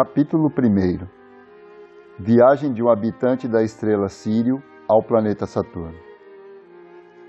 Capítulo 0.00 0.46
1 0.46 1.08
Viagem 2.20 2.72
de 2.72 2.80
um 2.80 2.88
habitante 2.88 3.48
da 3.48 3.64
estrela 3.64 4.08
Sírio 4.08 4.62
ao 4.86 5.02
planeta 5.02 5.44
Saturno. 5.44 5.98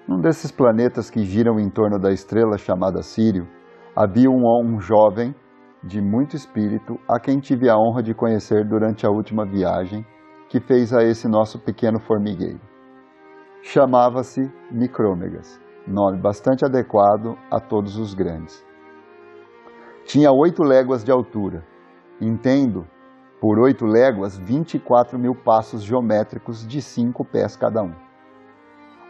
Num 0.07 0.21
desses 0.21 0.51
planetas 0.51 1.09
que 1.09 1.23
giram 1.23 1.59
em 1.59 1.67
torno 1.67 1.97
da 1.97 2.11
estrela 2.11 2.59
chamada 2.59 3.01
Sírio, 3.01 3.47
havia 3.95 4.29
um, 4.29 4.43
um 4.63 4.79
jovem 4.79 5.33
de 5.83 5.99
muito 5.99 6.35
espírito 6.35 6.99
a 7.07 7.19
quem 7.19 7.39
tive 7.39 7.67
a 7.67 7.75
honra 7.75 8.03
de 8.03 8.13
conhecer 8.13 8.63
durante 8.69 9.03
a 9.03 9.09
última 9.09 9.47
viagem 9.47 10.05
que 10.47 10.59
fez 10.59 10.93
a 10.93 11.01
esse 11.01 11.27
nosso 11.27 11.57
pequeno 11.57 11.99
formigueiro. 11.99 12.61
Chamava-se 13.63 14.47
Micrômegas, 14.69 15.59
nome 15.87 16.21
bastante 16.21 16.63
adequado 16.63 17.35
a 17.49 17.59
todos 17.59 17.97
os 17.97 18.13
grandes. 18.13 18.63
Tinha 20.05 20.31
oito 20.31 20.61
léguas 20.61 21.03
de 21.03 21.11
altura. 21.11 21.65
Entendo 22.21 22.85
por 23.39 23.57
oito 23.59 23.85
léguas, 23.85 24.37
24 24.37 25.17
mil 25.17 25.33
passos 25.33 25.83
geométricos 25.83 26.67
de 26.67 26.81
cinco 26.81 27.23
pés 27.23 27.55
cada 27.55 27.81
um. 27.81 27.93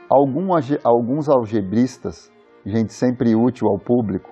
Alguns 0.09 1.27
algebristas, 1.27 2.31
gente 2.65 2.93
sempre 2.93 3.35
útil 3.35 3.67
ao 3.67 3.79
público, 3.79 4.29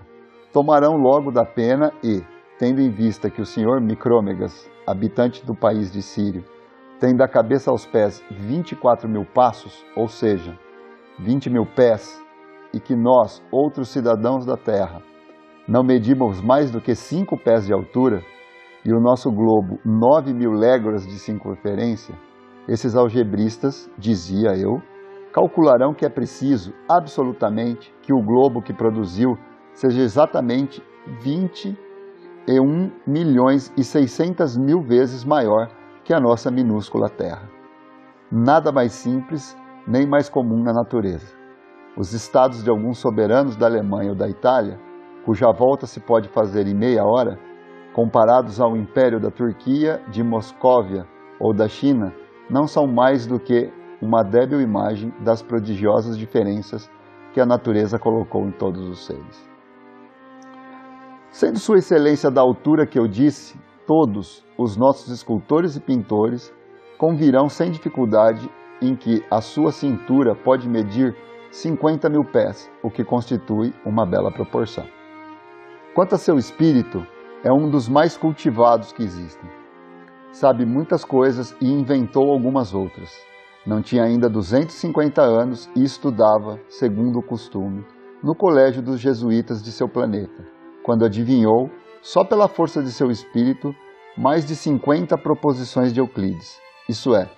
tomarão 0.53 0.97
logo 0.97 1.31
da 1.31 1.45
pena 1.45 1.91
e, 2.03 2.23
tendo 2.59 2.79
em 2.79 2.89
vista 2.91 3.29
que 3.29 3.41
o 3.41 3.45
senhor 3.45 3.81
Micrômegas, 3.81 4.69
habitante 4.85 5.45
do 5.45 5.55
país 5.55 5.91
de 5.91 6.01
Sírio, 6.01 6.43
tem 6.99 7.15
da 7.15 7.27
cabeça 7.27 7.71
aos 7.71 7.85
pés 7.85 8.23
24 8.31 9.07
mil 9.09 9.25
passos, 9.25 9.85
ou 9.95 10.07
seja, 10.07 10.57
20 11.19 11.49
mil 11.49 11.65
pés, 11.65 12.23
e 12.73 12.79
que 12.79 12.95
nós, 12.95 13.43
outros 13.51 13.89
cidadãos 13.89 14.45
da 14.45 14.57
Terra, 14.57 15.01
não 15.67 15.83
medimos 15.83 16.41
mais 16.41 16.71
do 16.71 16.81
que 16.81 16.95
cinco 16.95 17.37
pés 17.37 17.65
de 17.65 17.73
altura, 17.73 18.23
e 18.87 18.93
o 18.93 19.01
nosso 19.01 19.29
globo 19.29 19.81
9 19.83 20.33
mil 20.33 20.53
léguas 20.53 21.05
de 21.05 21.19
circunferência, 21.19 22.15
esses 22.69 22.95
algebristas, 22.95 23.91
dizia 23.97 24.57
eu, 24.57 24.81
calcularão 25.33 25.93
que 25.93 26.05
é 26.05 26.09
preciso, 26.09 26.73
absolutamente, 26.87 27.93
que 28.01 28.13
o 28.13 28.23
globo 28.23 28.61
que 28.61 28.71
produziu 28.71 29.37
seja 29.73 30.01
exatamente 30.01 30.81
21 31.19 31.75
milhões 33.05 33.73
e 33.75 33.83
600 33.83 34.57
mil 34.57 34.81
vezes 34.81 35.25
maior 35.25 35.67
que 36.05 36.13
a 36.13 36.19
nossa 36.21 36.49
minúscula 36.49 37.09
Terra. 37.09 37.49
Nada 38.31 38.71
mais 38.71 38.93
simples 38.93 39.53
nem 39.85 40.07
mais 40.07 40.29
comum 40.29 40.63
na 40.63 40.71
natureza. 40.71 41.35
Os 41.97 42.13
estados 42.13 42.63
de 42.63 42.69
alguns 42.69 42.99
soberanos 42.99 43.57
da 43.57 43.65
Alemanha 43.65 44.11
ou 44.11 44.15
da 44.15 44.29
Itália, 44.29 44.79
cuja 45.25 45.51
volta 45.51 45.85
se 45.85 45.99
pode 45.99 46.29
fazer 46.29 46.67
em 46.67 46.73
meia 46.73 47.03
hora, 47.03 47.37
comparados 47.97 48.61
ao 48.61 48.77
Império 48.77 49.19
da 49.19 49.31
Turquia, 49.31 49.99
de 50.11 50.23
Moscóvia 50.23 51.07
ou 51.39 51.51
da 51.51 51.67
China, 51.67 52.13
não 52.47 52.67
são 52.67 52.85
mais 52.85 53.25
do 53.25 53.39
que 53.39 53.73
uma 53.99 54.21
débil 54.21 54.61
imagem 54.61 55.11
das 55.21 55.41
prodigiosas 55.41 56.15
diferenças 56.15 56.87
que 57.33 57.41
a 57.41 57.45
natureza 57.45 57.97
colocou 57.97 58.45
em 58.45 58.51
todos 58.51 58.87
os 58.87 59.03
seres. 59.03 59.49
Sendo 61.31 61.57
Sua 61.57 61.79
Excelência 61.79 62.29
da 62.29 62.39
altura 62.39 62.85
que 62.85 62.99
eu 62.99 63.07
disse, 63.07 63.59
todos 63.87 64.45
os 64.55 64.77
nossos 64.77 65.11
escultores 65.11 65.75
e 65.75 65.79
pintores 65.79 66.53
convirão 66.99 67.49
sem 67.49 67.71
dificuldade 67.71 68.47
em 68.79 68.95
que 68.95 69.25
a 69.31 69.41
sua 69.41 69.71
cintura 69.71 70.35
pode 70.35 70.69
medir 70.69 71.15
50 71.49 72.07
mil 72.09 72.23
pés, 72.23 72.69
o 72.83 72.91
que 72.91 73.03
constitui 73.03 73.73
uma 73.83 74.05
bela 74.05 74.31
proporção. 74.31 74.85
Quanto 75.95 76.13
a 76.13 76.17
seu 76.19 76.37
espírito, 76.37 77.03
é 77.43 77.51
um 77.51 77.69
dos 77.69 77.87
mais 77.87 78.17
cultivados 78.17 78.91
que 78.91 79.03
existem. 79.03 79.49
Sabe 80.31 80.65
muitas 80.65 81.03
coisas 81.03 81.55
e 81.61 81.71
inventou 81.71 82.31
algumas 82.31 82.73
outras. 82.73 83.11
Não 83.65 83.81
tinha 83.81 84.03
ainda 84.03 84.29
250 84.29 85.21
anos 85.21 85.69
e 85.75 85.83
estudava, 85.83 86.59
segundo 86.69 87.19
o 87.19 87.23
costume, 87.23 87.85
no 88.23 88.33
colégio 88.33 88.81
dos 88.81 88.99
jesuítas 88.99 89.61
de 89.61 89.71
seu 89.71 89.87
planeta, 89.87 90.45
quando 90.83 91.05
adivinhou 91.05 91.69
só 92.01 92.23
pela 92.23 92.47
força 92.47 92.81
de 92.81 92.91
seu 92.91 93.11
espírito, 93.11 93.75
mais 94.17 94.45
de 94.45 94.55
50 94.55 95.17
proposições 95.17 95.93
de 95.93 95.99
Euclides, 95.99 96.59
isso 96.89 97.13
é, 97.13 97.29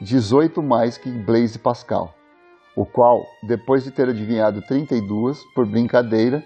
18 0.00 0.62
mais 0.62 0.96
que 0.96 1.10
Blaise 1.10 1.58
Pascal, 1.58 2.14
o 2.76 2.86
qual, 2.86 3.24
depois 3.42 3.82
de 3.82 3.90
ter 3.90 4.08
adivinhado 4.08 4.62
32 4.62 5.42
por 5.54 5.66
brincadeira, 5.66 6.44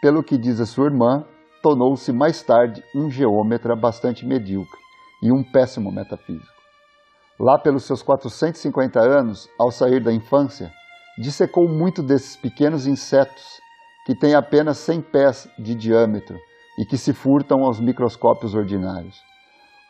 pelo 0.00 0.22
que 0.22 0.38
diz 0.38 0.60
a 0.60 0.66
sua 0.66 0.86
irmã, 0.86 1.24
tornou-se 1.62 2.12
mais 2.12 2.42
tarde 2.42 2.82
um 2.94 3.10
geômetra 3.10 3.74
bastante 3.74 4.26
medíocre 4.26 4.78
e 5.22 5.32
um 5.32 5.42
péssimo 5.42 5.90
metafísico. 5.90 6.56
Lá 7.38 7.58
pelos 7.58 7.84
seus 7.84 8.02
450 8.02 9.00
anos, 9.00 9.48
ao 9.58 9.70
sair 9.70 10.02
da 10.02 10.12
infância, 10.12 10.70
dissecou 11.18 11.68
muito 11.68 12.02
desses 12.02 12.36
pequenos 12.36 12.86
insetos 12.86 13.60
que 14.06 14.14
têm 14.14 14.34
apenas 14.34 14.78
100 14.78 15.02
pés 15.02 15.48
de 15.58 15.74
diâmetro 15.74 16.36
e 16.78 16.84
que 16.84 16.96
se 16.96 17.12
furtam 17.12 17.64
aos 17.64 17.80
microscópios 17.80 18.54
ordinários. 18.54 19.20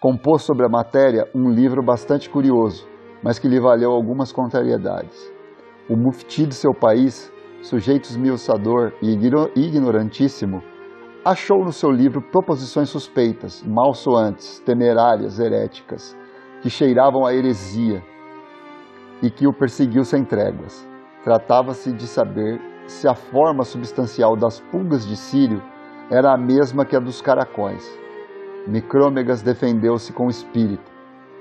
Compôs 0.00 0.42
sobre 0.42 0.64
a 0.64 0.68
matéria 0.68 1.28
um 1.34 1.50
livro 1.50 1.82
bastante 1.82 2.30
curioso, 2.30 2.88
mas 3.22 3.38
que 3.38 3.48
lhe 3.48 3.60
valeu 3.60 3.92
algumas 3.92 4.32
contrariedades. 4.32 5.32
O 5.88 5.96
mufti 5.96 6.46
de 6.46 6.54
seu 6.54 6.72
país, 6.74 7.32
sujeito 7.62 8.04
esmiuçador 8.04 8.92
e 9.02 9.10
ignorantíssimo, 9.56 10.62
achou 11.26 11.62
no 11.64 11.72
seu 11.72 11.90
livro 11.90 12.22
proposições 12.22 12.88
suspeitas, 12.88 13.60
malsoantes, 13.64 14.60
temerárias, 14.60 15.40
heréticas, 15.40 16.16
que 16.62 16.70
cheiravam 16.70 17.26
a 17.26 17.34
heresia 17.34 18.00
e 19.20 19.28
que 19.28 19.44
o 19.44 19.52
perseguiu 19.52 20.04
sem 20.04 20.24
tréguas. 20.24 20.88
Tratava-se 21.24 21.92
de 21.92 22.06
saber 22.06 22.60
se 22.86 23.08
a 23.08 23.16
forma 23.16 23.64
substancial 23.64 24.36
das 24.36 24.60
pulgas 24.60 25.04
de 25.04 25.16
Sírio 25.16 25.60
era 26.08 26.32
a 26.32 26.38
mesma 26.38 26.84
que 26.84 26.94
a 26.94 27.00
dos 27.00 27.20
caracóis. 27.20 27.84
Micrômegas 28.68 29.42
defendeu-se 29.42 30.12
com 30.12 30.28
espírito, 30.28 30.92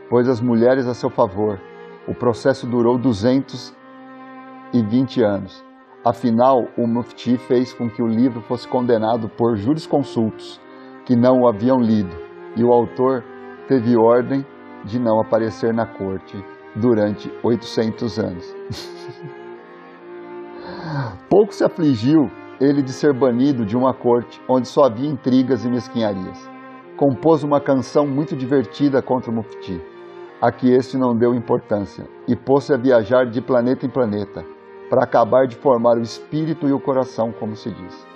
pôs 0.09 0.27
as 0.27 0.41
mulheres 0.41 0.87
a 0.87 0.95
seu 0.95 1.11
favor. 1.11 1.61
O 2.07 2.15
processo 2.15 2.65
durou 2.65 2.97
220 2.97 5.21
anos. 5.21 5.63
Afinal, 6.05 6.67
o 6.77 6.85
mufti 6.85 7.35
fez 7.35 7.73
com 7.73 7.89
que 7.89 7.99
o 7.99 8.07
livro 8.07 8.39
fosse 8.41 8.67
condenado 8.67 9.27
por 9.27 9.57
jurisconsultos 9.57 10.61
que 11.03 11.15
não 11.15 11.41
o 11.41 11.47
haviam 11.47 11.81
lido, 11.81 12.15
e 12.55 12.63
o 12.63 12.71
autor 12.71 13.23
teve 13.67 13.97
ordem 13.97 14.45
de 14.83 14.99
não 14.99 15.19
aparecer 15.19 15.73
na 15.73 15.87
corte 15.87 16.45
durante 16.75 17.33
800 17.41 18.19
anos. 18.19 18.55
Pouco 21.27 21.51
se 21.51 21.63
afligiu 21.63 22.29
ele 22.61 22.83
de 22.83 22.93
ser 22.93 23.11
banido 23.11 23.65
de 23.65 23.75
uma 23.75 23.91
corte 23.91 24.39
onde 24.47 24.67
só 24.67 24.83
havia 24.83 25.09
intrigas 25.09 25.65
e 25.65 25.69
mesquinharias. 25.69 26.47
Compôs 26.95 27.43
uma 27.43 27.59
canção 27.59 28.05
muito 28.05 28.35
divertida 28.35 29.01
contra 29.01 29.31
o 29.31 29.33
Mufti, 29.33 29.81
a 30.39 30.51
que 30.51 30.71
este 30.71 30.97
não 30.97 31.17
deu 31.17 31.33
importância, 31.33 32.05
e 32.27 32.35
pôs-se 32.35 32.71
a 32.71 32.77
viajar 32.77 33.25
de 33.25 33.41
planeta 33.41 33.87
em 33.87 33.89
planeta, 33.89 34.45
para 34.89 35.03
acabar 35.03 35.47
de 35.47 35.55
formar 35.55 35.97
o 35.97 36.01
espírito 36.01 36.67
e 36.67 36.73
o 36.73 36.79
coração, 36.79 37.31
como 37.31 37.55
se 37.55 37.71
diz. 37.71 38.07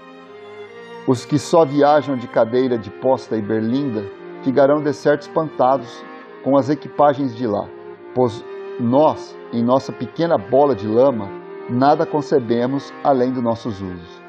Os 1.07 1.25
que 1.25 1.39
só 1.39 1.65
viajam 1.65 2.15
de 2.15 2.27
cadeira 2.27 2.77
de 2.77 2.89
posta 2.89 3.35
e 3.35 3.41
berlinda 3.41 4.03
ficarão 4.43 4.81
de 4.81 4.93
certo 4.93 5.23
espantados 5.23 6.03
com 6.43 6.55
as 6.55 6.69
equipagens 6.69 7.35
de 7.35 7.47
lá, 7.47 7.67
pois 8.13 8.43
nós, 8.79 9.35
em 9.51 9.63
nossa 9.63 9.91
pequena 9.91 10.37
bola 10.37 10.75
de 10.75 10.87
lama, 10.87 11.29
nada 11.69 12.05
concebemos 12.05 12.93
além 13.03 13.31
dos 13.31 13.43
nossos 13.43 13.81
usos. 13.81 14.21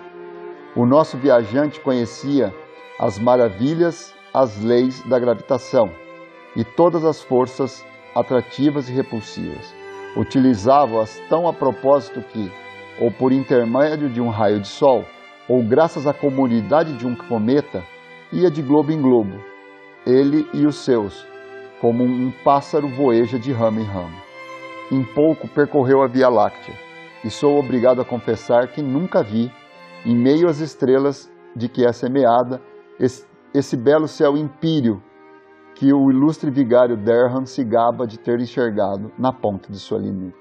O 0.75 0.87
nosso 0.87 1.17
viajante 1.17 1.81
conhecia 1.81 2.55
as 2.99 3.19
maravilhas, 3.19 4.15
as 4.33 4.63
leis 4.63 5.03
da 5.03 5.19
gravitação 5.19 5.91
e 6.57 6.65
todas 6.65 7.05
as 7.05 7.23
forças 7.23 7.85
atrativas 8.15 8.89
e 8.89 8.93
repulsivas. 8.93 9.80
Utilizava-as 10.17 11.19
tão 11.29 11.47
a 11.47 11.53
propósito 11.53 12.21
que, 12.21 12.51
ou 13.01 13.11
por 13.11 13.33
intermédio 13.33 14.09
de 14.09 14.21
um 14.21 14.29
raio 14.29 14.61
de 14.61 14.69
sol, 14.69 15.05
ou 15.49 15.63
graças 15.63 16.07
à 16.07 16.13
comunidade 16.13 16.93
de 16.95 17.07
um 17.07 17.15
cometa, 17.15 17.83
ia 18.33 18.51
de 18.51 18.63
globo 18.63 18.93
em 18.93 19.01
globo, 19.01 19.39
ele 20.07 20.49
e 20.53 20.67
os 20.67 20.77
seus, 20.77 21.27
como 21.81 22.05
um 22.05 22.33
pássaro 22.45 22.89
voeja 22.89 23.39
de 23.39 23.53
ramo 23.53 23.81
em 23.81 23.85
ramo. 23.85 24.17
Em 24.91 25.05
pouco 25.05 25.49
percorreu 25.49 26.03
a 26.03 26.07
Via 26.07 26.29
Láctea, 26.29 26.75
e 27.25 27.31
sou 27.31 27.59
obrigado 27.59 28.01
a 28.01 28.05
confessar 28.05 28.69
que 28.69 28.83
nunca 28.83 29.23
vi 29.23 29.51
em 30.05 30.17
meio 30.17 30.49
às 30.49 30.61
estrelas 30.61 31.31
de 31.55 31.69
que 31.69 31.85
é 31.85 31.93
semeada, 31.93 32.61
esse, 32.99 33.27
esse 33.55 33.77
belo 33.77 34.09
céu 34.09 34.37
impírio 34.37 35.03
que 35.75 35.93
o 35.93 36.11
ilustre 36.11 36.51
vigário 36.51 36.97
Derham 36.97 37.45
se 37.47 37.65
gaba 37.65 38.07
de 38.07 38.19
ter 38.19 38.39
enxergado 38.41 39.11
na 39.19 39.33
ponta 39.33 39.71
de 39.71 39.79
sua 39.79 39.99
lineta. 39.99 40.37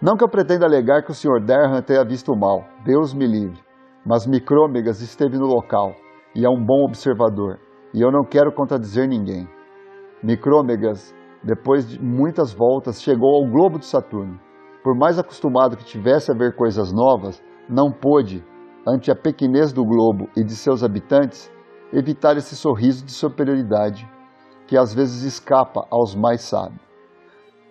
Não 0.00 0.16
que 0.16 0.24
eu 0.24 0.28
pretenda 0.28 0.66
alegar 0.66 1.02
que 1.02 1.10
o 1.10 1.14
Sr. 1.14 1.40
Derham 1.44 1.80
tenha 1.82 2.04
visto 2.04 2.32
o 2.32 2.38
mal, 2.38 2.64
Deus 2.84 3.14
me 3.14 3.26
livre, 3.26 3.58
mas 4.04 4.26
Micrômegas 4.26 5.00
esteve 5.00 5.38
no 5.38 5.46
local 5.46 5.94
e 6.34 6.44
é 6.44 6.48
um 6.48 6.62
bom 6.62 6.84
observador, 6.84 7.58
e 7.94 8.00
eu 8.02 8.12
não 8.12 8.22
quero 8.22 8.52
contradizer 8.52 9.08
ninguém. 9.08 9.48
Micrômegas, 10.22 11.14
depois 11.42 11.88
de 11.88 12.02
muitas 12.02 12.52
voltas, 12.52 13.00
chegou 13.00 13.36
ao 13.36 13.50
globo 13.50 13.78
de 13.78 13.86
Saturno. 13.86 14.38
Por 14.84 14.94
mais 14.94 15.18
acostumado 15.18 15.76
que 15.76 15.84
tivesse 15.84 16.30
a 16.30 16.34
ver 16.34 16.54
coisas 16.54 16.92
novas, 16.92 17.42
não 17.68 17.90
pôde, 17.90 18.44
ante 18.86 19.10
a 19.10 19.16
pequenez 19.16 19.72
do 19.72 19.84
globo 19.84 20.28
e 20.36 20.44
de 20.44 20.54
seus 20.54 20.84
habitantes, 20.84 21.50
evitar 21.92 22.36
esse 22.36 22.56
sorriso 22.56 23.04
de 23.04 23.12
superioridade 23.12 24.08
que 24.66 24.76
às 24.76 24.92
vezes 24.92 25.22
escapa 25.22 25.86
aos 25.90 26.14
mais 26.14 26.42
sábios. 26.42 26.80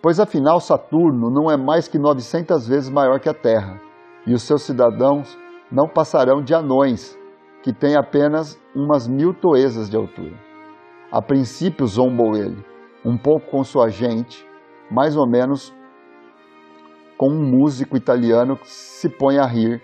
Pois 0.02 0.20
afinal, 0.20 0.60
Saturno 0.60 1.30
não 1.30 1.50
é 1.50 1.58
mais 1.58 1.88
que 1.88 1.98
900 1.98 2.68
vezes 2.68 2.90
maior 2.90 3.20
que 3.20 3.28
a 3.28 3.34
Terra, 3.34 3.82
e 4.26 4.34
os 4.34 4.44
seus 4.44 4.62
cidadãos 4.62 5.38
não 5.72 5.88
passarão 5.88 6.44
de 6.44 6.54
anões, 6.54 7.18
que 7.64 7.74
têm 7.74 7.96
apenas 7.96 8.62
umas 8.76 9.08
mil 9.08 9.34
toesas 9.34 9.90
de 9.90 9.98
altura. 9.98 10.36
A 11.12 11.22
princípio 11.22 11.88
zombou 11.88 12.36
ele, 12.36 12.64
um 13.04 13.18
pouco 13.18 13.50
com 13.50 13.64
sua 13.64 13.90
gente, 13.90 14.48
mais 14.92 15.18
ou 15.18 15.28
menos 15.28 15.74
com 17.18 17.30
um 17.30 17.42
músico 17.42 17.98
italiano 17.98 18.58
que 18.58 18.70
se 18.70 19.10
põe 19.10 19.40
a 19.40 19.46
rir 19.46 19.82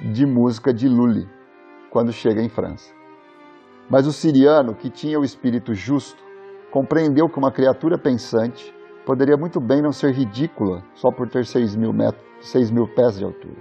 de 0.00 0.26
música 0.26 0.74
de 0.74 0.88
Lully 0.88 1.28
quando 1.90 2.12
chega 2.12 2.42
em 2.42 2.48
França. 2.48 2.95
Mas 3.88 4.06
o 4.06 4.12
siriano, 4.12 4.74
que 4.74 4.90
tinha 4.90 5.18
o 5.18 5.24
espírito 5.24 5.72
justo, 5.72 6.22
compreendeu 6.72 7.28
que 7.28 7.38
uma 7.38 7.52
criatura 7.52 7.96
pensante 7.96 8.74
poderia 9.06 9.36
muito 9.36 9.60
bem 9.60 9.80
não 9.80 9.92
ser 9.92 10.12
ridícula 10.12 10.82
só 10.94 11.10
por 11.12 11.28
ter 11.28 11.46
seis 11.46 11.76
mil, 11.76 11.92
metros, 11.92 12.24
seis 12.40 12.70
mil 12.70 12.88
pés 12.88 13.16
de 13.16 13.24
altura. 13.24 13.56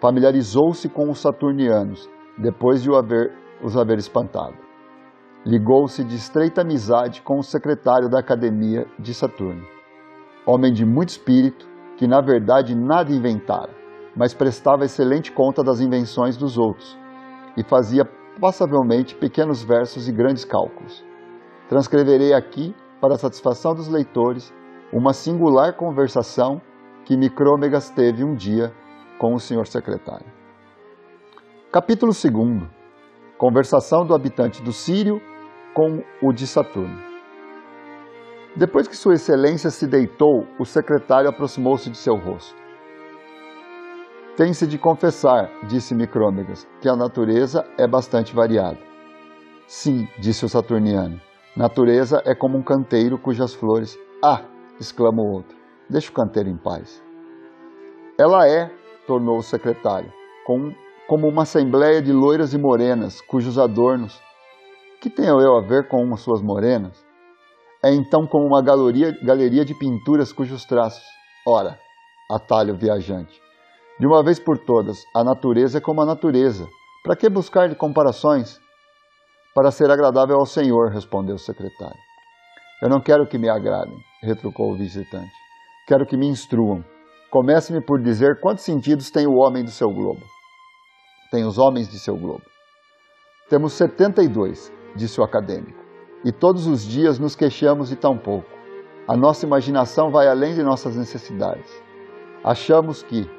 Familiarizou-se 0.00 0.88
com 0.88 1.10
os 1.10 1.20
saturnianos, 1.20 2.08
depois 2.38 2.82
de 2.82 2.90
o 2.90 2.96
haver, 2.96 3.32
os 3.62 3.76
haver 3.76 3.98
espantado. 3.98 4.56
Ligou-se 5.44 6.02
de 6.02 6.16
estreita 6.16 6.62
amizade 6.62 7.20
com 7.20 7.38
o 7.38 7.42
secretário 7.42 8.08
da 8.08 8.20
Academia 8.20 8.86
de 8.98 9.12
Saturno, 9.12 9.62
homem 10.46 10.72
de 10.72 10.86
muito 10.86 11.10
espírito, 11.10 11.68
que 11.96 12.06
na 12.06 12.20
verdade 12.20 12.74
nada 12.74 13.12
inventara, 13.12 13.70
mas 14.16 14.32
prestava 14.32 14.84
excelente 14.84 15.30
conta 15.30 15.62
das 15.62 15.80
invenções 15.80 16.36
dos 16.36 16.56
outros 16.56 16.98
e 17.56 17.62
fazia 17.62 18.04
passavelmente 18.40 19.14
pequenos 19.14 19.62
versos 19.62 20.08
e 20.08 20.12
grandes 20.12 20.44
cálculos. 20.44 21.04
Transcreverei 21.68 22.32
aqui, 22.32 22.74
para 23.00 23.14
a 23.14 23.18
satisfação 23.18 23.74
dos 23.74 23.88
leitores, 23.88 24.52
uma 24.92 25.12
singular 25.12 25.74
conversação 25.74 26.60
que 27.04 27.16
Micrômegas 27.16 27.90
teve 27.90 28.22
um 28.22 28.34
dia 28.34 28.72
com 29.18 29.34
o 29.34 29.40
senhor 29.40 29.66
secretário. 29.66 30.26
Capítulo 31.70 32.12
2 32.12 32.68
Conversação 33.38 34.06
do 34.06 34.14
habitante 34.14 34.62
do 34.62 34.72
Sírio 34.72 35.20
com 35.74 36.04
o 36.22 36.32
de 36.32 36.46
Saturno. 36.46 37.02
Depois 38.54 38.86
que 38.86 38.96
Sua 38.96 39.14
Excelência 39.14 39.70
se 39.70 39.86
deitou, 39.86 40.46
o 40.58 40.64
secretário 40.64 41.28
aproximou-se 41.28 41.88
de 41.88 41.96
seu 41.96 42.14
rosto. 42.14 42.61
Tem-se 44.36 44.66
de 44.66 44.78
confessar, 44.78 45.50
disse 45.68 45.94
Micrômegas, 45.94 46.66
que 46.80 46.88
a 46.88 46.96
natureza 46.96 47.66
é 47.76 47.86
bastante 47.86 48.34
variada. 48.34 48.78
Sim, 49.66 50.08
disse 50.18 50.42
o 50.46 50.48
Saturniano. 50.48 51.20
Natureza 51.54 52.22
é 52.24 52.34
como 52.34 52.56
um 52.56 52.62
canteiro 52.62 53.18
cujas 53.18 53.52
flores. 53.52 53.98
Ah! 54.24 54.42
exclama 54.80 55.22
o 55.22 55.30
outro. 55.30 55.54
Deixa 55.88 56.10
o 56.10 56.14
canteiro 56.14 56.48
em 56.48 56.56
paz. 56.56 57.02
Ela 58.18 58.48
é, 58.48 58.70
tornou 59.06 59.36
o 59.36 59.42
secretário, 59.42 60.10
com, 60.46 60.72
como 61.06 61.28
uma 61.28 61.42
assembleia 61.42 62.00
de 62.00 62.10
loiras 62.12 62.54
e 62.54 62.58
morenas, 62.58 63.20
cujos 63.20 63.58
adornos. 63.58 64.18
Que 65.02 65.10
tenho 65.10 65.42
eu 65.42 65.58
a 65.58 65.60
ver 65.60 65.88
com 65.88 66.16
suas 66.16 66.40
morenas? 66.40 67.04
É 67.84 67.92
então 67.92 68.26
como 68.26 68.46
uma 68.46 68.62
galeria, 68.62 69.12
galeria 69.22 69.64
de 69.64 69.74
pinturas 69.74 70.32
cujos 70.32 70.64
traços. 70.64 71.04
Ora, 71.46 71.78
atalho 72.30 72.74
viajante. 72.74 73.42
De 74.02 74.06
uma 74.08 74.20
vez 74.20 74.40
por 74.40 74.58
todas, 74.58 75.06
a 75.14 75.22
natureza 75.22 75.78
é 75.78 75.80
como 75.80 76.02
a 76.02 76.04
natureza. 76.04 76.68
Para 77.04 77.14
que 77.14 77.28
buscar 77.28 77.72
comparações? 77.76 78.58
Para 79.54 79.70
ser 79.70 79.92
agradável 79.92 80.40
ao 80.40 80.44
Senhor, 80.44 80.90
respondeu 80.90 81.36
o 81.36 81.38
secretário. 81.38 82.00
Eu 82.82 82.88
não 82.88 83.00
quero 83.00 83.28
que 83.28 83.38
me 83.38 83.48
agradem, 83.48 83.96
retrucou 84.20 84.72
o 84.72 84.76
visitante. 84.76 85.30
Quero 85.86 86.04
que 86.04 86.16
me 86.16 86.26
instruam. 86.26 86.84
Comece-me 87.30 87.80
por 87.80 88.02
dizer 88.02 88.40
quantos 88.40 88.64
sentidos 88.64 89.08
tem 89.08 89.24
o 89.24 89.36
homem 89.36 89.62
do 89.62 89.70
seu 89.70 89.88
globo. 89.88 90.22
Tem 91.30 91.44
os 91.44 91.56
homens 91.56 91.88
de 91.88 92.00
seu 92.00 92.16
globo. 92.16 92.42
Temos 93.48 93.72
72, 93.74 94.72
disse 94.96 95.20
o 95.20 95.22
acadêmico, 95.22 95.78
e 96.24 96.32
todos 96.32 96.66
os 96.66 96.82
dias 96.84 97.20
nos 97.20 97.36
queixamos 97.36 97.90
de 97.90 97.94
tão 97.94 98.18
pouco. 98.18 98.50
A 99.06 99.16
nossa 99.16 99.46
imaginação 99.46 100.10
vai 100.10 100.26
além 100.26 100.56
de 100.56 100.62
nossas 100.64 100.96
necessidades. 100.96 101.70
Achamos 102.42 103.04
que, 103.04 103.30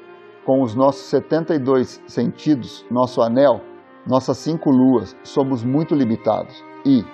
com 0.44 0.62
os 0.62 0.74
nossos 0.74 1.02
72 1.06 2.02
sentidos, 2.06 2.84
nosso 2.90 3.22
anel, 3.22 3.60
nossas 4.06 4.36
cinco 4.38 4.70
luas, 4.70 5.16
somos 5.22 5.64
muito 5.64 5.94
limitados 5.94 6.62
e, 6.84 7.04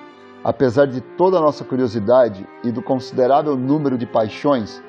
apesar 0.42 0.86
de 0.86 1.00
toda 1.00 1.38
a 1.38 1.40
nossa 1.40 1.64
curiosidade 1.64 2.46
e 2.64 2.72
do 2.72 2.82
considerável 2.82 3.56
número 3.56 3.96
de 3.96 4.06
paixões 4.06 4.82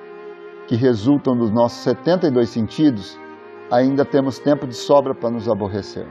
que 0.68 0.76
resultam 0.76 1.38
dos 1.38 1.52
nossos 1.52 1.80
72 1.84 2.50
sentidos, 2.50 3.20
ainda 3.70 4.04
temos 4.04 4.40
tempo 4.40 4.66
de 4.66 4.74
sobra 4.74 5.14
para 5.14 5.30
nos 5.30 5.48
aborrecer. 5.48 6.08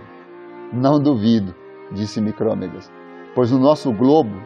Não 0.72 1.00
duvido, 1.00 1.54
disse 1.90 2.20
Micrômegas, 2.20 2.90
pois 3.34 3.50
no 3.50 3.58
nosso 3.58 3.92
globo 3.92 4.40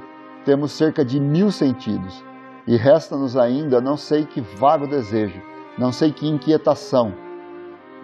temos 0.44 0.72
cerca 0.72 1.04
de 1.04 1.20
mil 1.20 1.50
sentidos 1.50 2.24
e 2.66 2.76
resta-nos 2.76 3.36
ainda 3.36 3.80
não 3.80 3.96
sei 3.96 4.24
que 4.24 4.40
vago 4.40 4.86
desejo, 4.86 5.40
não 5.76 5.92
sei 5.92 6.12
que 6.12 6.26
inquietação, 6.26 7.12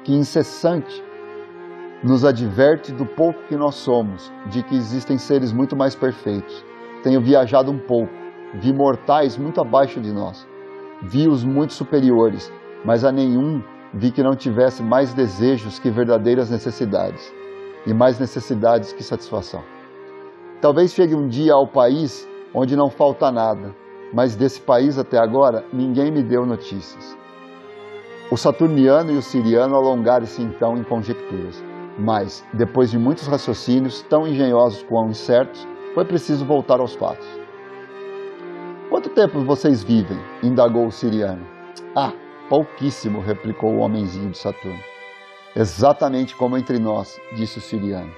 que 0.04 0.14
incessante 0.14 1.02
nos 2.02 2.24
adverte 2.24 2.92
do 2.92 3.04
pouco 3.04 3.42
que 3.48 3.56
nós 3.56 3.74
somos, 3.74 4.32
de 4.46 4.62
que 4.62 4.74
existem 4.74 5.18
seres 5.18 5.52
muito 5.52 5.76
mais 5.76 5.94
perfeitos. 5.94 6.64
Tenho 7.02 7.20
viajado 7.20 7.70
um 7.70 7.78
pouco, 7.78 8.12
vi 8.54 8.72
mortais 8.72 9.36
muito 9.36 9.60
abaixo 9.60 10.00
de 10.00 10.10
nós, 10.12 10.48
vi 11.02 11.28
os 11.28 11.44
muito 11.44 11.72
superiores, 11.72 12.50
mas 12.84 13.04
a 13.04 13.12
nenhum 13.12 13.62
vi 13.92 14.10
que 14.10 14.22
não 14.22 14.34
tivesse 14.34 14.82
mais 14.82 15.12
desejos 15.12 15.78
que 15.78 15.90
verdadeiras 15.90 16.50
necessidades, 16.50 17.32
e 17.86 17.92
mais 17.92 18.18
necessidades 18.18 18.92
que 18.92 19.02
satisfação. 19.02 19.62
Talvez 20.60 20.92
chegue 20.92 21.14
um 21.14 21.26
dia 21.26 21.54
ao 21.54 21.66
país 21.66 22.28
onde 22.54 22.76
não 22.76 22.90
falta 22.90 23.30
nada, 23.30 23.74
mas 24.12 24.36
desse 24.36 24.60
país 24.60 24.98
até 24.98 25.18
agora 25.18 25.64
ninguém 25.72 26.10
me 26.10 26.22
deu 26.22 26.44
notícias. 26.46 27.19
O 28.30 28.36
saturniano 28.36 29.10
e 29.10 29.16
o 29.16 29.22
siriano 29.22 29.74
alongaram-se 29.74 30.40
então 30.40 30.78
em 30.78 30.84
conjecturas, 30.84 31.64
mas, 31.98 32.46
depois 32.52 32.88
de 32.88 32.96
muitos 32.96 33.26
raciocínios 33.26 34.02
tão 34.02 34.24
engenhosos 34.24 34.84
quanto 34.84 35.10
incertos, 35.10 35.66
foi 35.96 36.04
preciso 36.04 36.44
voltar 36.44 36.78
aos 36.78 36.94
fatos. 36.94 37.26
Quanto 38.88 39.08
tempo 39.08 39.40
vocês 39.40 39.82
vivem? 39.82 40.16
indagou 40.44 40.86
o 40.86 40.92
siriano. 40.92 41.44
Ah, 41.96 42.12
pouquíssimo, 42.48 43.20
replicou 43.20 43.74
o 43.74 43.80
homenzinho 43.80 44.30
de 44.30 44.38
Saturno. 44.38 44.78
Exatamente 45.56 46.36
como 46.36 46.56
entre 46.56 46.78
nós, 46.78 47.20
disse 47.34 47.58
o 47.58 47.60
siriano. 47.60 48.14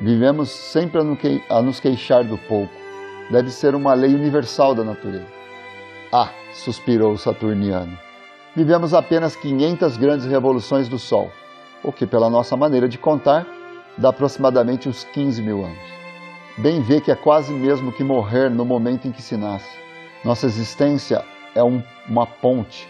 Vivemos 0.00 0.48
sempre 0.48 1.00
a 1.50 1.60
nos 1.60 1.80
queixar 1.80 2.22
do 2.22 2.38
pouco. 2.38 2.72
Deve 3.32 3.50
ser 3.50 3.74
uma 3.74 3.94
lei 3.94 4.14
universal 4.14 4.76
da 4.76 4.84
natureza. 4.84 5.26
Ah, 6.12 6.30
suspirou 6.52 7.14
o 7.14 7.18
saturniano 7.18 8.05
vivemos 8.56 8.94
apenas 8.94 9.36
500 9.36 9.98
grandes 9.98 10.24
revoluções 10.24 10.88
do 10.88 10.98
Sol, 10.98 11.30
o 11.84 11.92
que, 11.92 12.06
pela 12.06 12.30
nossa 12.30 12.56
maneira 12.56 12.88
de 12.88 12.96
contar, 12.96 13.46
dá 13.98 14.08
aproximadamente 14.08 14.88
uns 14.88 15.04
15 15.04 15.42
mil 15.42 15.62
anos. 15.62 15.96
Bem 16.56 16.80
vê 16.80 16.98
que 17.02 17.12
é 17.12 17.14
quase 17.14 17.52
mesmo 17.52 17.92
que 17.92 18.02
morrer 18.02 18.48
no 18.48 18.64
momento 18.64 19.06
em 19.06 19.12
que 19.12 19.20
se 19.20 19.36
nasce. 19.36 19.78
Nossa 20.24 20.46
existência 20.46 21.22
é 21.54 21.62
um, 21.62 21.82
uma 22.08 22.26
ponte, 22.26 22.88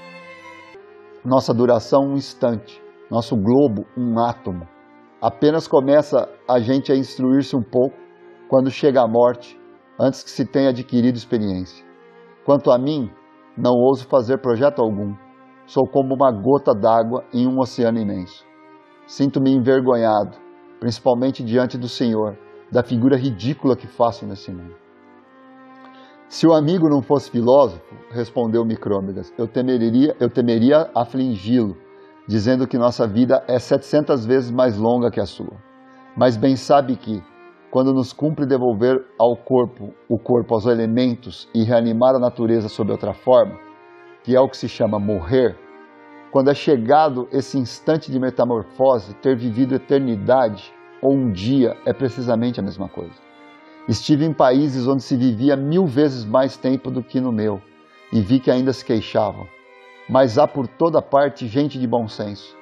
nossa 1.25 1.53
duração 1.53 2.13
um 2.13 2.15
instante, 2.15 2.81
nosso 3.11 3.35
globo 3.37 3.85
um 3.99 4.21
átomo. 4.21 4.69
Apenas 5.21 5.67
começa 5.67 6.29
a 6.49 6.61
gente 6.61 6.93
a 6.93 6.97
instruir-se 6.97 7.57
um 7.57 7.63
pouco 7.63 7.97
quando 8.49 8.71
chega 8.71 9.03
a 9.03 9.09
morte, 9.09 9.59
antes 9.99 10.23
que 10.23 10.31
se 10.31 10.47
tenha 10.47 10.69
adquirido 10.69 11.17
experiência. 11.17 11.85
Quanto 12.45 12.71
a 12.71 12.79
mim, 12.79 13.11
não 13.59 13.73
ouso 13.73 14.07
fazer 14.07 14.39
projeto 14.39 14.81
algum 14.81 15.17
Sou 15.67 15.85
como 15.85 16.15
uma 16.15 16.31
gota 16.31 16.73
d'água 16.73 17.25
em 17.35 17.45
um 17.47 17.59
oceano 17.59 17.99
imenso. 17.99 18.47
Sinto-me 19.05 19.51
envergonhado, 19.53 20.37
principalmente 20.79 21.43
diante 21.43 21.77
do 21.77 21.89
Senhor, 21.89 22.39
da 22.71 22.85
figura 22.85 23.17
ridícula 23.17 23.77
que 23.77 23.89
faço 23.89 24.25
nesse 24.25 24.53
mundo. 24.53 24.77
Se 26.29 26.47
o 26.47 26.53
amigo 26.53 26.89
não 26.89 27.03
fosse 27.03 27.31
filósofo, 27.31 27.83
respondeu 28.11 28.65
Micrômegas, 28.65 29.33
eu 29.37 29.49
temeria, 29.49 30.17
eu 30.21 30.31
temeria 30.31 30.89
afligi-lo, 30.95 31.77
dizendo 32.29 32.67
que 32.67 32.79
nossa 32.79 33.07
vida 33.07 33.43
é 33.49 33.59
700 33.59 34.25
vezes 34.25 34.51
mais 34.53 34.77
longa 34.77 35.11
que 35.11 35.21
a 35.21 35.27
sua. 35.27 35.57
Mas 36.17 36.37
bem 36.37 36.55
sabe 36.55 36.97
que, 36.97 37.23
quando 37.73 37.93
nos 37.93 38.13
cumpre 38.13 38.47
devolver 38.47 39.05
ao 39.19 39.37
corpo 39.37 39.93
o 40.09 40.19
corpo 40.19 40.55
aos 40.55 40.67
elementos 40.67 41.49
e 41.53 41.65
reanimar 41.65 42.15
a 42.15 42.21
natureza 42.21 42.69
sob 42.69 42.91
outra 42.91 43.13
forma, 43.13 43.66
que 44.27 44.35
é 44.35 44.41
o 44.41 44.49
que 44.49 44.57
se 44.57 44.69
chama 44.69 44.99
morrer, 44.99 45.57
quando 46.33 46.51
é 46.51 46.55
chegado 46.55 47.29
esse 47.31 47.57
instante 47.57 48.11
de 48.11 48.19
metamorfose, 48.19 49.15
ter 49.15 49.37
vivido 49.37 49.77
eternidade 49.77 50.75
ou 51.01 51.13
um 51.15 51.31
dia 51.31 51.77
é 51.87 51.93
precisamente 51.93 52.59
a 52.59 52.63
mesma 52.63 52.89
coisa. 52.89 53.15
Estive 53.89 54.25
em 54.25 54.33
países 54.33 54.89
onde 54.89 55.05
se 55.05 55.17
vivia 55.17 55.57
mil 55.57 55.87
vezes 55.87 56.25
mais 56.25 56.57
tempo 56.57 56.91
do 56.91 57.05
que 57.05 57.21
no 57.21 57.31
meu 57.31 57.63
e 58.13 58.21
vi 58.21 58.41
que 58.41 58.51
ainda 58.51 58.73
se 58.73 58.85
queixavam. 58.85 59.47
Mas 60.09 60.39
há 60.39 60.49
por 60.49 60.67
toda 60.67 61.01
parte 61.01 61.47
gente 61.47 61.79
de 61.79 61.87
bom 61.87 62.09
senso, 62.09 62.57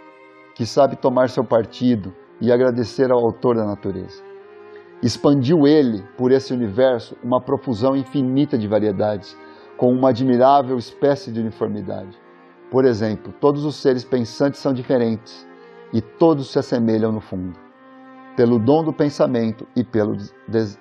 que 0.54 0.66
sabe 0.66 0.96
tomar 0.96 1.30
seu 1.30 1.44
partido 1.44 2.14
e 2.42 2.52
agradecer 2.52 3.10
ao 3.10 3.24
autor 3.24 3.56
da 3.56 3.64
natureza. 3.64 4.22
Expandiu 5.02 5.66
ele, 5.66 6.04
por 6.18 6.30
esse 6.30 6.52
universo, 6.52 7.16
uma 7.24 7.40
profusão 7.40 7.96
infinita 7.96 8.58
de 8.58 8.68
variedades, 8.68 9.34
com 9.76 9.92
uma 9.92 10.10
admirável 10.10 10.76
espécie 10.76 11.32
de 11.32 11.40
uniformidade. 11.40 12.18
Por 12.70 12.84
exemplo, 12.84 13.32
todos 13.40 13.64
os 13.64 13.76
seres 13.76 14.04
pensantes 14.04 14.60
são 14.60 14.72
diferentes 14.72 15.46
e 15.92 16.00
todos 16.00 16.50
se 16.50 16.58
assemelham 16.58 17.12
no 17.12 17.20
fundo, 17.20 17.58
pelo 18.36 18.58
dom 18.58 18.82
do 18.82 18.92
pensamento 18.92 19.66
e 19.76 19.84
pelo 19.84 20.16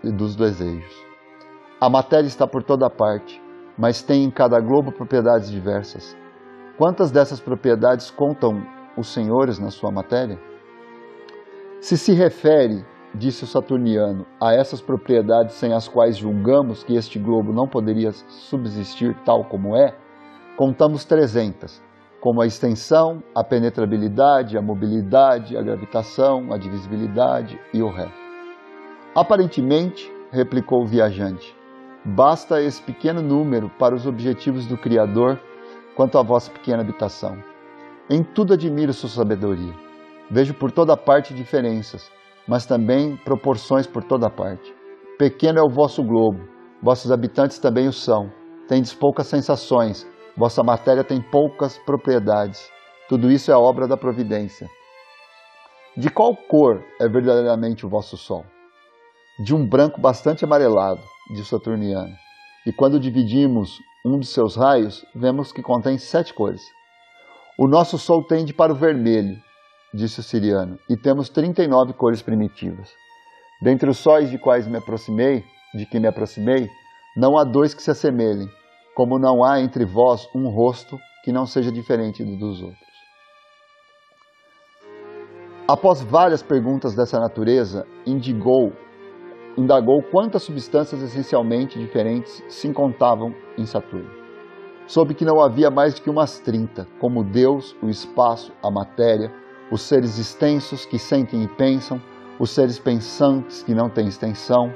dos 0.04 0.36
desejos. 0.36 1.06
A 1.80 1.90
matéria 1.90 2.28
está 2.28 2.48
por 2.48 2.64
toda 2.64 2.90
parte, 2.90 3.42
mas 3.78 4.02
tem 4.02 4.24
em 4.24 4.32
cada 4.32 4.60
globo 4.60 4.92
propriedades 4.92 5.52
diversas. 5.52 6.16
Quantas 6.78 7.12
dessas 7.12 7.40
propriedades 7.40 8.10
contam 8.10 8.66
os 8.98 9.08
senhores 9.08 9.60
na 9.60 9.70
sua 9.70 9.92
matéria? 9.92 10.40
Se 11.80 11.98
se 11.98 12.14
refere, 12.14 12.86
disse 13.14 13.44
o 13.44 13.48
Saturniano, 13.48 14.26
a 14.40 14.54
essas 14.54 14.82
propriedades 14.82 15.56
sem 15.56 15.74
as 15.74 15.88
quais 15.88 16.18
julgamos 16.18 16.84
que 16.84 16.96
este 16.96 17.20
globo 17.20 17.54
não 17.54 17.68
poderia 17.68 18.12
subsistir 18.12 19.16
tal 19.26 19.44
como 19.46 19.76
é, 19.76 19.96
contamos 20.58 21.06
300, 21.06 21.82
como 22.20 22.42
a 22.42 22.48
extensão, 22.48 23.22
a 23.36 23.44
penetrabilidade, 23.44 24.58
a 24.58 24.62
mobilidade, 24.62 25.58
a 25.58 25.62
gravitação, 25.62 26.52
a 26.54 26.58
divisibilidade 26.58 27.60
e 27.74 27.82
o 27.82 27.90
resto. 27.90 28.24
Aparentemente, 29.16 30.12
replicou 30.32 30.82
o 30.84 30.88
viajante, 30.88 31.56
Basta 32.06 32.62
esse 32.62 32.82
pequeno 32.82 33.22
número 33.22 33.70
para 33.80 33.96
os 33.96 34.06
objetivos 34.06 34.66
do 34.66 34.78
Criador 34.78 35.40
quanto 35.96 36.18
à 36.18 36.22
vossa 36.22 36.52
pequena 36.52 36.82
habitação. 36.82 37.42
Em 38.10 38.22
tudo 38.22 38.54
admiro 38.54 38.92
sua 38.92 39.08
sabedoria. 39.08 39.74
Vejo 40.30 40.54
por 40.54 40.70
toda 40.70 40.98
parte 40.98 41.34
diferenças, 41.34 42.12
mas 42.48 42.66
também 42.66 43.16
proporções 43.18 43.88
por 43.88 44.04
toda 44.04 44.30
parte. 44.30 44.74
Pequeno 45.18 45.60
é 45.60 45.62
o 45.62 45.70
vosso 45.70 46.04
globo, 46.04 46.40
vossos 46.82 47.12
habitantes 47.12 47.60
também 47.60 47.88
o 47.88 47.94
são. 47.94 48.32
Tendes 48.68 48.94
poucas 48.94 49.28
sensações, 49.28 50.08
vossa 50.36 50.64
matéria 50.64 51.04
tem 51.04 51.22
poucas 51.22 51.78
propriedades. 51.80 52.70
Tudo 53.08 53.32
isso 53.32 53.52
é 53.52 53.56
obra 53.56 53.88
da 53.88 53.98
providência. 53.98 54.68
De 55.96 56.10
qual 56.10 56.36
cor 56.36 56.84
é 57.00 57.08
verdadeiramente 57.08 57.86
o 57.86 57.90
vosso 57.90 58.18
sol? 58.18 58.46
De 59.40 59.54
um 59.54 59.68
branco 59.68 60.02
bastante 60.02 60.44
amarelado 60.44 61.02
de 61.34 61.46
Saturniano. 61.46 62.14
E 62.66 62.72
quando 62.72 63.00
dividimos 63.00 63.80
um 64.06 64.20
de 64.20 64.26
seus 64.26 64.56
raios, 64.56 65.06
vemos 65.16 65.52
que 65.52 65.62
contém 65.62 65.98
sete 65.98 66.34
cores. 66.34 66.62
O 67.58 67.68
nosso 67.68 67.98
Sol 67.98 68.24
tende 68.24 68.54
para 68.54 68.74
o 68.74 68.76
vermelho, 68.76 69.38
disse 69.94 70.20
o 70.20 70.24
siriano, 70.24 70.78
e 70.90 70.98
temos 70.98 71.30
39 71.30 71.94
cores 71.94 72.22
primitivas. 72.22 72.90
Dentre 73.62 73.90
os 73.90 73.98
sóis 73.98 74.30
de 74.30 74.38
quais 74.38 74.68
me 74.68 74.78
aproximei, 74.78 75.44
de 75.76 75.86
que 75.86 76.00
me 76.00 76.08
aproximei, 76.08 76.70
não 77.16 77.38
há 77.38 77.44
dois 77.44 77.74
que 77.74 77.84
se 77.84 77.92
assemelhem, 77.92 78.50
como 78.96 79.20
não 79.20 79.44
há 79.44 79.62
entre 79.62 79.86
vós 79.86 80.28
um 80.36 80.50
rosto 80.50 81.00
que 81.24 81.32
não 81.32 81.46
seja 81.46 81.72
diferente 81.72 82.24
do 82.24 82.38
dos 82.38 82.62
outros. 82.62 82.94
Após 85.68 86.02
várias 86.02 86.44
perguntas 86.44 86.94
dessa 86.96 87.20
natureza, 87.20 87.88
indigou 88.06 88.74
indagou 89.58 90.02
quantas 90.02 90.44
substâncias 90.44 91.02
essencialmente 91.02 91.78
diferentes 91.78 92.44
se 92.48 92.68
encontravam 92.68 93.34
em 93.58 93.66
Saturno. 93.66 94.10
Soube 94.88 95.14
que 95.14 95.26
não 95.26 95.40
havia 95.40 95.70
mais 95.70 95.94
do 95.94 96.02
que 96.02 96.10
umas 96.10 96.40
30, 96.40 96.88
como 97.00 97.24
Deus, 97.24 97.76
o 97.82 97.90
espaço, 97.90 98.52
a 98.62 98.70
matéria, 98.70 99.32
os 99.74 99.82
seres 99.82 100.20
extensos 100.20 100.86
que 100.86 101.00
sentem 101.00 101.42
e 101.42 101.48
pensam, 101.48 102.00
os 102.40 102.52
seres 102.52 102.78
pensantes 102.78 103.64
que 103.64 103.74
não 103.74 103.90
têm 103.90 104.08
extensão, 104.08 104.72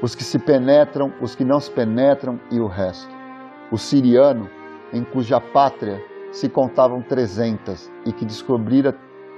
os 0.00 0.14
que 0.14 0.24
se 0.24 0.38
penetram, 0.38 1.12
os 1.20 1.34
que 1.34 1.44
não 1.44 1.60
se 1.60 1.70
penetram 1.70 2.40
e 2.50 2.58
o 2.58 2.66
resto. 2.66 3.14
O 3.70 3.76
siriano, 3.76 4.48
em 4.94 5.04
cuja 5.04 5.38
pátria 5.38 6.02
se 6.32 6.48
contavam 6.48 7.02
trezentas 7.02 7.92
e 8.06 8.14
que 8.14 8.24
descobrira 8.24 8.96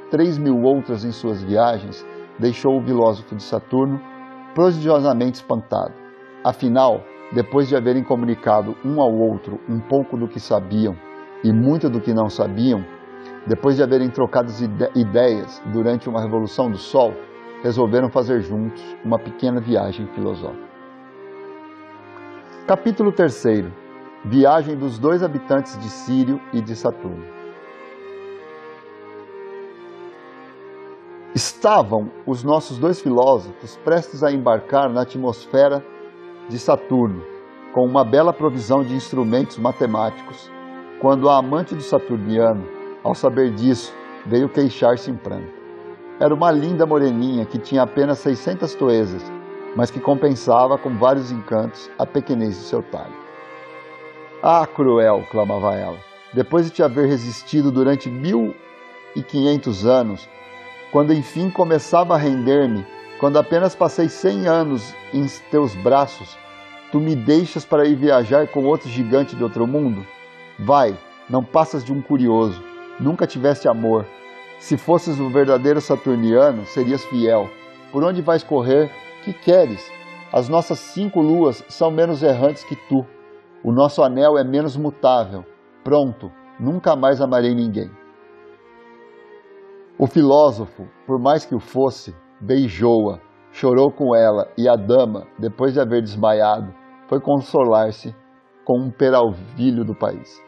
três 0.09 0.38
mil 0.38 0.62
outras 0.62 1.04
em 1.04 1.11
suas 1.11 1.42
viagens, 1.42 2.06
deixou 2.38 2.78
o 2.78 2.85
filósofo 2.85 3.35
de 3.35 3.42
Saturno 3.42 4.00
prodigiosamente 4.54 5.35
espantado. 5.35 5.94
Afinal, 6.44 7.02
depois 7.32 7.66
de 7.66 7.75
haverem 7.75 8.04
comunicado 8.04 8.76
um 8.85 9.00
ao 9.00 9.12
outro 9.12 9.59
um 9.68 9.80
pouco 9.80 10.16
do 10.16 10.28
que 10.28 10.38
sabiam 10.38 10.94
e 11.42 11.52
muito 11.52 11.90
do 11.90 12.00
que 12.00 12.14
não 12.14 12.28
sabiam, 12.28 12.85
depois 13.47 13.77
de 13.77 13.83
haverem 13.83 14.09
trocado 14.09 14.53
ideias 14.95 15.63
durante 15.73 16.09
uma 16.09 16.21
revolução 16.21 16.71
do 16.71 16.79
Sol, 16.79 17.13
resolveram 17.63 18.09
fazer 18.09 18.41
juntos 18.41 18.83
uma 19.05 19.19
pequena 19.19 19.61
viagem 19.61 20.07
filosófica. 20.09 20.71
Capítulo 22.67 23.13
3 23.13 23.65
Viagem 24.25 24.77
dos 24.77 24.99
dois 24.99 25.23
habitantes 25.23 25.77
de 25.79 25.89
Sírio 25.89 26.41
e 26.53 26.61
de 26.61 26.77
Saturno. 26.77 27.25
Estavam 31.35 32.11
os 32.27 32.45
nossos 32.45 32.79
dois 32.79 33.01
filósofos 33.01 33.77
prestes 33.85 34.23
a 34.23 34.31
embarcar 34.31 34.89
na 34.91 35.03
atmosfera 35.03 35.85
de 36.49 36.59
Saturno, 36.59 37.25
com 37.73 37.85
uma 37.85 38.05
bela 38.05 38.33
provisão 38.33 38.85
de 38.85 38.95
instrumentos 38.95 39.59
matemáticos, 39.59 40.51
quando 41.01 41.29
a 41.29 41.39
amante 41.39 41.75
do 41.75 41.83
saturniano, 41.83 42.82
ao 43.02 43.14
saber 43.14 43.50
disso, 43.50 43.92
veio 44.26 44.49
queixar-se 44.49 45.11
em 45.11 45.16
pranto. 45.16 45.52
Era 46.21 46.35
uma 46.35 46.50
linda 46.50 46.87
moreninha 46.87 47.44
que 47.44 47.59
tinha 47.59 47.82
apenas 47.82 48.18
600 48.18 48.75
toesas, 48.75 49.23
mas 49.75 49.90
que 49.90 49.99
compensava 49.99 50.78
com 50.78 50.97
vários 50.97 51.32
encantos 51.32 51.90
a 51.99 52.06
pequenez 52.06 52.56
de 52.56 52.62
seu 52.62 52.82
talho. 52.82 53.14
Ah, 54.42 54.66
cruel! 54.66 55.26
clamava 55.30 55.75
ela. 55.75 55.99
Depois 56.32 56.66
de 56.66 56.73
te 56.73 56.82
haver 56.82 57.09
resistido 57.09 57.71
durante 57.71 58.09
mil 58.09 58.54
e 59.14 59.23
quinhentos 59.23 59.85
anos, 59.85 60.28
quando 60.90 61.12
enfim 61.12 61.50
começava 61.50 62.14
a 62.14 62.18
render-me, 62.18 62.87
quando 63.18 63.38
apenas 63.38 63.75
passei 63.75 64.09
cem 64.09 64.47
anos 64.47 64.94
em 65.12 65.26
teus 65.50 65.75
braços, 65.75 66.37
tu 66.90 66.99
me 67.00 67.14
deixas 67.14 67.64
para 67.64 67.87
ir 67.87 67.94
viajar 67.94 68.49
com 68.49 68.64
outro 68.64 68.88
gigante 68.88 69.37
de 69.37 69.42
outro 69.42 69.66
mundo? 69.66 70.06
Vai, 70.59 70.97
não 71.28 71.42
passas 71.42 71.85
de 71.85 71.92
um 71.92 72.02
curioso, 72.02 72.62
nunca 73.01 73.27
tiveste 73.27 73.69
amor. 73.69 74.07
Se 74.59 74.77
fosses 74.77 75.19
o 75.19 75.29
verdadeiro 75.29 75.81
saturniano, 75.81 76.65
serias 76.67 77.05
fiel. 77.07 77.49
Por 77.91 78.05
onde 78.05 78.23
vais 78.23 78.43
correr? 78.43 78.91
Que 79.25 79.33
queres? 79.33 79.91
As 80.33 80.49
nossas 80.49 80.79
cinco 80.79 81.21
luas 81.21 81.65
são 81.69 81.91
menos 81.91 82.23
errantes 82.23 82.65
que 82.65 82.77
tu. 82.77 83.05
O 83.65 83.73
nosso 83.73 84.03
anel 84.03 84.39
é 84.39 84.45
menos 84.45 84.77
mutável. 84.77 85.45
Pronto, 85.85 86.31
nunca 86.59 86.97
mais 86.97 87.21
amarei 87.21 87.55
ninguém. 87.55 87.91
O 89.99 90.07
filósofo, 90.07 90.89
por 91.07 91.21
mais 91.21 91.45
que 91.45 91.55
o 91.55 91.61
fosse, 91.61 92.15
beijou-a, 92.41 93.21
chorou 93.53 93.93
com 93.93 94.17
ela, 94.17 94.51
e 94.57 94.69
a 94.69 94.75
dama, 94.75 95.27
depois 95.39 95.75
de 95.75 95.81
haver 95.81 96.03
desmaiado, 96.03 96.73
foi 97.09 97.21
consolar-se 97.21 98.15
com 98.65 98.81
um 98.81 98.91
peralvilho 98.91 99.85
do 99.85 99.95
país. 99.95 100.41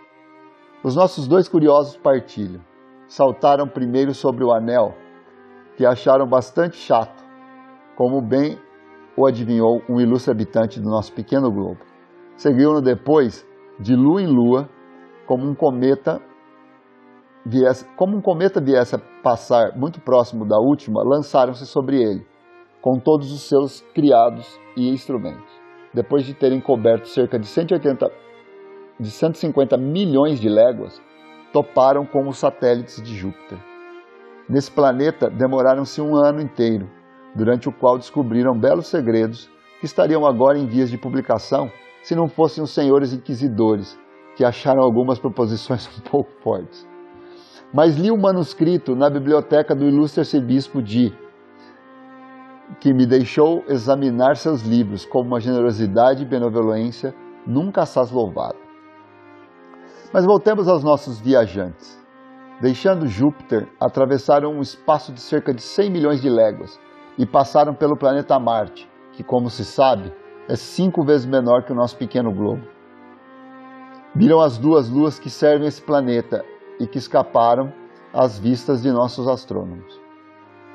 Os 0.84 0.94
nossos 0.94 1.26
dois 1.26 1.48
curiosos 1.48 1.96
partilham. 1.96 2.60
Saltaram 3.08 3.66
primeiro 3.66 4.12
sobre 4.12 4.44
o 4.44 4.52
anel, 4.52 4.94
que 5.78 5.86
acharam 5.86 6.28
bastante 6.28 6.76
chato, 6.76 7.24
como 7.96 8.20
bem 8.20 8.58
o 9.16 9.26
adivinhou 9.26 9.80
um 9.88 9.98
ilustre 9.98 10.30
habitante 10.30 10.78
do 10.78 10.90
nosso 10.90 11.10
pequeno 11.14 11.50
globo. 11.50 11.80
Seguiram 12.36 12.82
depois, 12.82 13.46
de 13.80 13.96
lua 13.96 14.20
em 14.20 14.26
lua, 14.26 14.68
como 15.26 15.48
um 15.48 15.54
cometa 15.54 16.20
viesse, 17.46 17.86
como 17.96 18.18
um 18.18 18.20
cometa 18.20 18.60
viesse 18.60 18.94
a 18.94 19.00
passar 19.22 19.74
muito 19.74 20.02
próximo 20.02 20.44
da 20.44 20.58
última, 20.58 21.02
lançaram-se 21.02 21.64
sobre 21.64 22.02
ele, 22.02 22.26
com 22.82 22.98
todos 22.98 23.32
os 23.32 23.48
seus 23.48 23.80
criados 23.94 24.60
e 24.76 24.90
instrumentos. 24.90 25.50
Depois 25.94 26.26
de 26.26 26.34
terem 26.34 26.60
coberto 26.60 27.08
cerca 27.08 27.38
de 27.38 27.46
180 27.46 28.23
de 28.98 29.10
150 29.10 29.76
milhões 29.76 30.40
de 30.40 30.48
léguas, 30.48 31.02
toparam 31.52 32.04
com 32.04 32.28
os 32.28 32.38
satélites 32.38 33.02
de 33.02 33.14
Júpiter. 33.14 33.58
Nesse 34.48 34.70
planeta 34.70 35.30
demoraram-se 35.30 36.00
um 36.00 36.16
ano 36.16 36.40
inteiro, 36.40 36.90
durante 37.34 37.68
o 37.68 37.72
qual 37.72 37.98
descobriram 37.98 38.58
belos 38.58 38.86
segredos 38.86 39.50
que 39.80 39.86
estariam 39.86 40.26
agora 40.26 40.58
em 40.58 40.66
vias 40.66 40.90
de 40.90 40.98
publicação 40.98 41.70
se 42.02 42.14
não 42.14 42.28
fossem 42.28 42.62
os 42.62 42.70
senhores 42.70 43.12
inquisidores, 43.12 43.98
que 44.36 44.44
acharam 44.44 44.82
algumas 44.82 45.18
proposições 45.18 45.88
um 45.98 46.00
pouco 46.00 46.30
fortes. 46.42 46.86
Mas 47.72 47.96
li 47.96 48.10
o 48.10 48.14
um 48.14 48.20
manuscrito 48.20 48.94
na 48.94 49.08
biblioteca 49.08 49.74
do 49.74 49.86
ilustre 49.86 50.20
arcebispo 50.20 50.82
de 50.82 51.12
que 52.80 52.92
me 52.92 53.06
deixou 53.06 53.64
examinar 53.68 54.36
seus 54.36 54.62
livros 54.62 55.04
com 55.04 55.20
uma 55.20 55.40
generosidade 55.40 56.22
e 56.22 56.26
benevolência 56.26 57.14
nunca 57.46 57.82
assaz 57.82 58.10
louvada. 58.10 58.63
Mas 60.14 60.24
voltemos 60.24 60.68
aos 60.68 60.84
nossos 60.84 61.18
viajantes. 61.18 62.00
Deixando 62.60 63.08
Júpiter, 63.08 63.68
atravessaram 63.80 64.52
um 64.52 64.60
espaço 64.60 65.12
de 65.12 65.20
cerca 65.20 65.52
de 65.52 65.60
100 65.60 65.90
milhões 65.90 66.22
de 66.22 66.30
léguas 66.30 66.78
e 67.18 67.26
passaram 67.26 67.74
pelo 67.74 67.96
planeta 67.96 68.38
Marte, 68.38 68.88
que, 69.10 69.24
como 69.24 69.50
se 69.50 69.64
sabe, 69.64 70.12
é 70.48 70.54
cinco 70.54 71.02
vezes 71.02 71.26
menor 71.26 71.64
que 71.64 71.72
o 71.72 71.74
nosso 71.74 71.96
pequeno 71.96 72.32
globo. 72.32 72.62
Viram 74.14 74.38
as 74.40 74.56
duas 74.56 74.88
luas 74.88 75.18
que 75.18 75.28
servem 75.28 75.66
esse 75.66 75.82
planeta 75.82 76.44
e 76.78 76.86
que 76.86 76.98
escaparam 76.98 77.72
às 78.12 78.38
vistas 78.38 78.82
de 78.82 78.92
nossos 78.92 79.26
astrônomos. 79.26 80.00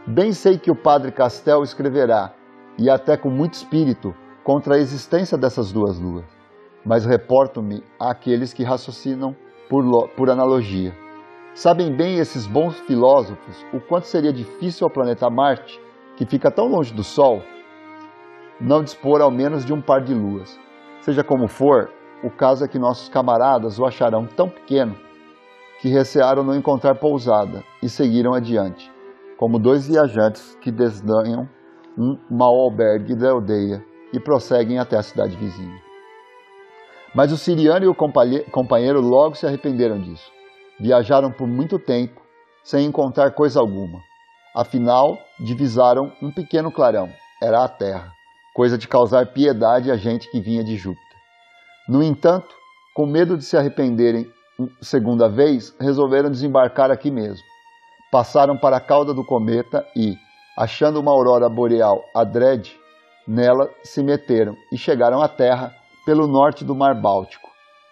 Bem 0.06 0.34
sei 0.34 0.58
que 0.58 0.70
o 0.70 0.76
padre 0.76 1.14
Castel 1.14 1.64
escreverá, 1.64 2.34
e 2.78 2.90
até 2.90 3.16
com 3.16 3.30
muito 3.30 3.54
espírito, 3.54 4.14
contra 4.44 4.76
a 4.76 4.80
existência 4.80 5.38
dessas 5.38 5.72
duas 5.72 5.98
luas, 5.98 6.26
mas 6.86 7.06
reporto-me 7.06 7.84
àqueles 8.00 8.54
que 8.54 8.64
raciocinam 8.64 9.36
por, 9.70 10.10
por 10.10 10.30
analogia. 10.30 10.96
Sabem 11.54 11.94
bem 11.94 12.18
esses 12.18 12.48
bons 12.48 12.80
filósofos 12.82 13.66
o 13.74 13.80
quanto 13.80 14.08
seria 14.08 14.32
difícil 14.32 14.86
ao 14.86 14.92
planeta 14.92 15.30
Marte, 15.30 15.80
que 16.16 16.26
fica 16.26 16.50
tão 16.52 16.68
longe 16.68 16.94
do 16.94 17.04
Sol, 17.04 17.42
não 18.60 18.84
dispor 18.84 19.22
ao 19.22 19.32
menos 19.32 19.66
de 19.66 19.74
um 19.74 19.82
par 19.82 20.02
de 20.02 20.14
luas. 20.14 20.60
Seja 21.02 21.24
como 21.24 21.48
for, 21.48 21.90
o 22.24 22.30
caso 22.30 22.66
é 22.66 22.68
que 22.68 22.78
nossos 22.78 23.10
camaradas 23.10 23.80
o 23.80 23.86
acharão 23.86 24.26
tão 24.26 24.50
pequeno 24.50 24.96
que 25.82 25.88
recearam 25.88 26.44
não 26.44 26.56
encontrar 26.56 26.96
pousada 26.96 27.64
e 27.82 27.88
seguiram 27.88 28.34
adiante, 28.34 28.92
como 29.38 29.58
dois 29.58 29.88
viajantes 29.88 30.58
que 30.62 30.72
desdanham 30.72 31.48
um 31.98 32.18
mau 32.30 32.54
albergue 32.56 33.16
da 33.16 33.32
aldeia 33.32 33.84
e 34.12 34.20
prosseguem 34.20 34.78
até 34.78 34.98
a 34.98 35.04
cidade 35.04 35.38
vizinha. 35.38 35.89
Mas 37.14 37.32
o 37.32 37.38
siriano 37.38 37.86
e 37.86 37.88
o 37.88 37.96
companheiro 37.96 39.02
logo 39.02 39.36
se 39.36 39.46
arrependeram 39.46 40.00
disso. 40.00 40.32
Viajaram 40.80 41.32
por 41.32 41.48
muito 41.48 41.78
tempo 41.80 42.22
sem 42.64 42.86
encontrar 42.86 43.32
coisa 43.32 43.60
alguma. 43.60 44.00
Afinal, 44.56 45.18
divisaram 45.40 46.12
um 46.22 46.32
pequeno 46.32 46.72
clarão, 46.72 47.10
era 47.42 47.64
a 47.64 47.68
terra 47.68 48.20
coisa 48.60 48.78
de 48.78 48.90
causar 48.90 49.28
piedade 49.28 49.90
a 49.90 49.96
gente 49.96 50.30
que 50.30 50.42
vinha 50.42 50.62
de 50.62 50.76
Júpiter. 50.76 51.18
No 51.88 52.04
entanto, 52.04 52.54
com 52.94 53.06
medo 53.06 53.38
de 53.38 53.46
se 53.46 53.56
arrependerem 53.56 54.30
segunda 54.82 55.30
vez, 55.30 55.74
resolveram 55.80 56.30
desembarcar 56.30 56.92
aqui 56.92 57.10
mesmo. 57.10 57.42
Passaram 58.12 58.58
para 58.58 58.76
a 58.76 58.82
cauda 58.82 59.14
do 59.14 59.24
cometa 59.24 59.88
e, 59.96 60.14
achando 60.58 61.00
uma 61.00 61.10
aurora 61.10 61.48
boreal 61.48 62.04
adrede, 62.14 62.78
nela 63.26 63.70
se 63.82 64.04
meteram 64.04 64.58
e 64.74 64.78
chegaram 64.78 65.22
à 65.22 65.30
Terra 65.30 65.74
pelo 66.10 66.26
norte 66.26 66.66
do 66.66 66.74
Mar 66.74 67.00
Báltico, 67.00 67.52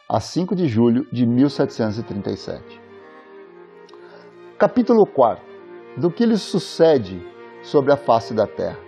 a 0.10 0.20
5 0.20 0.56
de 0.56 0.68
julho 0.68 1.06
de 1.12 1.24
1737. 1.24 2.82
Capítulo 4.58 5.06
4 5.06 5.44
Do 5.98 6.10
que 6.10 6.26
lhes 6.26 6.42
sucede 6.42 7.24
sobre 7.62 7.94
a 7.94 7.96
face 7.96 8.34
da 8.34 8.48
Terra. 8.48 8.80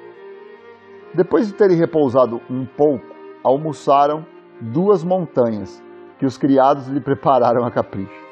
Depois 1.14 1.46
de 1.46 1.54
terem 1.54 1.78
repousado 1.78 2.42
um 2.50 2.66
pouco, 2.66 3.06
almoçaram 3.44 4.26
duas 4.60 5.04
montanhas 5.04 5.80
que 6.18 6.26
os 6.26 6.36
criados 6.36 6.88
lhe 6.88 7.00
prepararam 7.00 7.64
a 7.64 7.70
capricho. 7.70 8.26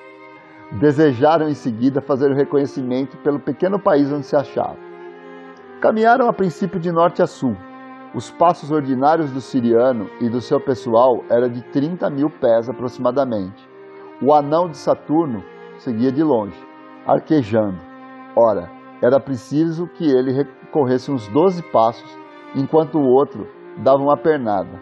Desejaram 0.79 1.47
em 1.47 1.53
seguida 1.53 2.01
fazer 2.01 2.31
o 2.31 2.35
reconhecimento 2.35 3.17
pelo 3.17 3.39
pequeno 3.39 3.79
país 3.79 4.11
onde 4.11 4.25
se 4.25 4.35
achavam. 4.35 4.79
Caminharam 5.79 6.27
a 6.27 6.33
princípio 6.33 6.79
de 6.79 6.91
norte 6.91 7.21
a 7.21 7.27
sul. 7.27 7.55
Os 8.15 8.31
passos 8.31 8.71
ordinários 8.71 9.31
do 9.31 9.41
siriano 9.41 10.09
e 10.21 10.29
do 10.29 10.39
seu 10.39 10.61
pessoal 10.61 11.23
eram 11.29 11.49
de 11.49 11.61
30 11.61 12.09
mil 12.09 12.29
pés 12.29 12.69
aproximadamente. 12.69 13.67
O 14.21 14.33
anão 14.33 14.69
de 14.69 14.77
Saturno 14.77 15.43
seguia 15.77 16.11
de 16.11 16.23
longe, 16.23 16.57
arquejando. 17.05 17.77
Ora, 18.33 18.71
era 19.01 19.19
preciso 19.19 19.87
que 19.87 20.09
ele 20.09 20.31
recorresse 20.31 21.11
uns 21.11 21.27
12 21.27 21.61
passos 21.63 22.17
enquanto 22.55 22.97
o 22.97 23.05
outro 23.05 23.45
dava 23.77 24.01
uma 24.01 24.17
pernada. 24.17 24.81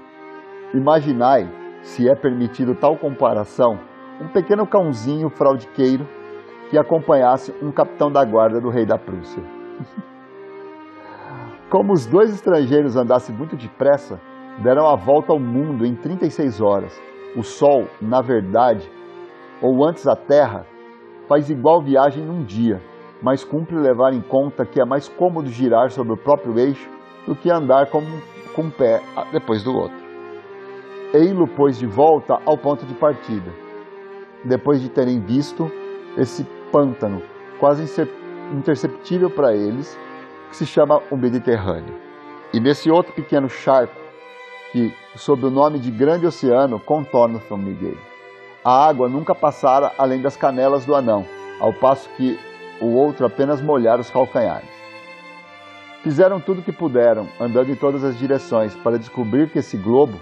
Imaginai, 0.74 1.50
se 1.82 2.08
é 2.08 2.16
permitido 2.16 2.76
tal 2.76 2.96
comparação, 2.96 3.80
um 4.22 4.28
pequeno 4.28 4.68
cãozinho 4.68 5.30
fraudiqueiro 5.30 6.08
que 6.70 6.78
acompanhasse 6.78 7.54
um 7.62 7.72
capitão 7.72 8.12
da 8.12 8.24
guarda 8.24 8.62
do 8.62 8.70
rei 8.70 8.86
da 8.86 8.98
Prússia. 8.98 9.44
Como 11.76 11.92
os 11.92 12.06
dois 12.06 12.34
estrangeiros 12.34 12.96
andassem 12.96 13.36
muito 13.36 13.58
depressa, 13.58 14.18
deram 14.64 14.88
a 14.88 14.96
volta 14.96 15.34
ao 15.34 15.40
mundo 15.40 15.86
em 15.86 15.94
36 15.94 16.62
horas. 16.62 16.98
O 17.36 17.44
Sol, 17.44 17.88
na 18.02 18.22
verdade, 18.22 18.90
ou 19.62 19.86
antes 19.86 20.08
a 20.08 20.16
Terra, 20.16 20.66
faz 21.28 21.50
igual 21.50 21.82
viagem 21.82 22.24
num 22.24 22.46
dia, 22.46 22.82
mas 23.22 23.44
cumpre 23.44 23.76
levar 23.76 24.14
em 24.14 24.22
conta 24.22 24.66
que 24.66 24.80
é 24.80 24.86
mais 24.86 25.10
cômodo 25.10 25.50
girar 25.50 25.92
sobre 25.92 26.14
o 26.14 26.18
próprio 26.18 26.58
eixo 26.58 26.90
do 27.28 27.36
que 27.36 27.52
andar 27.52 27.88
com, 27.88 28.02
com 28.56 28.62
um 28.62 28.72
pé 28.72 29.02
depois 29.34 29.62
do 29.62 29.76
outro. 29.76 29.98
Ei-lo, 31.14 31.46
pois, 31.46 31.78
de 31.78 31.86
volta 31.86 32.40
ao 32.46 32.58
ponto 32.58 32.86
de 32.86 32.94
partida, 32.94 33.52
depois 34.46 34.82
de 34.82 34.88
terem 34.88 35.20
visto 35.20 35.70
esse 36.18 36.46
pântano 36.72 37.22
quase 37.60 37.84
imperceptível 38.54 39.30
para 39.30 39.54
eles, 39.54 40.05
que 40.56 40.60
se 40.60 40.66
chama 40.66 41.02
o 41.12 41.18
Mediterrâneo. 41.18 41.94
E 42.54 42.60
nesse 42.62 42.90
outro 42.90 43.12
pequeno 43.12 43.50
charco, 43.50 43.94
que, 44.72 44.94
sob 45.16 45.46
o 45.46 45.50
nome 45.50 45.80
de 45.80 45.92
Grande 45.92 46.26
Oceano, 46.26 46.80
contorna 46.80 47.42
São 47.42 47.58
Miguel. 47.58 47.98
A 48.64 48.88
água 48.88 49.10
nunca 49.10 49.36
passara 49.36 49.92
além 49.98 50.22
das 50.22 50.38
canelas 50.38 50.86
do 50.86 50.96
anão, 50.96 51.26
ao 51.60 51.74
passo 51.74 52.10
que 52.16 52.40
o 52.80 52.88
outro 52.94 53.26
apenas 53.26 53.62
molhara 53.62 54.00
os 54.00 54.10
calcanhares. 54.10 54.70
Fizeram 56.02 56.40
tudo 56.40 56.62
o 56.62 56.64
que 56.64 56.72
puderam, 56.72 57.28
andando 57.40 57.72
em 57.72 57.76
todas 57.76 58.04
as 58.04 58.18
direções, 58.18 58.74
para 58.76 58.98
descobrir 58.98 59.50
que 59.50 59.60
esse 59.60 59.76
globo 59.76 60.20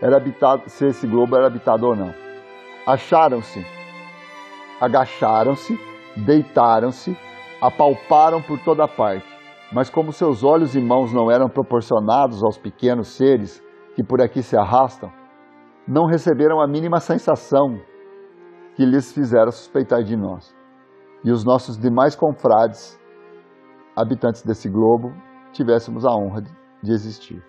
era 0.00 0.16
habitado, 0.16 0.62
se 0.66 0.86
esse 0.86 1.06
globo 1.06 1.36
era 1.36 1.46
habitado 1.46 1.86
ou 1.86 1.96
não. 1.96 2.14
Acharam-se, 2.86 3.64
agacharam-se, 4.80 5.78
deitaram-se, 6.16 7.16
apalparam 7.60 8.42
por 8.42 8.58
toda 8.60 8.86
parte, 8.88 9.31
mas 9.72 9.88
como 9.90 10.12
seus 10.12 10.44
olhos 10.44 10.74
e 10.74 10.80
mãos 10.80 11.12
não 11.12 11.30
eram 11.30 11.48
proporcionados 11.48 12.42
aos 12.42 12.58
pequenos 12.58 13.08
seres 13.08 13.62
que 13.94 14.02
por 14.02 14.20
aqui 14.20 14.42
se 14.42 14.56
arrastam, 14.56 15.10
não 15.86 16.06
receberam 16.06 16.60
a 16.60 16.68
mínima 16.68 17.00
sensação 17.00 17.78
que 18.74 18.84
lhes 18.84 19.12
fizera 19.12 19.50
suspeitar 19.50 20.02
de 20.02 20.16
nós. 20.16 20.54
E 21.24 21.30
os 21.30 21.44
nossos 21.44 21.78
demais 21.78 22.16
confrades 22.16 23.00
habitantes 23.96 24.42
desse 24.42 24.68
globo, 24.68 25.12
tivéssemos 25.52 26.04
a 26.04 26.10
honra 26.14 26.42
de 26.82 26.92
existir. 26.92 27.42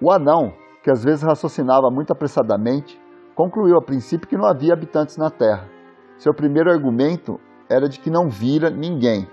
O 0.00 0.10
anão, 0.10 0.52
que 0.82 0.90
às 0.90 1.02
vezes 1.02 1.22
raciocinava 1.22 1.90
muito 1.90 2.12
apressadamente, 2.12 3.00
concluiu 3.34 3.76
a 3.76 3.82
princípio 3.82 4.28
que 4.28 4.36
não 4.36 4.46
havia 4.46 4.74
habitantes 4.74 5.16
na 5.16 5.30
Terra. 5.30 5.68
Seu 6.18 6.34
primeiro 6.34 6.70
argumento 6.70 7.40
era 7.70 7.88
de 7.88 7.98
que 7.98 8.10
não 8.10 8.28
vira 8.28 8.68
ninguém. 8.68 9.26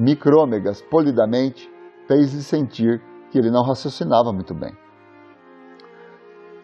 Micrômegas, 0.00 0.82
polidamente, 0.82 1.70
fez-lhe 2.08 2.42
sentir 2.42 3.00
que 3.30 3.38
ele 3.38 3.50
não 3.50 3.62
raciocinava 3.62 4.32
muito 4.32 4.54
bem. 4.54 4.72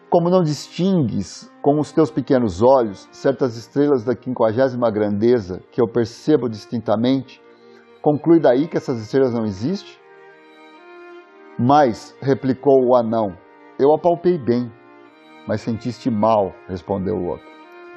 Como 0.09 0.29
não 0.29 0.41
distingues 0.41 1.49
com 1.61 1.79
os 1.79 1.91
teus 1.91 2.09
pequenos 2.09 2.61
olhos 2.61 3.07
certas 3.11 3.55
estrelas 3.55 4.03
da 4.03 4.15
quinquagésima 4.15 4.89
grandeza 4.89 5.61
que 5.71 5.81
eu 5.81 5.87
percebo 5.87 6.49
distintamente, 6.49 7.41
Conclui 8.07 8.39
daí 8.39 8.69
que 8.69 8.77
essas 8.77 9.01
estrelas 9.01 9.33
não 9.33 9.43
existem? 9.43 9.93
Mas, 11.59 12.15
replicou 12.21 12.85
o 12.85 12.95
anão, 12.95 13.35
eu 13.77 13.93
apalpei 13.93 14.37
bem, 14.37 14.71
mas 15.45 15.59
sentiste 15.59 16.09
mal, 16.09 16.53
respondeu 16.69 17.15
o 17.15 17.25
outro. 17.25 17.45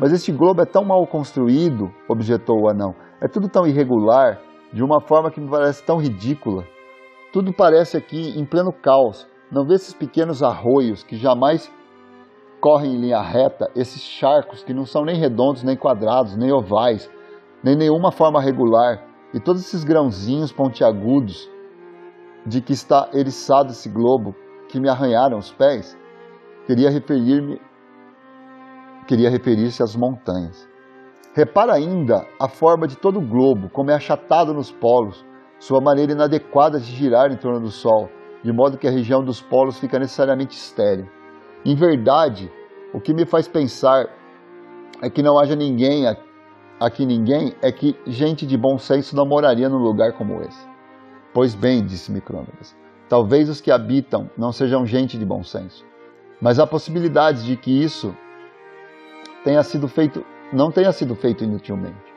Mas 0.00 0.12
este 0.12 0.32
globo 0.32 0.62
é 0.62 0.64
tão 0.64 0.84
mal 0.84 1.06
construído, 1.06 1.92
objetou 2.08 2.62
o 2.62 2.68
anão, 2.68 2.92
é 3.20 3.28
tudo 3.28 3.48
tão 3.48 3.66
irregular, 3.66 4.40
de 4.72 4.82
uma 4.82 5.00
forma 5.00 5.30
que 5.30 5.40
me 5.40 5.48
parece 5.48 5.82
tão 5.82 5.98
ridícula. 5.98 6.66
Tudo 7.32 7.52
parece 7.52 7.96
aqui 7.96 8.38
em 8.38 8.44
pleno 8.44 8.72
caos. 8.72 9.26
Não 9.50 9.66
vê 9.66 9.74
esses 9.74 9.94
pequenos 9.94 10.42
arroios 10.42 11.02
que 11.02 11.16
jamais 11.16 11.70
correm 12.60 12.94
em 12.94 13.00
linha 13.00 13.20
reta, 13.20 13.70
esses 13.74 14.02
charcos 14.02 14.62
que 14.62 14.74
não 14.74 14.84
são 14.84 15.04
nem 15.04 15.16
redondos, 15.16 15.62
nem 15.62 15.76
quadrados, 15.76 16.36
nem 16.36 16.52
ovais, 16.52 17.10
nem 17.64 17.74
nenhuma 17.74 18.12
forma 18.12 18.40
regular, 18.40 19.02
e 19.32 19.40
todos 19.40 19.62
esses 19.62 19.82
grãozinhos 19.82 20.52
pontiagudos 20.52 21.48
de 22.46 22.60
que 22.60 22.72
está 22.72 23.08
eriçado 23.12 23.70
esse 23.70 23.88
globo 23.88 24.34
que 24.68 24.78
me 24.78 24.88
arranharam 24.88 25.38
os 25.38 25.52
pés, 25.52 25.96
queria 26.66 26.90
referir-me 26.90 27.60
queria 29.06 29.28
referir-se 29.28 29.82
às 29.82 29.96
montanhas. 29.96 30.69
Repara 31.34 31.74
ainda 31.74 32.26
a 32.40 32.48
forma 32.48 32.88
de 32.88 32.96
todo 32.96 33.18
o 33.18 33.26
globo, 33.26 33.68
como 33.70 33.90
é 33.90 33.94
achatado 33.94 34.52
nos 34.52 34.70
polos, 34.70 35.24
sua 35.58 35.80
maneira 35.80 36.12
inadequada 36.12 36.80
de 36.80 36.86
girar 36.86 37.30
em 37.30 37.36
torno 37.36 37.60
do 37.60 37.70
Sol, 37.70 38.08
de 38.42 38.52
modo 38.52 38.78
que 38.78 38.88
a 38.88 38.90
região 38.90 39.22
dos 39.22 39.40
polos 39.40 39.78
fica 39.78 39.98
necessariamente 39.98 40.56
estéril. 40.56 41.08
Em 41.64 41.74
verdade, 41.74 42.50
o 42.92 43.00
que 43.00 43.14
me 43.14 43.24
faz 43.24 43.46
pensar 43.46 44.08
é 45.02 45.08
que 45.08 45.22
não 45.22 45.38
haja 45.38 45.54
ninguém 45.54 46.06
aqui 46.80 47.04
ninguém 47.04 47.54
é 47.60 47.70
que 47.70 47.94
gente 48.06 48.46
de 48.46 48.56
bom 48.56 48.78
senso 48.78 49.14
não 49.14 49.26
moraria 49.26 49.68
num 49.68 49.78
lugar 49.78 50.14
como 50.14 50.40
esse. 50.40 50.66
Pois 51.32 51.54
bem, 51.54 51.84
disse 51.84 52.10
Micrômegas, 52.10 52.74
talvez 53.08 53.48
os 53.50 53.60
que 53.60 53.70
habitam 53.70 54.30
não 54.36 54.50
sejam 54.50 54.86
gente 54.86 55.18
de 55.18 55.24
bom 55.24 55.44
senso, 55.44 55.84
mas 56.40 56.58
há 56.58 56.66
possibilidades 56.66 57.44
de 57.44 57.54
que 57.56 57.70
isso 57.70 58.16
tenha 59.44 59.62
sido 59.62 59.86
feito, 59.86 60.24
não 60.52 60.70
tenha 60.70 60.92
sido 60.92 61.14
feito 61.14 61.44
inutilmente. 61.44 62.10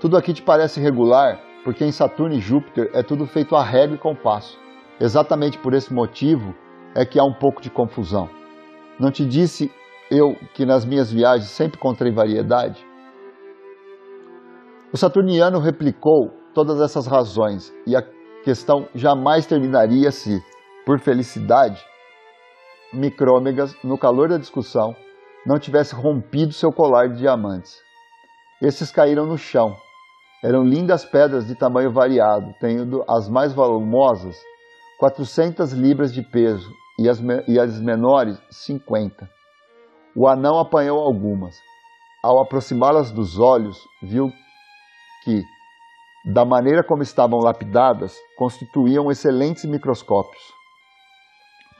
Tudo 0.00 0.16
aqui 0.16 0.32
te 0.32 0.42
parece 0.42 0.80
regular, 0.80 1.40
porque 1.64 1.84
em 1.84 1.92
Saturno 1.92 2.34
e 2.34 2.40
Júpiter 2.40 2.90
é 2.92 3.02
tudo 3.02 3.26
feito 3.26 3.56
a 3.56 3.62
régua 3.62 3.96
e 3.96 3.98
compasso. 3.98 4.58
Exatamente 5.00 5.58
por 5.58 5.74
esse 5.74 5.92
motivo 5.92 6.54
é 6.94 7.04
que 7.04 7.18
há 7.18 7.24
um 7.24 7.32
pouco 7.32 7.60
de 7.60 7.70
confusão. 7.70 8.28
Não 8.98 9.10
te 9.10 9.24
disse 9.24 9.72
eu 10.10 10.36
que 10.54 10.64
nas 10.64 10.84
minhas 10.84 11.10
viagens 11.10 11.50
sempre 11.50 11.78
encontrei 11.78 12.12
variedade? 12.12 12.86
O 14.92 14.96
saturniano 14.96 15.58
replicou 15.58 16.30
todas 16.54 16.80
essas 16.80 17.06
razões 17.06 17.74
e 17.86 17.96
a 17.96 18.02
questão 18.44 18.88
jamais 18.94 19.46
terminaria 19.46 20.10
se, 20.10 20.40
por 20.86 21.00
felicidade, 21.00 21.84
Micrômegas, 22.92 23.74
no 23.82 23.98
calor 23.98 24.28
da 24.28 24.38
discussão, 24.38 24.94
não 25.46 25.58
tivesse 25.58 25.94
rompido 25.94 26.52
seu 26.52 26.72
colar 26.72 27.08
de 27.08 27.18
diamantes. 27.18 27.76
Esses 28.62 28.90
caíram 28.90 29.26
no 29.26 29.36
chão. 29.36 29.76
Eram 30.42 30.62
lindas 30.62 31.04
pedras 31.04 31.46
de 31.46 31.54
tamanho 31.54 31.90
variado, 31.90 32.54
tendo 32.60 33.04
as 33.08 33.28
mais 33.28 33.52
volumosas 33.52 34.36
400 34.98 35.72
libras 35.72 36.12
de 36.12 36.22
peso 36.22 36.70
e 36.98 37.08
as, 37.08 37.20
e 37.48 37.58
as 37.58 37.80
menores 37.80 38.40
50. 38.50 39.28
O 40.16 40.28
anão 40.28 40.58
apanhou 40.58 40.98
algumas. 41.00 41.56
Ao 42.22 42.40
aproximá-las 42.40 43.10
dos 43.10 43.38
olhos, 43.38 43.76
viu 44.02 44.32
que, 45.24 45.42
da 46.32 46.44
maneira 46.44 46.82
como 46.82 47.02
estavam 47.02 47.38
lapidadas, 47.40 48.16
constituíam 48.36 49.10
excelentes 49.10 49.64
microscópios. 49.64 50.42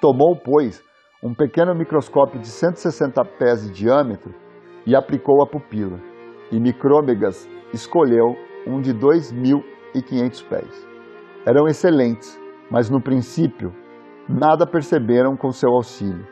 Tomou, 0.01 0.37
pois, 0.37 0.83
um 1.25 1.33
pequeno 1.33 1.75
microscópio 1.75 2.39
de 2.39 2.47
160 2.47 3.25
pés 3.39 3.65
de 3.65 3.73
diâmetro 3.73 4.35
e 4.85 4.95
aplicou 4.95 5.43
a 5.43 5.47
pupila, 5.47 5.99
e 6.53 6.61
Micrômegas 6.61 7.49
escolheu 7.73 8.37
um 8.67 8.79
de 8.79 8.93
2.500 8.93 10.47
pés. 10.47 10.89
Eram 11.47 11.67
excelentes, 11.67 12.39
mas 12.71 12.91
no 12.91 13.01
princípio 13.01 13.73
nada 14.29 14.67
perceberam 14.67 15.35
com 15.35 15.51
seu 15.51 15.71
auxílio. 15.71 16.27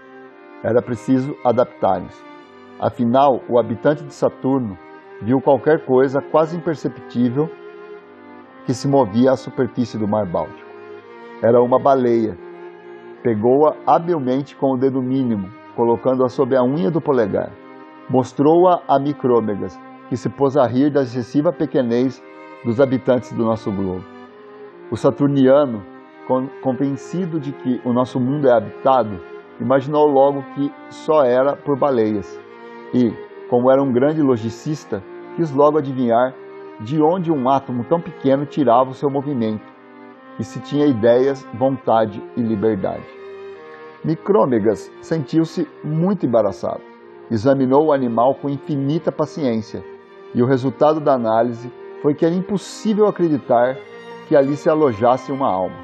Era 0.62 0.82
preciso 0.82 1.34
adaptarem-se. 1.42 2.22
Afinal, 2.78 3.40
o 3.48 3.58
habitante 3.58 4.04
de 4.04 4.12
Saturno 4.12 4.76
viu 5.22 5.40
qualquer 5.40 5.86
coisa 5.86 6.20
quase 6.20 6.54
imperceptível 6.54 7.48
que 8.66 8.74
se 8.74 8.86
movia 8.86 9.30
à 9.32 9.36
superfície 9.36 9.98
do 9.98 10.06
mar 10.06 10.26
Báltico. 10.26 10.70
Era 11.42 11.62
uma 11.62 11.78
baleia 11.78 12.36
Pegou-a 13.22 13.76
habilmente 13.86 14.56
com 14.56 14.72
o 14.72 14.76
dedo 14.76 15.00
mínimo, 15.00 15.48
colocando-a 15.76 16.28
sob 16.28 16.56
a 16.56 16.62
unha 16.62 16.90
do 16.90 17.00
polegar. 17.00 17.52
Mostrou-a 18.10 18.82
a 18.88 18.98
Micrômegas, 18.98 19.78
que 20.08 20.16
se 20.16 20.28
pôs 20.28 20.56
a 20.56 20.66
rir 20.66 20.90
da 20.90 21.02
excessiva 21.02 21.52
pequenez 21.52 22.20
dos 22.64 22.80
habitantes 22.80 23.32
do 23.32 23.44
nosso 23.44 23.70
globo. 23.70 24.04
O 24.90 24.96
saturniano, 24.96 25.84
convencido 26.60 27.38
de 27.38 27.52
que 27.52 27.80
o 27.84 27.92
nosso 27.92 28.18
mundo 28.18 28.48
é 28.48 28.52
habitado, 28.52 29.20
imaginou 29.60 30.06
logo 30.06 30.42
que 30.54 30.72
só 30.90 31.24
era 31.24 31.54
por 31.54 31.78
baleias. 31.78 32.40
E, 32.92 33.12
como 33.48 33.70
era 33.70 33.80
um 33.80 33.92
grande 33.92 34.20
logicista, 34.20 35.00
quis 35.36 35.52
logo 35.52 35.78
adivinhar 35.78 36.34
de 36.80 37.00
onde 37.00 37.30
um 37.30 37.48
átomo 37.48 37.84
tão 37.84 38.00
pequeno 38.00 38.44
tirava 38.44 38.90
o 38.90 38.94
seu 38.94 39.08
movimento 39.08 39.71
e 40.38 40.44
se 40.44 40.60
tinha 40.60 40.86
ideias, 40.86 41.46
vontade 41.54 42.22
e 42.36 42.40
liberdade. 42.40 43.04
Micrômegas 44.04 44.90
sentiu-se 45.00 45.68
muito 45.84 46.26
embaraçado. 46.26 46.80
Examinou 47.30 47.86
o 47.86 47.92
animal 47.92 48.34
com 48.34 48.50
infinita 48.50 49.12
paciência 49.12 49.84
e 50.34 50.42
o 50.42 50.46
resultado 50.46 50.98
da 51.00 51.12
análise 51.12 51.72
foi 52.00 52.14
que 52.14 52.26
era 52.26 52.34
impossível 52.34 53.06
acreditar 53.06 53.76
que 54.26 54.34
ali 54.34 54.56
se 54.56 54.68
alojasse 54.68 55.30
uma 55.30 55.48
alma. 55.48 55.76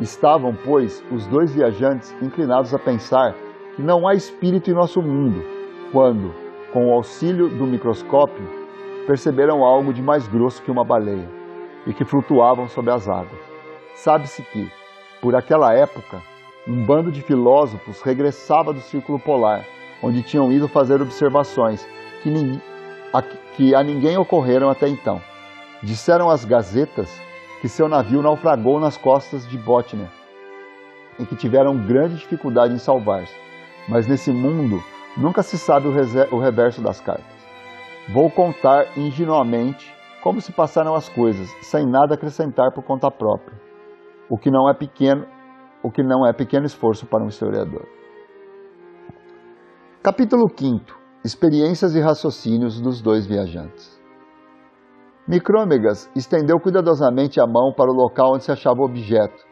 Estavam, 0.00 0.56
pois, 0.64 1.04
os 1.12 1.26
dois 1.26 1.52
viajantes 1.52 2.14
inclinados 2.20 2.74
a 2.74 2.78
pensar 2.78 3.34
que 3.76 3.82
não 3.82 4.08
há 4.08 4.14
espírito 4.14 4.70
em 4.70 4.74
nosso 4.74 5.00
mundo, 5.00 5.42
quando, 5.92 6.34
com 6.72 6.88
o 6.88 6.92
auxílio 6.92 7.48
do 7.48 7.66
microscópio, 7.66 8.44
perceberam 9.06 9.62
algo 9.62 9.92
de 9.92 10.02
mais 10.02 10.26
grosso 10.26 10.62
que 10.62 10.70
uma 10.70 10.84
baleia 10.84 11.28
e 11.86 11.92
que 11.92 12.04
flutuavam 12.04 12.68
sobre 12.68 12.90
as 12.90 13.08
águas. 13.08 13.49
Sabe-se 14.02 14.42
que, 14.42 14.66
por 15.20 15.36
aquela 15.36 15.74
época, 15.74 16.22
um 16.66 16.86
bando 16.86 17.12
de 17.12 17.20
filósofos 17.20 18.00
regressava 18.00 18.72
do 18.72 18.80
Círculo 18.80 19.18
Polar, 19.18 19.62
onde 20.02 20.22
tinham 20.22 20.50
ido 20.50 20.66
fazer 20.68 21.02
observações 21.02 21.86
que, 22.22 22.30
a, 23.12 23.20
que 23.20 23.74
a 23.74 23.82
ninguém 23.82 24.16
ocorreram 24.16 24.70
até 24.70 24.88
então. 24.88 25.20
Disseram 25.82 26.30
as 26.30 26.46
gazetas 26.46 27.10
que 27.60 27.68
seu 27.68 27.90
navio 27.90 28.22
naufragou 28.22 28.80
nas 28.80 28.96
costas 28.96 29.46
de 29.46 29.58
Bótnia 29.58 30.10
e 31.18 31.26
que 31.26 31.36
tiveram 31.36 31.86
grande 31.86 32.16
dificuldade 32.16 32.72
em 32.72 32.78
salvar-se. 32.78 33.34
Mas 33.86 34.06
nesse 34.06 34.32
mundo 34.32 34.82
nunca 35.14 35.42
se 35.42 35.58
sabe 35.58 35.88
o, 35.88 36.34
o 36.34 36.40
reverso 36.40 36.80
das 36.80 37.02
cartas. 37.02 37.36
Vou 38.08 38.30
contar 38.30 38.96
ingenuamente 38.96 39.94
como 40.22 40.40
se 40.40 40.52
passaram 40.52 40.94
as 40.94 41.06
coisas, 41.10 41.50
sem 41.60 41.84
nada 41.84 42.14
acrescentar 42.14 42.72
por 42.72 42.82
conta 42.82 43.10
própria 43.10 43.59
o 44.30 44.38
que 44.38 44.48
não 44.48 44.70
é 44.70 44.74
pequeno, 44.74 45.26
o 45.82 45.90
que 45.90 46.04
não 46.04 46.24
é 46.24 46.32
pequeno 46.32 46.64
esforço 46.64 47.04
para 47.04 47.22
um 47.22 47.26
historiador. 47.26 47.84
Capítulo 50.00 50.48
5 50.48 51.00
Experiências 51.24 51.96
e 51.96 52.00
raciocínios 52.00 52.80
dos 52.80 53.02
dois 53.02 53.26
viajantes. 53.26 54.00
Micrômegas 55.26 56.08
estendeu 56.14 56.58
cuidadosamente 56.60 57.40
a 57.40 57.46
mão 57.46 57.74
para 57.76 57.90
o 57.90 57.94
local 57.94 58.34
onde 58.34 58.44
se 58.44 58.52
achava 58.52 58.80
o 58.80 58.84
objeto 58.84 59.44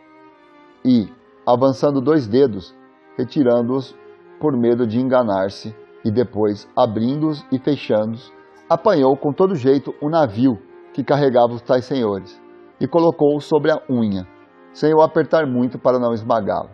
e, 0.85 1.12
avançando 1.45 2.01
dois 2.01 2.27
dedos, 2.27 2.75
retirando-os 3.19 3.95
por 4.41 4.57
medo 4.57 4.87
de 4.87 5.01
enganar-se 5.01 5.75
e 6.05 6.11
depois, 6.11 6.69
abrindo-os 6.75 7.45
e 7.53 7.59
fechando-os, 7.59 8.33
apanhou 8.71 9.17
com 9.17 9.33
todo 9.33 9.57
jeito 9.57 9.93
o 10.01 10.09
navio 10.09 10.57
que 10.95 11.05
carregava 11.05 11.53
os 11.53 11.62
tais 11.62 11.85
senhores 11.85 12.41
e 12.81 12.87
colocou-o 12.87 13.41
sobre 13.41 13.73
a 13.73 13.83
unha 13.91 14.38
sem 14.72 14.94
o 14.94 15.00
apertar 15.00 15.46
muito 15.46 15.78
para 15.78 15.98
não 15.98 16.12
esmagá-lo. 16.12 16.70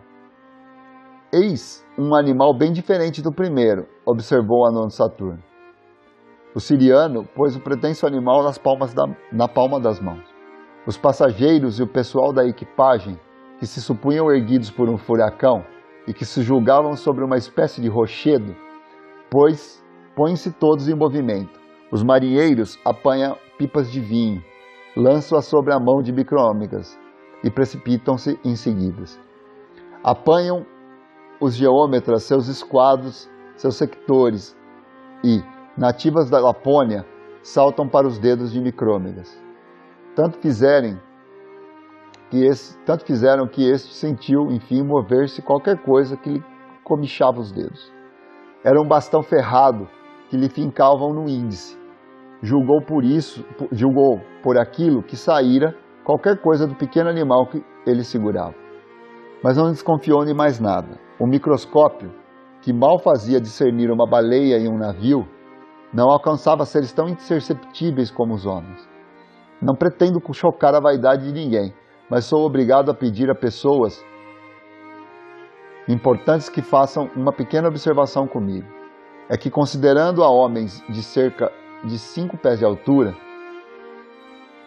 Eis 1.33 1.85
um 1.97 2.15
animal 2.15 2.53
bem 2.53 2.71
diferente 2.71 3.21
do 3.21 3.31
primeiro, 3.31 3.87
observou 4.05 4.61
o 4.61 4.65
anão 4.65 4.87
de 4.87 4.95
Saturno. 4.95 5.43
O 6.55 6.59
siriano 6.59 7.25
pôs 7.35 7.55
o 7.55 7.59
pretenso 7.59 8.07
animal 8.07 8.41
nas 8.41 8.57
palmas 8.57 8.93
da, 8.93 9.05
na 9.31 9.47
palma 9.47 9.79
das 9.79 9.99
mãos. 9.99 10.23
Os 10.87 10.97
passageiros 10.97 11.79
e 11.79 11.83
o 11.83 11.87
pessoal 11.87 12.31
da 12.31 12.45
equipagem, 12.45 13.19
que 13.59 13.67
se 13.67 13.81
supunham 13.81 14.31
erguidos 14.31 14.71
por 14.71 14.87
um 14.87 14.97
furacão 14.97 15.65
e 16.07 16.13
que 16.13 16.23
se 16.23 16.41
julgavam 16.41 16.95
sobre 16.95 17.23
uma 17.23 17.37
espécie 17.37 17.81
de 17.81 17.89
rochedo, 17.89 18.55
pois 19.29 19.83
põem-se 20.15 20.51
todos 20.51 20.87
em 20.87 20.95
movimento. 20.95 21.59
Os 21.91 22.03
marinheiros 22.03 22.79
apanham 22.85 23.35
pipas 23.57 23.91
de 23.91 23.99
vinho, 23.99 24.41
lançam-as 24.95 25.45
sobre 25.45 25.73
a 25.73 25.79
mão 25.79 26.01
de 26.01 26.13
micrômegas, 26.13 26.97
e 27.43 27.49
precipitam-se 27.49 28.39
em 28.43 28.55
seguidas. 28.55 29.19
Apanham 30.03 30.65
os 31.39 31.55
geômetras 31.55 32.23
seus 32.23 32.47
esquadros, 32.47 33.29
seus 33.55 33.75
sectores 33.75 34.57
e, 35.23 35.43
nativas 35.77 36.29
da 36.29 36.39
Lapônia, 36.39 37.05
saltam 37.41 37.87
para 37.87 38.07
os 38.07 38.17
dedos 38.17 38.51
de 38.51 38.59
Micrômegas. 38.59 39.39
Tanto 40.15 40.37
fizerem 40.39 40.99
que 42.29 42.43
esse, 42.43 42.77
tanto 42.79 43.05
fizeram 43.05 43.47
que 43.47 43.69
este 43.69 43.93
sentiu, 43.93 44.51
enfim, 44.51 44.81
mover-se 44.81 45.41
qualquer 45.41 45.77
coisa 45.77 46.17
que 46.17 46.29
lhe 46.29 46.43
comichava 46.83 47.39
os 47.39 47.51
dedos. 47.51 47.91
Era 48.63 48.81
um 48.81 48.87
bastão 48.87 49.21
ferrado 49.21 49.87
que 50.29 50.37
lhe 50.37 50.49
fincavam 50.49 51.13
no 51.13 51.29
índice. 51.29 51.77
Julgou 52.41 52.81
por 52.81 53.03
isso, 53.03 53.45
julgou 53.71 54.21
por 54.41 54.57
aquilo 54.57 55.03
que 55.03 55.15
saíra 55.15 55.75
qualquer 56.05 56.37
coisa 56.39 56.67
do 56.67 56.75
pequeno 56.75 57.09
animal 57.09 57.47
que 57.47 57.65
ele 57.85 58.03
segurava. 58.03 58.53
mas 59.43 59.57
não 59.57 59.69
desconfiou 59.69 60.25
de 60.25 60.33
mais 60.33 60.59
nada. 60.59 60.97
O 61.19 61.27
microscópio, 61.27 62.11
que 62.61 62.73
mal 62.73 62.97
fazia 62.97 63.39
discernir 63.39 63.91
uma 63.91 64.07
baleia 64.07 64.57
em 64.57 64.67
um 64.67 64.77
navio, 64.77 65.27
não 65.93 66.09
alcançava 66.09 66.65
seres 66.65 66.91
tão 66.91 67.07
imperceptíveis 67.07 68.09
como 68.09 68.33
os 68.33 68.45
homens. 68.45 68.89
Não 69.61 69.75
pretendo 69.75 70.19
chocar 70.33 70.73
a 70.73 70.79
vaidade 70.79 71.25
de 71.25 71.31
ninguém, 71.31 71.73
mas 72.09 72.25
sou 72.25 72.43
obrigado 72.43 72.89
a 72.89 72.93
pedir 72.95 73.29
a 73.29 73.35
pessoas 73.35 74.03
importantes 75.87 76.49
que 76.49 76.61
façam 76.63 77.09
uma 77.15 77.31
pequena 77.31 77.67
observação 77.67 78.27
comigo. 78.27 78.67
É 79.29 79.37
que, 79.37 79.51
considerando 79.51 80.23
a 80.23 80.29
homens 80.29 80.83
de 80.89 81.03
cerca 81.03 81.51
de 81.83 81.99
cinco 81.99 82.35
pés 82.35 82.59
de 82.59 82.65
altura, 82.65 83.15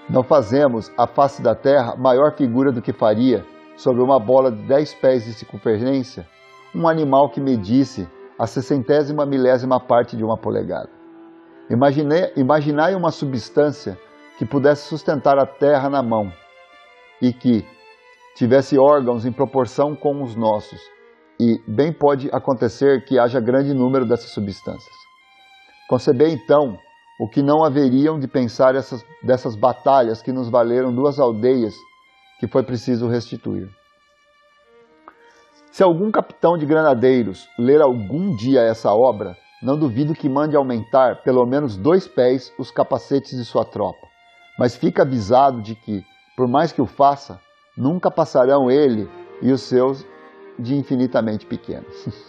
não 0.08 0.22
fazemos 0.22 0.90
a 0.96 1.06
face 1.06 1.42
da 1.42 1.54
Terra 1.54 1.94
maior 1.96 2.34
figura 2.36 2.72
do 2.72 2.82
que 2.82 2.92
faria 2.92 3.44
sobre 3.76 4.02
uma 4.02 4.18
bola 4.18 4.50
de 4.50 4.62
dez 4.62 4.94
pés 4.94 5.24
de 5.24 5.34
circunferência 5.34 6.26
um 6.74 6.86
animal 6.86 7.30
que 7.30 7.40
medisse 7.40 8.08
a 8.38 8.46
sessentésima 8.46 9.26
milésima 9.26 9.80
parte 9.80 10.16
de 10.16 10.24
uma 10.24 10.36
polegada. 10.36 10.90
Imaginei, 11.70 12.32
imaginai 12.36 12.94
uma 12.94 13.10
substância 13.10 13.98
que 14.38 14.46
pudesse 14.46 14.88
sustentar 14.88 15.38
a 15.38 15.46
terra 15.46 15.90
na 15.90 16.02
mão 16.02 16.32
e 17.20 17.32
que 17.32 17.66
tivesse 18.36 18.78
órgãos 18.78 19.26
em 19.26 19.32
proporção 19.32 19.96
com 19.96 20.22
os 20.22 20.36
nossos, 20.36 20.80
e 21.40 21.60
bem 21.66 21.92
pode 21.92 22.28
acontecer 22.32 23.04
que 23.04 23.18
haja 23.18 23.40
grande 23.40 23.74
número 23.74 24.06
dessas 24.06 24.30
substâncias. 24.30 24.94
Concebei 25.88 26.32
então 26.32 26.78
o 27.18 27.28
que 27.28 27.42
não 27.42 27.64
haveriam 27.64 28.18
de 28.18 28.28
pensar 28.28 28.74
essas, 28.74 29.04
dessas 29.22 29.56
batalhas 29.56 30.22
que 30.22 30.32
nos 30.32 30.48
valeram 30.48 30.94
duas 30.94 31.18
aldeias 31.18 31.74
que 32.38 32.46
foi 32.46 32.62
preciso 32.62 33.08
restituir. 33.08 33.68
Se 35.72 35.82
algum 35.82 36.10
capitão 36.10 36.56
de 36.56 36.64
granadeiros 36.64 37.48
ler 37.58 37.80
algum 37.80 38.34
dia 38.36 38.62
essa 38.62 38.92
obra, 38.92 39.36
não 39.62 39.78
duvido 39.78 40.14
que 40.14 40.28
mande 40.28 40.56
aumentar 40.56 41.22
pelo 41.22 41.44
menos 41.44 41.76
dois 41.76 42.06
pés 42.06 42.52
os 42.58 42.70
capacetes 42.70 43.36
de 43.36 43.44
sua 43.44 43.64
tropa. 43.64 44.06
Mas 44.58 44.76
fica 44.76 45.02
avisado 45.02 45.60
de 45.60 45.74
que, 45.74 46.04
por 46.36 46.46
mais 46.46 46.72
que 46.72 46.80
o 46.80 46.86
faça, 46.86 47.40
nunca 47.76 48.10
passarão 48.10 48.70
ele 48.70 49.08
e 49.42 49.52
os 49.52 49.62
seus 49.62 50.04
de 50.58 50.74
infinitamente 50.74 51.46
pequenos. 51.46 52.06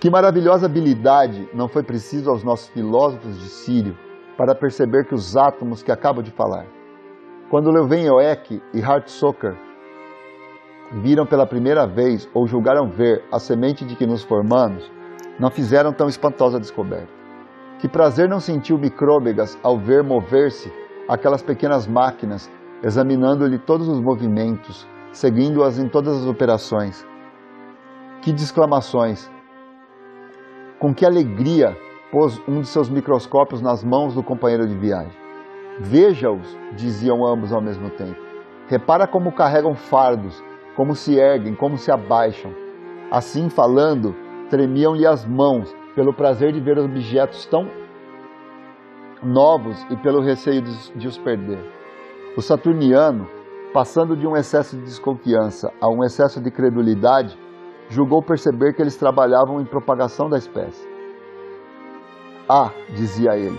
que 0.00 0.08
maravilhosa 0.08 0.64
habilidade 0.64 1.46
não 1.52 1.68
foi 1.68 1.82
preciso 1.82 2.30
aos 2.30 2.42
nossos 2.42 2.68
filósofos 2.68 3.38
de 3.38 3.50
Sírio 3.50 3.94
para 4.34 4.54
perceber 4.54 5.04
que 5.04 5.14
os 5.14 5.36
átomos 5.36 5.82
que 5.82 5.92
acabo 5.92 6.22
de 6.22 6.30
falar, 6.30 6.64
quando 7.50 7.70
Leuven-Oeck 7.70 8.62
e 8.72 8.82
Hartsocker 8.82 9.54
viram 11.02 11.26
pela 11.26 11.46
primeira 11.46 11.86
vez 11.86 12.26
ou 12.32 12.46
julgaram 12.46 12.88
ver 12.88 13.22
a 13.30 13.38
semente 13.38 13.84
de 13.84 13.94
que 13.94 14.06
nos 14.06 14.24
formamos, 14.24 14.90
não 15.38 15.50
fizeram 15.50 15.92
tão 15.92 16.08
espantosa 16.08 16.58
descoberta. 16.58 17.12
Que 17.78 17.86
prazer 17.86 18.26
não 18.26 18.40
sentiu 18.40 18.78
Micrômegas 18.78 19.58
ao 19.62 19.78
ver 19.78 20.02
mover-se 20.02 20.72
aquelas 21.08 21.42
pequenas 21.42 21.86
máquinas, 21.86 22.50
examinando-lhe 22.82 23.58
todos 23.58 23.86
os 23.86 24.00
movimentos, 24.00 24.88
seguindo-as 25.12 25.78
em 25.78 25.88
todas 25.88 26.22
as 26.22 26.26
operações. 26.26 27.06
Que 28.22 28.30
exclamações! 28.30 29.30
Com 30.80 30.94
que 30.94 31.04
alegria 31.04 31.76
pôs 32.10 32.40
um 32.48 32.62
de 32.62 32.66
seus 32.66 32.88
microscópios 32.88 33.60
nas 33.60 33.84
mãos 33.84 34.14
do 34.14 34.22
companheiro 34.22 34.66
de 34.66 34.74
viagem. 34.74 35.12
Veja-os, 35.78 36.56
diziam 36.74 37.24
ambos 37.26 37.52
ao 37.52 37.60
mesmo 37.60 37.90
tempo. 37.90 38.18
Repara 38.66 39.06
como 39.06 39.30
carregam 39.30 39.74
fardos, 39.74 40.42
como 40.74 40.94
se 40.94 41.16
erguem, 41.16 41.54
como 41.54 41.76
se 41.76 41.92
abaixam. 41.92 42.50
Assim 43.10 43.50
falando, 43.50 44.16
tremiam-lhe 44.48 45.06
as 45.06 45.26
mãos 45.26 45.70
pelo 45.94 46.14
prazer 46.14 46.50
de 46.52 46.60
ver 46.60 46.78
objetos 46.78 47.44
tão 47.44 47.68
novos 49.22 49.86
e 49.90 49.96
pelo 49.96 50.22
receio 50.22 50.62
de 50.62 51.06
os 51.06 51.18
perder. 51.18 51.58
O 52.38 52.40
saturniano, 52.40 53.28
passando 53.74 54.16
de 54.16 54.26
um 54.26 54.34
excesso 54.34 54.76
de 54.76 54.82
desconfiança 54.84 55.70
a 55.78 55.90
um 55.90 56.02
excesso 56.02 56.40
de 56.40 56.50
credulidade, 56.50 57.38
julgou 57.90 58.22
perceber 58.22 58.72
que 58.72 58.80
eles 58.80 58.96
trabalhavam 58.96 59.60
em 59.60 59.64
propagação 59.64 60.30
da 60.30 60.38
espécie. 60.38 60.88
Ah, 62.48 62.70
dizia 62.90 63.36
ele, 63.36 63.58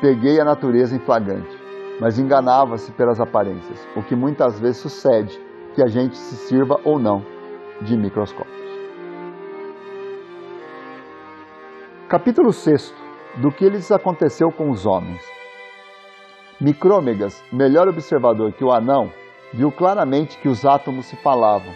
peguei 0.00 0.38
a 0.38 0.44
natureza 0.44 0.94
em 0.94 0.98
flagrante, 0.98 1.58
mas 1.98 2.18
enganava-se 2.18 2.92
pelas 2.92 3.20
aparências, 3.20 3.88
o 3.96 4.02
que 4.02 4.14
muitas 4.14 4.60
vezes 4.60 4.76
sucede 4.76 5.40
que 5.74 5.82
a 5.82 5.86
gente 5.86 6.16
se 6.16 6.36
sirva 6.36 6.78
ou 6.84 6.98
não 6.98 7.24
de 7.80 7.96
microscópios. 7.96 8.54
Capítulo 12.08 12.52
6 12.52 12.94
do 13.38 13.50
que 13.50 13.68
lhes 13.68 13.90
aconteceu 13.90 14.52
com 14.52 14.70
os 14.70 14.86
homens. 14.86 15.20
Micrômegas, 16.60 17.42
melhor 17.50 17.88
observador 17.88 18.52
que 18.52 18.62
o 18.62 18.70
anão, 18.70 19.10
viu 19.52 19.72
claramente 19.72 20.38
que 20.38 20.48
os 20.48 20.64
átomos 20.64 21.06
se 21.06 21.16
falavam 21.16 21.72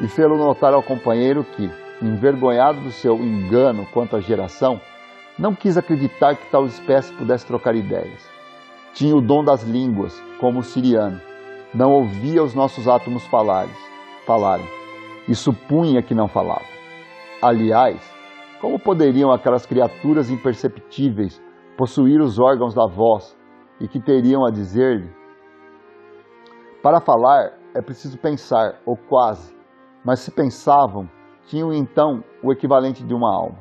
e 0.00 0.08
fê-lo 0.08 0.36
notar 0.36 0.72
ao 0.72 0.82
companheiro 0.82 1.44
que, 1.44 1.70
envergonhado 2.02 2.80
do 2.80 2.90
seu 2.90 3.16
engano 3.16 3.86
quanto 3.92 4.16
à 4.16 4.20
geração, 4.20 4.80
não 5.38 5.54
quis 5.54 5.76
acreditar 5.76 6.36
que 6.36 6.50
tal 6.50 6.66
espécie 6.66 7.12
pudesse 7.14 7.46
trocar 7.46 7.74
ideias. 7.74 8.28
Tinha 8.94 9.14
o 9.14 9.20
dom 9.20 9.44
das 9.44 9.62
línguas, 9.62 10.20
como 10.40 10.60
o 10.60 10.64
siriano, 10.64 11.20
não 11.74 11.92
ouvia 11.92 12.42
os 12.42 12.54
nossos 12.54 12.88
átomos 12.88 13.24
falares, 13.26 13.76
falarem 14.26 14.78
e 15.28 15.34
supunha 15.34 16.02
que 16.02 16.14
não 16.14 16.26
falava. 16.26 16.64
Aliás, 17.42 18.00
como 18.60 18.78
poderiam 18.78 19.30
aquelas 19.30 19.66
criaturas 19.66 20.30
imperceptíveis 20.30 21.40
possuir 21.76 22.20
os 22.20 22.38
órgãos 22.38 22.74
da 22.74 22.86
voz 22.86 23.36
e 23.78 23.86
que 23.86 24.00
teriam 24.00 24.44
a 24.44 24.50
dizer-lhe? 24.50 25.10
Para 26.82 27.00
falar 27.00 27.52
é 27.74 27.82
preciso 27.82 28.16
pensar, 28.18 28.80
ou 28.86 28.96
quase, 28.96 29.54
mas 30.08 30.20
se 30.20 30.30
pensavam, 30.30 31.06
tinham 31.48 31.70
então 31.70 32.24
o 32.42 32.50
equivalente 32.50 33.04
de 33.04 33.12
uma 33.12 33.30
alma. 33.30 33.58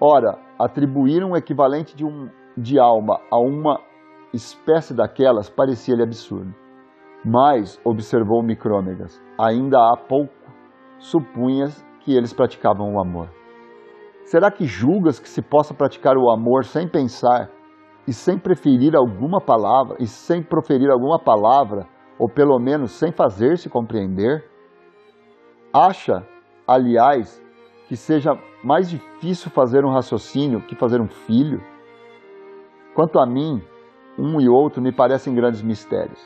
Ora, 0.00 0.36
atribuir 0.58 1.22
um 1.22 1.36
equivalente 1.36 1.94
de, 1.94 2.04
um, 2.04 2.28
de 2.58 2.76
alma 2.76 3.20
a 3.30 3.38
uma 3.38 3.80
espécie 4.34 4.92
daquelas 4.92 5.48
parecia-lhe 5.48 6.02
absurdo. 6.02 6.52
Mas, 7.24 7.80
observou 7.84 8.42
Micrômegas, 8.42 9.22
ainda 9.38 9.78
há 9.78 9.96
pouco 9.96 10.34
supunhas 10.98 11.86
que 12.00 12.16
eles 12.16 12.32
praticavam 12.32 12.96
o 12.96 13.00
amor. 13.00 13.30
Será 14.24 14.50
que 14.50 14.64
julgas 14.64 15.20
que 15.20 15.28
se 15.28 15.40
possa 15.40 15.72
praticar 15.72 16.16
o 16.16 16.30
amor 16.30 16.64
sem 16.64 16.88
pensar 16.88 17.48
e 18.08 18.12
sem 18.12 18.36
preferir 18.36 18.96
alguma 18.96 19.40
palavra 19.40 19.98
e 20.00 20.06
sem 20.08 20.42
proferir 20.42 20.90
alguma 20.90 21.20
palavra, 21.20 21.86
ou 22.18 22.28
pelo 22.28 22.58
menos 22.58 22.90
sem 22.90 23.12
fazer-se 23.12 23.70
compreender? 23.70 24.49
Acha, 25.72 26.26
aliás, 26.66 27.40
que 27.86 27.96
seja 27.96 28.36
mais 28.64 28.90
difícil 28.90 29.52
fazer 29.52 29.84
um 29.84 29.92
raciocínio 29.92 30.60
que 30.62 30.74
fazer 30.74 31.00
um 31.00 31.06
filho? 31.06 31.62
Quanto 32.92 33.20
a 33.20 33.26
mim, 33.26 33.62
um 34.18 34.40
e 34.40 34.48
outro 34.48 34.82
me 34.82 34.90
parecem 34.90 35.32
grandes 35.32 35.62
mistérios. 35.62 36.20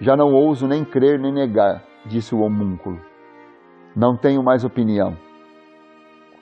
Já 0.00 0.16
não 0.16 0.32
ouso 0.32 0.66
nem 0.66 0.86
crer 0.86 1.18
nem 1.18 1.30
negar, 1.30 1.84
disse 2.06 2.34
o 2.34 2.40
homúnculo. 2.40 2.98
Não 3.94 4.16
tenho 4.16 4.42
mais 4.42 4.64
opinião. 4.64 5.18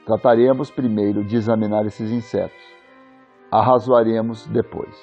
Trataremos 0.04 0.70
primeiro 0.70 1.24
de 1.24 1.34
examinar 1.34 1.84
esses 1.84 2.12
insetos. 2.12 2.62
Arrazoaremos 3.50 4.46
depois. 4.46 4.94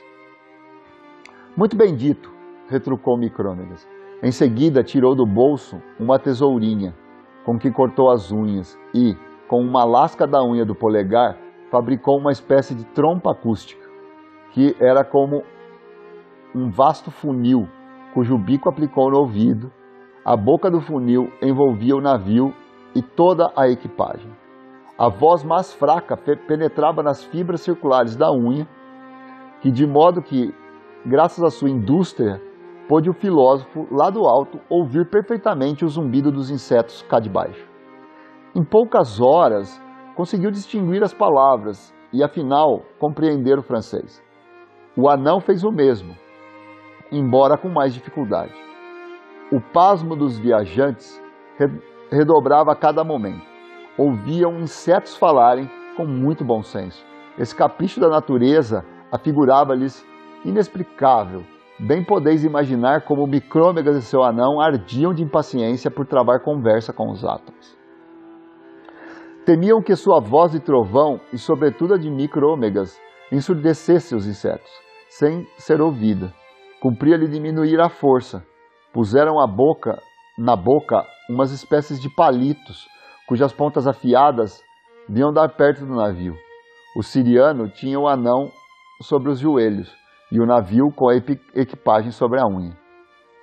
Muito 1.57 1.75
bem 1.75 1.93
dito, 1.93 2.31
retrucou 2.69 3.17
Micrômegas. 3.17 3.85
Em 4.21 4.31
seguida, 4.31 4.81
tirou 4.81 5.13
do 5.13 5.25
bolso 5.25 5.81
uma 5.99 6.17
tesourinha 6.17 7.02
com 7.45 7.57
que 7.57 7.71
cortou 7.71 8.09
as 8.09 8.31
unhas 8.31 8.77
e, 8.93 9.15
com 9.47 9.61
uma 9.61 9.83
lasca 9.83 10.25
da 10.25 10.43
unha 10.43 10.65
do 10.65 10.75
polegar, 10.75 11.37
fabricou 11.69 12.17
uma 12.17 12.31
espécie 12.31 12.73
de 12.73 12.85
trompa 12.85 13.31
acústica, 13.31 13.83
que 14.51 14.75
era 14.79 15.03
como 15.03 15.43
um 16.55 16.69
vasto 16.69 17.09
funil 17.09 17.67
cujo 18.13 18.37
bico 18.37 18.69
aplicou 18.69 19.09
no 19.09 19.17
ouvido, 19.17 19.71
a 20.23 20.37
boca 20.37 20.69
do 20.69 20.79
funil 20.79 21.31
envolvia 21.41 21.95
o 21.95 22.01
navio 22.01 22.53
e 22.95 23.01
toda 23.01 23.51
a 23.55 23.67
equipagem. 23.67 24.31
A 24.97 25.09
voz 25.09 25.43
mais 25.43 25.73
fraca 25.73 26.15
penetrava 26.15 27.01
nas 27.01 27.23
fibras 27.23 27.61
circulares 27.61 28.15
da 28.15 28.31
unha, 28.31 28.67
que 29.61 29.71
de 29.71 29.87
modo 29.87 30.21
que, 30.21 30.53
graças 31.05 31.43
à 31.43 31.49
sua 31.49 31.69
indústria, 31.69 32.39
pôde 32.87 33.09
o 33.09 33.13
filósofo 33.13 33.87
lá 33.91 34.09
do 34.09 34.25
alto 34.25 34.59
ouvir 34.69 35.09
perfeitamente 35.09 35.85
o 35.85 35.89
zumbido 35.89 36.31
dos 36.31 36.49
insetos 36.49 37.01
cá 37.03 37.19
de 37.19 37.29
baixo. 37.29 37.67
Em 38.55 38.63
poucas 38.63 39.19
horas, 39.19 39.81
conseguiu 40.15 40.51
distinguir 40.51 41.03
as 41.03 41.13
palavras 41.13 41.93
e, 42.11 42.23
afinal, 42.23 42.83
compreender 42.99 43.57
o 43.57 43.63
francês. 43.63 44.23
O 44.95 45.09
anão 45.09 45.39
fez 45.39 45.63
o 45.63 45.71
mesmo, 45.71 46.15
embora 47.11 47.57
com 47.57 47.67
mais 47.67 47.93
dificuldade. 47.93 48.53
O 49.51 49.59
pasmo 49.59 50.15
dos 50.15 50.37
viajantes 50.37 51.21
redobrava 52.11 52.71
a 52.71 52.75
cada 52.75 53.03
momento. 53.03 53.45
Ouviam 53.97 54.59
insetos 54.59 55.17
falarem 55.17 55.69
com 55.95 56.05
muito 56.05 56.43
bom 56.43 56.61
senso. 56.61 57.03
Esse 57.37 57.55
capricho 57.55 57.99
da 57.99 58.09
natureza 58.09 58.85
afigurava-lhes 59.11 60.05
inexplicável. 60.45 61.43
Bem 61.85 62.01
podeis 62.01 62.45
imaginar 62.45 63.01
como 63.01 63.27
Micrômegas 63.27 63.97
e 63.97 64.01
seu 64.01 64.23
anão 64.23 64.61
ardiam 64.61 65.13
de 65.13 65.21
impaciência 65.21 65.91
por 65.91 66.05
travar 66.05 66.39
conversa 66.39 66.93
com 66.93 67.09
os 67.11 67.25
átomos. 67.25 67.77
Temiam 69.45 69.81
que 69.81 69.93
sua 69.93 70.21
voz 70.21 70.53
de 70.53 70.61
trovão, 70.61 71.19
e 71.33 71.37
sobretudo 71.37 71.95
a 71.95 71.97
de 71.97 72.09
Micrômegas, 72.09 72.97
ensurdecesse 73.29 74.15
os 74.15 74.25
insetos, 74.25 74.71
sem 75.09 75.45
ser 75.57 75.81
ouvida. 75.81 76.33
Cumpria-lhe 76.81 77.27
diminuir 77.27 77.81
a 77.81 77.89
força. 77.89 78.45
Puseram 78.93 79.37
a 79.37 79.45
boca, 79.45 80.01
na 80.37 80.55
boca, 80.55 81.05
umas 81.29 81.51
espécies 81.51 82.01
de 82.01 82.07
palitos, 82.15 82.87
cujas 83.27 83.51
pontas 83.51 83.87
afiadas 83.87 84.63
vinham 85.09 85.33
dar 85.33 85.49
perto 85.49 85.85
do 85.85 85.95
navio. 85.95 86.37
O 86.95 87.03
siriano 87.03 87.67
tinha 87.67 87.99
o 87.99 88.07
anão 88.07 88.49
sobre 89.01 89.29
os 89.29 89.39
joelhos 89.39 90.01
e 90.33 90.41
o 90.41 90.45
navio 90.47 90.91
com 90.91 91.07
a 91.07 91.15
equipagem 91.15 92.09
sobre 92.09 92.41
a 92.41 92.47
unha. 92.47 92.75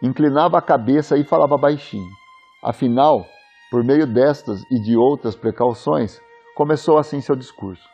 Inclinava 0.03 0.59
a 0.59 0.63
cabeça 0.63 1.17
e 1.17 1.23
falava 1.23 1.57
baixinho. 1.57 2.11
Afinal, 2.65 3.25
por 3.71 3.85
meio 3.85 4.13
destas 4.13 4.61
e 4.69 4.83
de 4.83 4.97
outras 4.97 5.37
precauções, 5.37 6.21
começou 6.57 6.99
assim 6.99 7.21
seu 7.21 7.37
discurso. 7.37 7.89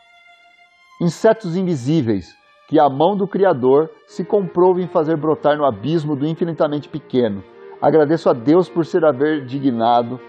Insetos 0.99 1.55
invisíveis, 1.55 2.35
que 2.67 2.79
a 2.79 2.89
mão 2.89 3.15
do 3.15 3.27
Criador 3.27 3.91
se 4.07 4.25
comprou 4.25 4.79
em 4.79 4.87
fazer 4.87 5.15
brotar 5.15 5.55
no 5.55 5.65
abismo 5.65 6.15
do 6.15 6.25
infinitamente 6.25 6.89
pequeno. 6.89 7.43
Agradeço 7.79 8.31
a 8.31 8.33
Deus 8.33 8.67
por 8.67 8.83
ser 8.83 9.05
haver 9.05 9.45
dignado 9.45 10.19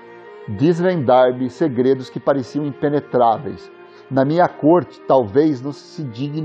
desvendar-me 0.46 1.48
segredos 1.48 2.10
que 2.10 2.20
pareciam 2.20 2.66
impenetráveis. 2.66 3.70
Na 4.10 4.24
minha 4.24 4.46
corte, 4.46 5.00
talvez 5.06 5.62
não 5.62 5.72
se 5.72 6.02
digne 6.04 6.40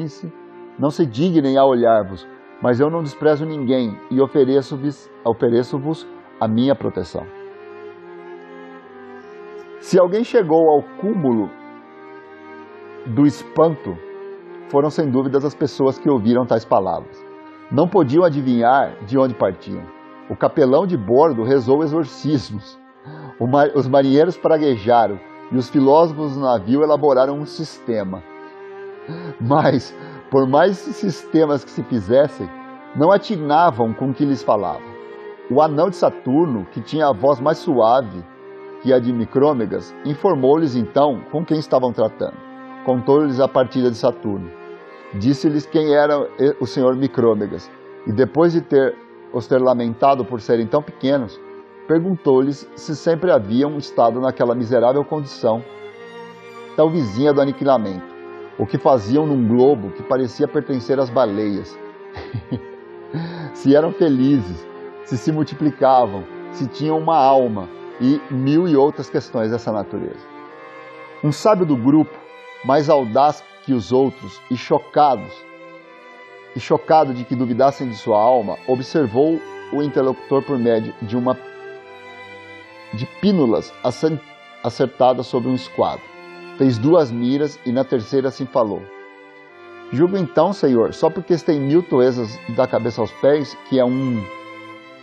não 0.78 0.90
se 0.90 1.06
dignem 1.06 1.58
a 1.58 1.66
olhar-vos, 1.66 2.28
mas 2.62 2.80
eu 2.80 2.90
não 2.90 3.04
desprezo 3.04 3.46
ninguém 3.46 3.98
e 4.10 4.22
ofereço-vos 4.22 5.10
ofereço 5.26 5.80
a 6.40 6.48
minha 6.48 6.76
proteção. 6.76 7.26
Se 9.80 10.00
alguém 10.00 10.24
chegou 10.24 10.70
ao 10.70 10.82
cúmulo 11.00 11.50
do 13.06 13.26
espanto, 13.26 13.98
foram 14.70 14.90
sem 14.90 15.10
dúvidas 15.10 15.44
as 15.44 15.54
pessoas 15.54 16.00
que 16.00 16.10
ouviram 16.10 16.46
tais 16.46 16.64
palavras. 16.64 17.24
Não 17.72 17.88
podiam 17.88 18.24
adivinhar 18.24 18.96
de 19.06 19.18
onde 19.18 19.34
partiam. 19.36 19.84
O 20.30 20.36
capelão 20.36 20.88
de 20.88 20.98
bordo 20.98 21.44
rezou 21.44 21.84
exorcismos. 21.84 22.80
Os 23.76 23.88
marinheiros 23.88 24.38
praguejaram 24.38 25.20
e 25.52 25.58
os 25.58 25.70
filósofos 25.70 26.36
do 26.36 26.40
navio 26.40 26.82
elaboraram 26.82 27.38
um 27.38 27.46
sistema. 27.46 28.24
Mas, 29.40 29.94
por 30.34 30.48
mais 30.48 30.78
sistemas 30.78 31.64
que 31.64 31.70
se 31.70 31.84
fizessem, 31.84 32.50
não 32.96 33.12
atinavam 33.12 33.94
com 33.94 34.10
o 34.10 34.14
que 34.16 34.26
lhes 34.26 34.42
falava. 34.42 34.82
O 35.48 35.62
anão 35.62 35.92
de 35.92 35.96
Saturno, 35.96 36.66
que 36.72 36.82
tinha 36.82 37.08
a 37.08 37.14
voz 37.14 37.40
mais 37.40 37.60
suave 37.60 38.26
que 38.82 38.92
a 38.92 38.98
de 38.98 39.14
Micrômegas, 39.14 39.94
informou-lhes 40.04 40.76
então 40.76 41.22
com 41.32 41.46
quem 41.46 41.60
estavam 41.60 41.94
tratando. 41.94 42.34
Contou-lhes 42.84 43.40
a 43.40 43.48
partida 43.48 43.92
de 43.92 43.96
Saturno. 43.96 44.50
Disse-lhes 45.14 45.68
quem 45.68 45.94
era 45.94 46.28
o 46.60 46.66
senhor 46.66 46.96
Micrômegas, 46.96 47.70
e 48.08 48.12
depois 48.12 48.54
de 48.54 48.62
ter 48.62 48.96
os 49.32 49.46
ter 49.46 49.62
lamentado 49.62 50.26
por 50.26 50.42
serem 50.42 50.66
tão 50.66 50.82
pequenos, 50.82 51.40
perguntou-lhes 51.88 52.68
se 52.76 52.96
sempre 52.96 53.30
haviam 53.30 53.78
estado 53.78 54.20
naquela 54.20 54.56
miserável 54.56 55.06
condição, 55.06 55.64
tão 56.76 56.90
vizinha 56.90 57.32
do 57.32 57.40
aniquilamento 57.40 58.13
o 58.58 58.66
que 58.66 58.78
faziam 58.78 59.26
num 59.26 59.48
globo 59.48 59.92
que 59.92 60.04
parecia 60.04 60.48
pertencer 60.48 61.00
às 61.00 61.10
baleias. 61.10 61.78
se 63.54 63.76
eram 63.76 63.92
felizes, 63.92 64.66
se 65.06 65.18
se 65.18 65.32
multiplicavam, 65.32 66.24
se 66.52 66.68
tinham 66.68 66.98
uma 66.98 67.18
alma 67.18 67.70
e 68.00 68.22
mil 68.32 68.68
e 68.68 68.76
outras 68.76 69.10
questões 69.10 69.52
dessa 69.52 69.72
natureza. 69.72 70.26
Um 71.24 71.32
sábio 71.32 71.66
do 71.66 71.76
grupo, 71.76 72.18
mais 72.64 72.90
audaz 72.90 73.44
que 73.66 73.74
os 73.74 73.92
outros 73.92 74.42
e 74.52 74.58
chocados, 74.58 75.34
e 76.56 76.60
chocado 76.60 77.14
de 77.14 77.24
que 77.24 77.36
duvidassem 77.36 77.90
de 77.90 77.96
sua 77.96 78.22
alma, 78.22 78.58
observou 78.68 79.40
o 79.72 79.82
interlocutor 79.82 80.44
por 80.44 80.60
médio 80.60 80.94
de 81.02 81.18
uma 81.18 81.38
de 82.94 83.08
pínulas 83.20 83.74
acertadas 84.64 85.26
sobre 85.26 85.50
um 85.50 85.56
esquadro 85.56 86.13
fez 86.58 86.78
duas 86.78 87.12
miras 87.12 87.60
e 87.66 87.72
na 87.72 87.84
terceira 87.84 88.30
assim 88.30 88.46
falou: 88.46 88.82
Julgo 89.92 90.18
então, 90.18 90.52
Senhor, 90.54 90.94
só 90.94 91.10
porque 91.10 91.38
tem 91.38 91.60
mil 91.60 91.84
toesas 91.84 92.40
da 92.56 92.66
cabeça 92.66 93.02
aos 93.02 93.12
pés, 93.12 93.56
que 93.70 93.80
é 93.80 93.86
um. 93.86 94.24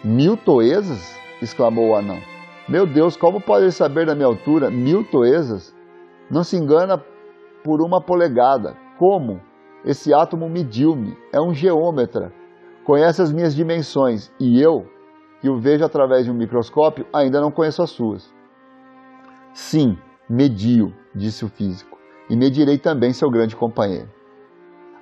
Mil 0.02 0.36
toesas? 0.36 1.18
exclamou 1.40 1.90
o 1.90 1.94
anão. 1.94 2.18
Meu 2.68 2.86
Deus, 2.86 3.16
como 3.16 3.40
pode 3.40 3.72
saber 3.72 4.04
da 4.06 4.14
minha 4.14 4.26
altura 4.26 4.70
mil 4.70 5.04
toesas? 5.04 5.74
Não 6.30 6.44
se 6.44 6.56
engana 6.56 7.02
por 7.64 7.80
uma 7.80 8.00
polegada. 8.00 8.76
Como? 8.98 9.40
Esse 9.84 10.12
átomo 10.12 10.48
mediu-me, 10.48 11.16
é 11.32 11.40
um 11.40 11.54
geômetra, 11.54 12.30
conhece 12.84 13.22
as 13.22 13.32
minhas 13.32 13.54
dimensões 13.54 14.30
e 14.38 14.60
eu, 14.60 14.86
que 15.40 15.48
o 15.48 15.58
vejo 15.58 15.84
através 15.84 16.26
de 16.26 16.30
um 16.30 16.34
microscópio, 16.34 17.06
ainda 17.12 17.40
não 17.40 17.50
conheço 17.50 17.82
as 17.82 17.88
suas. 17.88 18.30
Sim, 19.54 19.96
mediu, 20.28 20.92
disse 21.14 21.44
o 21.44 21.48
físico, 21.48 21.98
e 22.28 22.36
medirei 22.36 22.78
também 22.78 23.12
seu 23.12 23.30
grande 23.30 23.56
companheiro. 23.56 24.08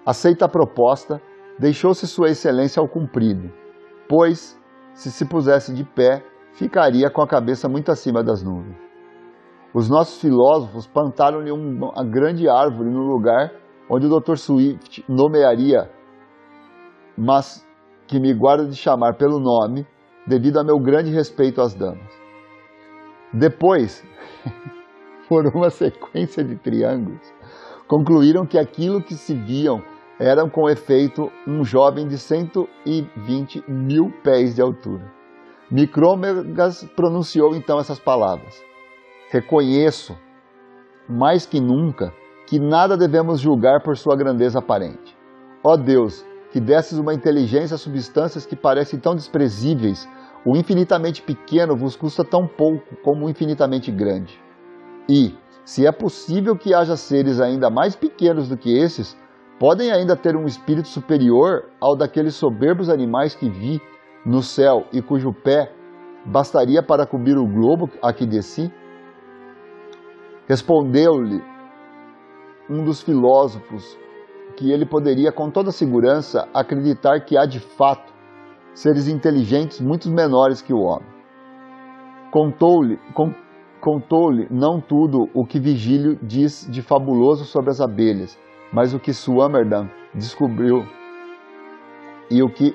Aceita 0.05 0.47
a 0.47 0.49
proposta, 0.49 1.21
deixou-se 1.59 2.07
Sua 2.07 2.31
Excelência 2.31 2.81
ao 2.81 2.89
cumprido, 2.89 3.53
pois, 4.09 4.59
se 4.95 5.11
se 5.11 5.25
pusesse 5.27 5.75
de 5.75 5.85
pé, 5.85 6.25
ficaria 6.53 7.11
com 7.11 7.21
a 7.21 7.29
cabeça 7.29 7.69
muito 7.69 7.91
acima 7.91 8.23
das 8.23 8.43
nuvens. 8.43 8.77
Os 9.75 9.89
nossos 9.89 10.21
filósofos 10.21 10.87
plantaram-lhe 10.87 11.51
uma 11.51 12.05
grande 12.05 12.49
árvore 12.49 12.89
no 12.89 13.03
lugar 13.03 13.53
onde 13.91 14.07
o 14.07 14.21
Dr. 14.21 14.37
Swift 14.37 15.05
nomearia, 15.09 15.91
mas 17.17 17.67
que 18.07 18.19
me 18.19 18.33
guarda 18.33 18.67
de 18.67 18.77
chamar 18.77 19.17
pelo 19.17 19.39
nome, 19.39 19.87
devido 20.27 20.59
a 20.59 20.65
meu 20.65 20.79
grande 20.79 21.11
respeito 21.11 21.61
às 21.61 21.75
damas. 21.75 22.13
Depois, 23.33 24.03
por 25.29 25.47
uma 25.47 25.71
sequência 25.71 26.43
de 26.43 26.57
triângulos, 26.57 27.33
concluíram 27.87 28.47
que 28.47 28.59
aquilo 28.59 29.03
que 29.03 29.15
se 29.15 29.35
viam 29.35 29.83
era 30.19 30.49
com 30.49 30.69
efeito 30.69 31.31
um 31.47 31.65
jovem 31.65 32.09
de 32.09 32.19
120 32.19 33.65
mil 33.69 34.13
pés 34.23 34.55
de 34.55 34.61
altura. 34.61 35.13
Micrômegas 35.71 36.85
pronunciou 36.97 37.55
então 37.55 37.79
essas 37.79 37.99
palavras: 37.99 38.63
Reconheço, 39.31 40.17
mais 41.09 41.47
que 41.47 41.61
nunca, 41.61 42.13
que 42.47 42.59
nada 42.59 42.97
devemos 42.97 43.41
julgar 43.41 43.83
por 43.83 43.97
sua 43.97 44.17
grandeza 44.17 44.59
aparente. 44.59 45.17
Ó 45.63 45.77
Deus, 45.77 46.25
que 46.51 46.61
desses 46.61 46.99
uma 46.99 47.15
inteligência 47.15 47.75
a 47.75 47.79
substâncias 47.79 48.47
que 48.47 48.57
parecem 48.57 48.99
tão 48.99 49.15
desprezíveis, 49.15 50.09
o 50.45 50.57
infinitamente 50.57 51.21
pequeno 51.21 51.77
vos 51.77 51.95
custa 51.95 52.25
tão 52.25 52.47
pouco 52.47 52.97
como 53.03 53.27
o 53.27 53.31
infinitamente 53.31 53.91
grande. 53.91 54.41
E, 55.09 55.35
se 55.65 55.87
é 55.87 55.93
possível 55.93 56.57
que 56.57 56.75
haja 56.75 56.97
seres 56.97 57.41
ainda 57.41 57.71
mais 57.71 57.97
pequenos 57.97 58.49
do 58.49 58.57
que 58.57 58.77
esses, 58.77 59.17
podem 59.59 59.91
ainda 59.91 60.17
ter 60.17 60.37
um 60.37 60.45
espírito 60.45 60.89
superior 60.89 61.71
ao 61.81 61.97
daqueles 61.97 62.35
soberbos 62.35 62.89
animais 62.89 63.35
que 63.35 63.49
vi 63.49 63.81
no 64.25 64.43
céu 64.43 64.87
e 64.93 65.01
cujo 65.01 65.33
pé 65.33 65.73
bastaria 66.25 66.83
para 66.83 67.07
cobrir 67.07 67.39
o 67.39 67.47
globo 67.47 67.91
a 68.03 68.13
que 68.13 68.27
desci? 68.27 68.73
Respondeu-lhe 70.47 71.43
um 72.69 72.85
dos 72.85 73.01
filósofos 73.01 73.99
que 74.57 74.71
ele 74.71 74.85
poderia 74.85 75.33
com 75.33 75.51
toda 75.51 75.71
segurança 75.71 76.49
acreditar 76.53 77.21
que 77.21 77.37
há 77.37 77.47
de 77.47 77.61
fato 77.61 78.13
seres 78.75 79.09
inteligentes 79.09 79.81
muito 79.81 80.11
menores 80.11 80.61
que 80.61 80.73
o 80.73 80.81
homem. 80.81 81.09
Contou-lhe, 82.31 82.99
Contou-lhe 83.81 84.49
não 84.51 84.81
tudo 84.81 85.29
o 85.33 85.47
que 85.47 85.61
Vigílio 85.61 86.19
diz 86.21 86.67
de 86.69 86.83
fabuloso 86.83 87.45
sobre 87.45 87.71
as 87.71 87.81
abelhas, 87.81 88.39
mas 88.73 88.93
o 88.93 88.99
que 88.99 89.13
Swammerdam 89.13 89.89
descobriu 90.15 90.85
e 92.31 92.43
o 92.43 92.51
que 92.51 92.75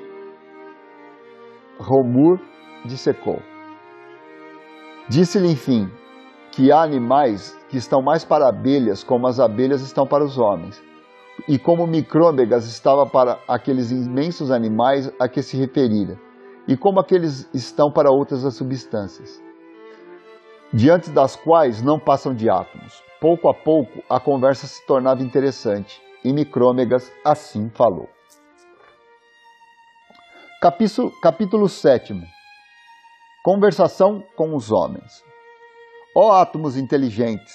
Romur 1.78 2.40
dissecou. 2.86 3.40
Disse-lhe, 5.10 5.52
enfim, 5.52 5.90
que 6.52 6.72
há 6.72 6.82
animais 6.82 7.60
que 7.68 7.78
estão 7.78 8.02
mais 8.02 8.24
para 8.24 8.48
abelhas, 8.48 9.04
como 9.04 9.28
as 9.28 9.40
abelhas 9.40 9.82
estão 9.82 10.08
para 10.08 10.24
os 10.24 10.38
homens, 10.38 10.82
e 11.48 11.60
como 11.60 11.86
Micrômegas 11.86 12.66
estava 12.66 13.06
para 13.06 13.40
aqueles 13.48 13.92
imensos 13.92 14.52
animais 14.52 15.12
a 15.20 15.28
que 15.28 15.42
se 15.42 15.58
referira, 15.58 16.18
e 16.68 16.78
como 16.78 17.00
aqueles 17.00 17.50
estão 17.54 17.92
para 17.92 18.10
outras 18.10 18.42
substâncias. 18.56 19.44
Diante 20.74 21.12
das 21.12 21.36
quais 21.36 21.84
não 21.84 22.00
passam 22.00 22.34
de 22.34 22.50
átomos. 22.50 23.04
Pouco 23.22 23.48
a 23.48 23.54
pouco 23.54 24.04
a 24.10 24.20
conversa 24.20 24.66
se 24.66 24.84
tornava 24.86 25.22
interessante 25.22 26.02
e 26.24 26.34
Micrômegas 26.34 27.12
assim 27.24 27.70
falou. 27.70 28.10
Capítulo, 30.60 31.12
capítulo 31.22 31.70
7 31.70 32.20
Conversação 33.44 34.24
com 34.36 34.56
os 34.56 34.72
homens. 34.72 35.24
Ó 36.16 36.32
átomos 36.32 36.78
inteligentes, 36.78 37.54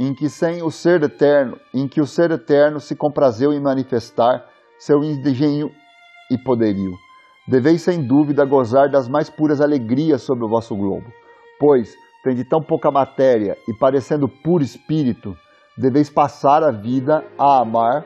em 0.00 0.14
que 0.14 0.28
sem 0.28 0.62
o 0.62 0.70
ser 0.70 1.02
eterno, 1.02 1.58
em 1.72 1.88
que 1.88 2.00
o 2.00 2.06
ser 2.06 2.30
eterno 2.32 2.80
se 2.80 2.96
comprazeu 2.96 3.52
em 3.52 3.60
manifestar 3.60 4.44
seu 4.78 5.02
engenho 5.04 5.70
e 6.30 6.36
poderio. 6.36 6.92
Deveis 7.46 7.82
sem 7.82 8.06
dúvida 8.06 8.44
gozar 8.44 8.90
das 8.90 9.08
mais 9.08 9.30
puras 9.30 9.60
alegrias 9.60 10.22
sobre 10.22 10.44
o 10.44 10.48
vosso 10.48 10.76
globo, 10.76 11.10
pois 11.58 11.96
tende 12.22 12.44
tão 12.44 12.60
pouca 12.60 12.90
matéria 12.90 13.56
e 13.68 13.72
parecendo 13.72 14.28
puro 14.28 14.62
espírito, 14.62 15.36
deveis 15.76 16.10
passar 16.10 16.62
a 16.62 16.70
vida 16.70 17.24
a 17.38 17.60
amar, 17.60 18.04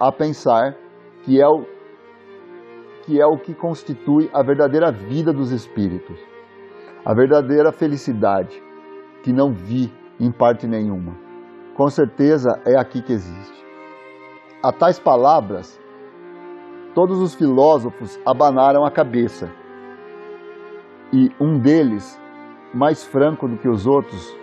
a 0.00 0.10
pensar 0.10 0.74
que 1.22 1.40
é 1.40 1.46
o 1.46 1.64
que 3.04 3.20
é 3.20 3.26
o 3.26 3.36
que 3.36 3.54
constitui 3.54 4.30
a 4.32 4.42
verdadeira 4.42 4.90
vida 4.90 5.30
dos 5.30 5.52
espíritos, 5.52 6.18
a 7.04 7.12
verdadeira 7.12 7.70
felicidade, 7.70 8.62
que 9.22 9.30
não 9.30 9.52
vi 9.52 9.92
em 10.18 10.32
parte 10.32 10.66
nenhuma. 10.66 11.14
Com 11.76 11.88
certeza 11.90 12.48
é 12.64 12.78
aqui 12.78 13.02
que 13.02 13.12
existe. 13.12 13.64
A 14.62 14.72
tais 14.72 14.98
palavras, 14.98 15.78
todos 16.94 17.20
os 17.20 17.34
filósofos 17.34 18.18
abanaram 18.24 18.84
a 18.86 18.90
cabeça. 18.90 19.50
E 21.12 21.30
um 21.38 21.58
deles, 21.58 22.18
mais 22.74 23.04
franco 23.04 23.46
do 23.46 23.56
que 23.56 23.68
os 23.68 23.86
outros, 23.86 24.36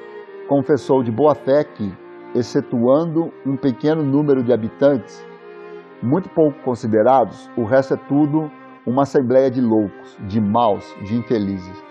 confessou 0.47 1.03
de 1.03 1.11
boa 1.11 1.35
fé 1.35 1.63
que, 1.63 1.91
excetuando 2.33 3.31
um 3.45 3.57
pequeno 3.57 4.01
número 4.01 4.43
de 4.43 4.53
habitantes, 4.53 5.25
muito 6.01 6.29
pouco 6.29 6.59
considerados, 6.63 7.49
o 7.57 7.63
resto 7.63 7.93
é 7.93 7.97
tudo 7.97 8.49
uma 8.85 9.03
assembleia 9.03 9.51
de 9.51 9.61
loucos, 9.61 10.17
de 10.27 10.41
maus, 10.41 10.95
de 11.03 11.15
infelizes. 11.15 11.83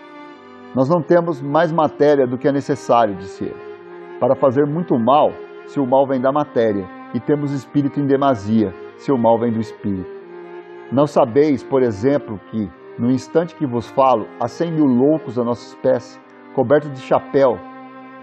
Nós 0.75 0.89
não 0.89 1.01
temos 1.01 1.41
mais 1.41 1.71
matéria 1.71 2.27
do 2.27 2.37
que 2.37 2.47
é 2.47 2.51
necessário, 2.51 3.15
disse 3.15 3.45
ele, 3.45 3.71
para 4.19 4.35
fazer 4.35 4.65
muito 4.65 4.97
mal, 4.97 5.31
se 5.65 5.79
o 5.79 5.85
mal 5.85 6.05
vem 6.07 6.19
da 6.19 6.31
matéria, 6.31 6.85
e 7.13 7.19
temos 7.19 7.51
espírito 7.51 7.99
em 7.99 8.05
demasia, 8.05 8.73
se 8.97 9.11
o 9.11 9.17
mal 9.17 9.39
vem 9.39 9.51
do 9.51 9.59
espírito. 9.59 10.09
Não 10.91 11.05
sabeis, 11.05 11.63
por 11.63 11.81
exemplo, 11.81 12.39
que, 12.49 12.69
no 12.97 13.09
instante 13.09 13.55
que 13.55 13.65
vos 13.65 13.89
falo, 13.89 14.27
há 14.39 14.47
cem 14.47 14.71
mil 14.71 14.85
loucos 14.85 15.35
da 15.35 15.43
nossa 15.43 15.65
espécie, 15.65 16.19
cobertos 16.55 16.91
de 16.93 17.01
chapéu, 17.01 17.57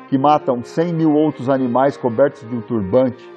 que 0.09 0.19
matam 0.19 0.63
cem 0.63 0.93
mil 0.93 1.13
outros 1.13 1.49
animais 1.49 1.97
cobertos 1.97 2.49
de 2.49 2.55
um 2.55 2.61
turbante, 2.61 3.29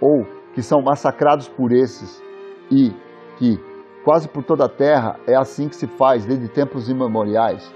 ou 0.00 0.26
que 0.54 0.62
são 0.62 0.82
massacrados 0.82 1.48
por 1.48 1.72
esses, 1.72 2.22
e 2.70 2.92
que, 3.36 3.58
quase 4.04 4.28
por 4.28 4.42
toda 4.42 4.64
a 4.64 4.68
terra, 4.68 5.18
é 5.26 5.34
assim 5.34 5.68
que 5.68 5.76
se 5.76 5.86
faz 5.86 6.24
desde 6.24 6.48
tempos 6.48 6.88
imemoriais. 6.88 7.72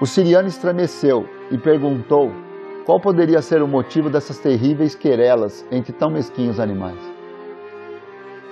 O 0.00 0.06
siriano 0.06 0.48
estremeceu 0.48 1.28
e 1.50 1.58
perguntou 1.58 2.30
qual 2.84 3.00
poderia 3.00 3.40
ser 3.40 3.62
o 3.62 3.68
motivo 3.68 4.10
dessas 4.10 4.38
terríveis 4.38 4.94
querelas 4.94 5.66
entre 5.70 5.92
tão 5.92 6.10
mesquinhos 6.10 6.60
animais. 6.60 6.98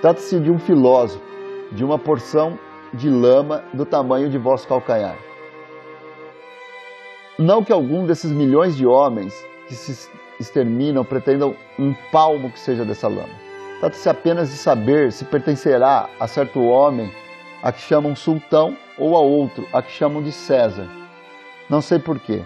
Trata-se 0.01 0.39
de 0.39 0.49
um 0.51 0.57
filósofo, 0.57 1.23
de 1.71 1.83
uma 1.83 1.99
porção 1.99 2.57
de 2.93 3.09
lama 3.09 3.63
do 3.73 3.85
tamanho 3.85 4.29
de 4.29 4.37
vosso 4.37 4.67
calcanhar. 4.67 5.15
Não 7.37 7.63
que 7.63 7.73
algum 7.73 8.05
desses 8.05 8.31
milhões 8.31 8.77
de 8.77 8.85
homens 8.85 9.33
que 9.67 9.73
se 9.73 10.09
exterminam 10.39 11.03
pretendam 11.03 11.55
um 11.79 11.93
palmo 12.11 12.51
que 12.51 12.59
seja 12.59 12.85
dessa 12.85 13.07
lama. 13.07 13.29
Trata-se 13.79 14.07
apenas 14.07 14.49
de 14.49 14.57
saber 14.57 15.11
se 15.11 15.25
pertencerá 15.25 16.09
a 16.19 16.27
certo 16.27 16.61
homem 16.63 17.11
a 17.61 17.71
que 17.71 17.81
chamam 17.81 18.15
sultão 18.15 18.77
ou 18.97 19.15
a 19.15 19.19
outro 19.19 19.67
a 19.73 19.81
que 19.81 19.91
chamam 19.91 20.21
de 20.21 20.31
César. 20.31 20.87
Não 21.69 21.81
sei 21.81 21.97
porquê. 21.97 22.41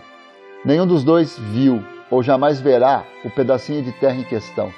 Nenhum 0.63 0.87
dos 0.87 1.03
dois 1.03 1.37
viu 1.37 1.83
ou 2.09 2.23
jamais 2.23 2.61
verá 2.61 3.03
o 3.25 3.29
pedacinho 3.29 3.83
de 3.83 3.91
terra 3.91 4.15
em 4.15 4.23
questão. 4.23 4.71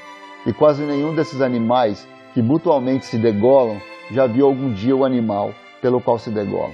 E 0.46 0.54
quase 0.54 0.84
nenhum 0.84 1.14
desses 1.14 1.42
animais 1.42 2.08
que 2.34 2.42
mutualmente 2.42 3.06
se 3.06 3.18
degolam 3.18 3.80
já 4.12 4.26
viu 4.26 4.48
algum 4.48 4.74
dia 4.74 4.96
o 4.96 5.06
animal 5.06 5.54
pelo 5.82 6.02
qual 6.02 6.18
se 6.18 6.30
degolam. 6.30 6.74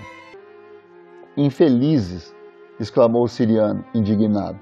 Infelizes 1.36 2.35
exclamou 2.80 3.24
o 3.24 3.28
siriano, 3.28 3.84
indignado. 3.94 4.60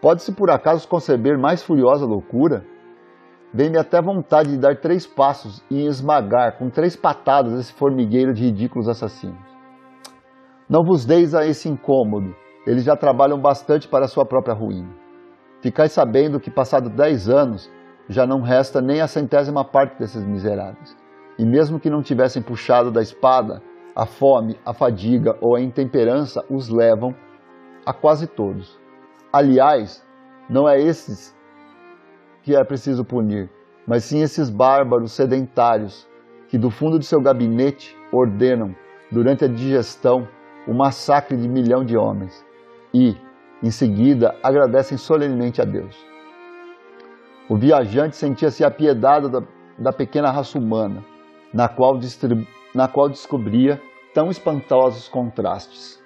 Pode-se 0.00 0.32
por 0.32 0.50
acaso 0.50 0.88
conceber 0.88 1.38
mais 1.38 1.62
furiosa 1.62 2.06
loucura? 2.06 2.64
Vem-me 3.52 3.78
até 3.78 4.00
vontade 4.00 4.50
de 4.50 4.58
dar 4.58 4.76
três 4.76 5.06
passos 5.06 5.62
e 5.70 5.84
esmagar 5.84 6.56
com 6.56 6.70
três 6.70 6.96
patadas 6.96 7.52
esse 7.58 7.72
formigueiro 7.72 8.32
de 8.32 8.44
ridículos 8.44 8.88
assassinos. 8.88 9.50
Não 10.68 10.84
vos 10.84 11.04
deis 11.04 11.34
a 11.34 11.44
esse 11.44 11.68
incômodo, 11.68 12.34
eles 12.66 12.84
já 12.84 12.96
trabalham 12.96 13.40
bastante 13.40 13.88
para 13.88 14.04
a 14.04 14.08
sua 14.08 14.24
própria 14.24 14.54
ruína. 14.54 14.94
Ficai 15.60 15.88
sabendo 15.88 16.40
que, 16.40 16.50
passados 16.50 16.90
dez 16.90 17.28
anos, 17.28 17.70
já 18.08 18.26
não 18.26 18.40
resta 18.40 18.80
nem 18.80 19.00
a 19.00 19.06
centésima 19.06 19.64
parte 19.64 19.98
desses 19.98 20.24
miseráveis. 20.24 20.96
E 21.38 21.44
mesmo 21.44 21.78
que 21.78 21.90
não 21.90 22.02
tivessem 22.02 22.42
puxado 22.42 22.90
da 22.90 23.02
espada, 23.02 23.62
a 23.94 24.06
fome, 24.06 24.58
a 24.64 24.72
fadiga 24.72 25.36
ou 25.40 25.56
a 25.56 25.60
intemperança 25.60 26.44
os 26.48 26.68
levam 26.68 27.14
a 27.90 27.92
quase 27.92 28.28
todos. 28.28 28.78
Aliás, 29.32 30.06
não 30.48 30.68
é 30.68 30.80
esses 30.80 31.36
que 32.42 32.54
é 32.54 32.64
preciso 32.64 33.04
punir, 33.04 33.50
mas 33.86 34.04
sim 34.04 34.22
esses 34.22 34.48
bárbaros 34.48 35.12
sedentários 35.12 36.08
que 36.48 36.56
do 36.56 36.70
fundo 36.70 36.98
de 36.98 37.04
seu 37.04 37.20
gabinete 37.20 37.96
ordenam, 38.12 38.74
durante 39.10 39.44
a 39.44 39.48
digestão, 39.48 40.28
o 40.68 40.72
massacre 40.72 41.36
de 41.36 41.48
milhão 41.48 41.84
de 41.84 41.96
homens 41.96 42.44
e, 42.94 43.16
em 43.60 43.70
seguida, 43.70 44.36
agradecem 44.40 44.96
solenemente 44.96 45.60
a 45.60 45.64
Deus. 45.64 45.96
O 47.48 47.56
viajante 47.56 48.16
sentia-se 48.16 48.64
apiedado 48.64 49.28
da, 49.28 49.42
da 49.76 49.92
pequena 49.92 50.30
raça 50.30 50.56
humana, 50.56 51.04
na 51.52 51.68
qual, 51.68 51.98
na 52.72 52.86
qual 52.86 53.08
descobria 53.08 53.82
tão 54.14 54.30
espantosos 54.30 55.08
contrastes. 55.08 55.99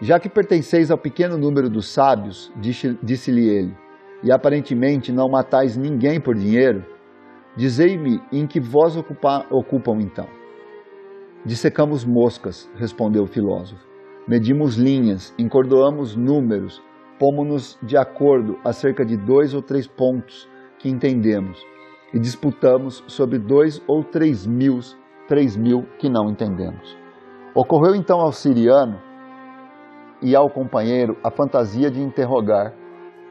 Já 0.00 0.18
que 0.18 0.28
pertenceis 0.28 0.90
ao 0.90 0.98
pequeno 0.98 1.38
número 1.38 1.70
dos 1.70 1.88
sábios, 1.88 2.52
disse-lhe 2.56 3.48
ele, 3.48 3.76
e 4.22 4.32
aparentemente 4.32 5.12
não 5.12 5.28
matais 5.28 5.76
ninguém 5.76 6.20
por 6.20 6.34
dinheiro, 6.34 6.84
dizei-me 7.56 8.20
em 8.32 8.46
que 8.46 8.58
vós 8.58 8.96
ocupa, 8.96 9.46
ocupam 9.50 10.00
então. 10.00 10.26
Dissecamos 11.44 12.04
moscas, 12.04 12.70
respondeu 12.74 13.22
o 13.24 13.28
filósofo. 13.28 13.86
Medimos 14.26 14.76
linhas, 14.76 15.34
encordoamos 15.38 16.16
números, 16.16 16.82
pomos-nos 17.18 17.78
de 17.82 17.96
acordo 17.96 18.58
acerca 18.64 19.04
de 19.04 19.16
dois 19.16 19.54
ou 19.54 19.62
três 19.62 19.86
pontos 19.86 20.48
que 20.78 20.88
entendemos 20.88 21.64
e 22.12 22.18
disputamos 22.18 23.04
sobre 23.06 23.38
dois 23.38 23.82
ou 23.86 24.02
três 24.02 24.46
mil, 24.46 24.80
três 25.28 25.56
mil 25.56 25.86
que 25.98 26.08
não 26.08 26.30
entendemos. 26.30 26.96
Ocorreu 27.54 27.94
então 27.94 28.20
ao 28.20 28.32
siriano 28.32 28.98
e 30.22 30.34
ao 30.34 30.50
companheiro 30.50 31.16
a 31.22 31.30
fantasia 31.30 31.90
de 31.90 32.00
interrogar 32.00 32.72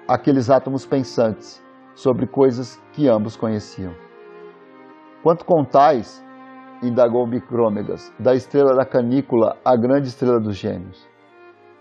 aqueles 0.07 0.49
átomos 0.49 0.85
pensantes 0.85 1.63
sobre 1.95 2.27
coisas 2.27 2.81
que 2.91 3.07
ambos 3.07 3.35
conheciam. 3.35 3.93
Quanto 5.21 5.45
contais, 5.45 6.23
indagou 6.81 7.25
Micrômegas, 7.25 8.11
da 8.19 8.35
estrela 8.35 8.75
da 8.75 8.85
canícula 8.85 9.57
à 9.63 9.75
grande 9.75 10.09
estrela 10.09 10.39
dos 10.39 10.55
gêmeos? 10.55 11.07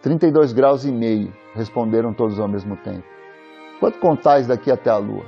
32 0.01 0.53
graus 0.53 0.85
e 0.85 0.93
meio, 0.93 1.33
responderam 1.55 2.13
todos 2.13 2.39
ao 2.39 2.49
mesmo 2.49 2.77
tempo. 2.77 3.07
Quanto 3.81 3.99
contais 3.99 4.47
daqui 4.47 4.71
até 4.71 4.91
a 4.91 4.97
Lua? 4.97 5.25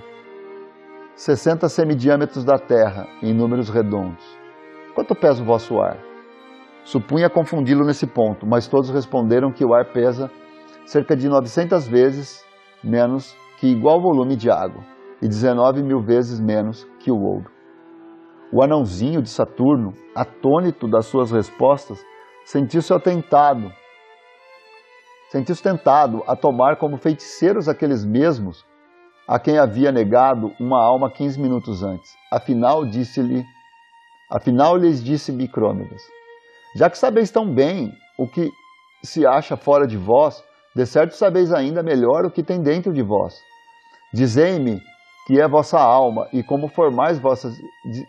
60 1.16 1.68
semidiâmetros 1.68 2.44
da 2.44 2.58
Terra, 2.58 3.06
em 3.22 3.32
números 3.32 3.68
redondos. 3.68 4.24
Quanto 4.94 5.14
pesa 5.14 5.42
o 5.42 5.44
vosso 5.44 5.80
ar? 5.80 6.13
Supunha 6.84 7.30
confundi-lo 7.30 7.84
nesse 7.84 8.06
ponto, 8.06 8.46
mas 8.46 8.68
todos 8.68 8.90
responderam 8.90 9.50
que 9.50 9.64
o 9.64 9.72
ar 9.72 9.86
pesa 9.86 10.30
cerca 10.84 11.16
de 11.16 11.28
900 11.28 11.88
vezes 11.88 12.44
menos 12.82 13.34
que 13.58 13.66
igual 13.66 14.00
volume 14.00 14.36
de 14.36 14.50
água 14.50 14.84
e 15.22 15.26
19 15.26 15.82
mil 15.82 16.00
vezes 16.00 16.38
menos 16.38 16.86
que 16.98 17.10
o 17.10 17.18
ouro. 17.18 17.50
O 18.52 18.62
anãozinho 18.62 19.22
de 19.22 19.30
Saturno, 19.30 19.94
atônito 20.14 20.86
das 20.86 21.06
suas 21.06 21.30
respostas, 21.30 22.04
sentiu-se 22.44 22.92
atentado, 22.92 23.72
sentiu-se 25.30 25.62
tentado 25.62 26.22
a 26.26 26.36
tomar 26.36 26.76
como 26.76 26.98
feiticeiros 26.98 27.68
aqueles 27.68 28.04
mesmos 28.04 28.64
a 29.26 29.38
quem 29.38 29.58
havia 29.58 29.90
negado 29.90 30.52
uma 30.60 30.84
alma 30.84 31.10
15 31.10 31.40
minutos 31.40 31.82
antes. 31.82 32.14
Afinal, 32.30 32.84
disse-lhe, 32.84 33.42
afinal 34.30 34.76
lhes 34.76 35.02
disse 35.02 35.32
Micrômegas, 35.32 36.02
já 36.74 36.90
que 36.90 36.98
sabeis 36.98 37.30
tão 37.30 37.52
bem 37.52 37.92
o 38.18 38.26
que 38.26 38.50
se 39.02 39.26
acha 39.26 39.56
fora 39.56 39.86
de 39.86 39.96
vós, 39.96 40.42
De 40.76 40.84
certo 40.84 41.14
sabeis 41.14 41.52
ainda 41.52 41.84
melhor 41.84 42.24
o 42.24 42.30
que 42.30 42.42
tem 42.42 42.60
dentro 42.60 42.92
de 42.92 43.00
vós. 43.00 43.40
Dizei-me 44.12 44.80
que 45.24 45.40
é 45.40 45.48
vossa 45.48 45.78
alma 45.78 46.28
e 46.32 46.42
como 46.42 46.66
formais 46.66 47.18
vossas 47.20 47.54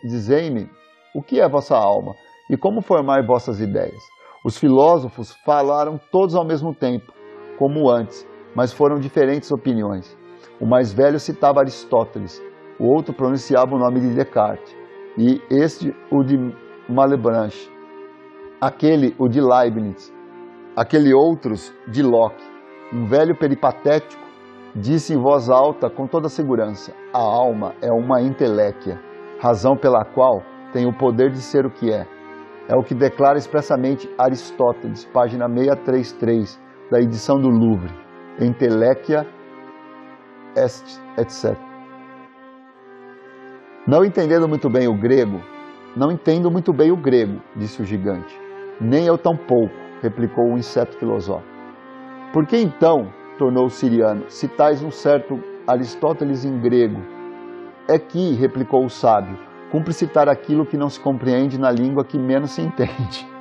dizei-me 0.02 0.68
o 1.14 1.22
que 1.22 1.40
é 1.40 1.48
vossa 1.48 1.76
alma 1.76 2.14
e 2.50 2.56
como 2.56 2.82
formar 2.82 3.24
vossas 3.24 3.60
ideias. 3.60 4.02
Os 4.44 4.58
filósofos 4.58 5.32
falaram 5.44 5.98
todos 6.10 6.34
ao 6.34 6.44
mesmo 6.44 6.74
tempo, 6.74 7.12
como 7.56 7.88
antes, 7.88 8.26
mas 8.54 8.72
foram 8.72 8.98
diferentes 8.98 9.50
opiniões. 9.52 10.16
O 10.60 10.66
mais 10.66 10.92
velho 10.92 11.20
citava 11.20 11.60
Aristóteles, 11.60 12.42
o 12.80 12.86
outro 12.86 13.14
pronunciava 13.14 13.74
o 13.74 13.78
nome 13.78 14.00
de 14.00 14.14
Descartes, 14.14 14.76
e 15.16 15.40
este 15.50 15.94
o 16.10 16.22
de 16.22 16.36
Malebranche, 16.88 17.70
aquele 18.60 19.14
o 19.18 19.28
de 19.28 19.40
Leibniz, 19.40 20.12
aquele 20.76 21.12
outros 21.12 21.72
de 21.88 22.02
Locke. 22.02 22.44
Um 22.92 23.04
velho 23.06 23.36
peripatético 23.36 24.22
disse 24.74 25.14
em 25.14 25.20
voz 25.20 25.48
alta 25.48 25.90
com 25.90 26.06
toda 26.06 26.28
segurança: 26.28 26.92
A 27.12 27.18
alma 27.18 27.74
é 27.82 27.90
uma 27.92 28.20
inteléquia, 28.20 29.00
razão 29.40 29.76
pela 29.76 30.04
qual 30.04 30.42
tem 30.72 30.86
o 30.86 30.96
poder 30.96 31.30
de 31.30 31.40
ser 31.40 31.66
o 31.66 31.70
que 31.70 31.92
é. 31.92 32.06
É 32.68 32.74
o 32.74 32.82
que 32.82 32.94
declara 32.94 33.38
expressamente 33.38 34.10
Aristóteles, 34.18 35.04
página 35.04 35.46
633 35.48 36.60
da 36.90 37.00
edição 37.00 37.40
do 37.40 37.48
Louvre. 37.48 37.92
Inteléquia 38.40 39.26
est, 40.56 41.00
etc. 41.16 41.56
Não 43.86 44.04
entendendo 44.04 44.48
muito 44.48 44.68
bem 44.68 44.88
o 44.88 44.98
grego, 44.98 45.40
não 45.96 46.10
entendo 46.10 46.50
muito 46.50 46.72
bem 46.72 46.90
o 46.90 46.96
grego, 46.96 47.40
disse 47.54 47.80
o 47.80 47.84
gigante. 47.84 48.45
Nem 48.80 49.06
eu 49.06 49.16
tampouco, 49.16 49.74
replicou 50.02 50.52
o 50.52 50.58
inseto 50.58 50.96
filosófico. 50.98 51.56
Por 52.32 52.46
que 52.46 52.58
então, 52.58 53.10
tornou 53.38 53.66
o 53.66 53.70
siriano, 53.70 54.24
citais 54.28 54.82
um 54.82 54.90
certo 54.90 55.40
Aristóteles 55.66 56.44
em 56.44 56.60
grego? 56.60 57.00
É 57.88 57.98
que, 57.98 58.34
replicou 58.34 58.84
o 58.84 58.90
sábio, 58.90 59.38
cumpre 59.70 59.92
citar 59.92 60.28
aquilo 60.28 60.66
que 60.66 60.76
não 60.76 60.88
se 60.88 61.00
compreende 61.00 61.58
na 61.58 61.70
língua 61.70 62.04
que 62.04 62.18
menos 62.18 62.52
se 62.52 62.62
entende. 62.62 63.26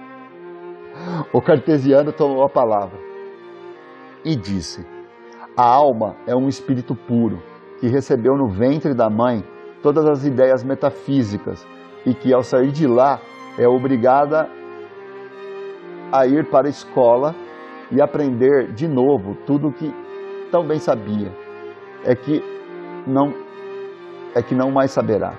O 1.33 1.41
cartesiano 1.41 2.13
tomou 2.13 2.43
a 2.43 2.49
palavra 2.49 2.97
e 4.23 4.33
disse: 4.33 4.85
A 5.55 5.63
alma 5.63 6.15
é 6.25 6.33
um 6.33 6.47
espírito 6.47 6.95
puro 6.95 7.43
que 7.79 7.87
recebeu 7.87 8.37
no 8.37 8.47
ventre 8.47 8.93
da 8.93 9.09
mãe 9.09 9.43
todas 9.83 10.05
as 10.05 10.25
ideias 10.25 10.63
metafísicas 10.63 11.67
e 12.05 12.13
que, 12.13 12.33
ao 12.33 12.41
sair 12.41 12.71
de 12.71 12.87
lá, 12.87 13.19
é 13.57 13.67
obrigada 13.67 14.49
a 16.19 16.27
ir 16.27 16.45
para 16.49 16.67
a 16.67 16.69
escola 16.69 17.35
e 17.91 18.01
aprender 18.01 18.71
de 18.73 18.87
novo 18.87 19.35
tudo 19.45 19.69
o 19.69 19.73
que 19.73 19.93
tão 20.51 20.65
bem 20.65 20.79
sabia. 20.79 21.31
É 22.03 22.15
que 22.15 22.43
não 23.07 23.33
é 24.33 24.41
que 24.41 24.53
não 24.53 24.69
mais 24.69 24.91
saberá. 24.91 25.33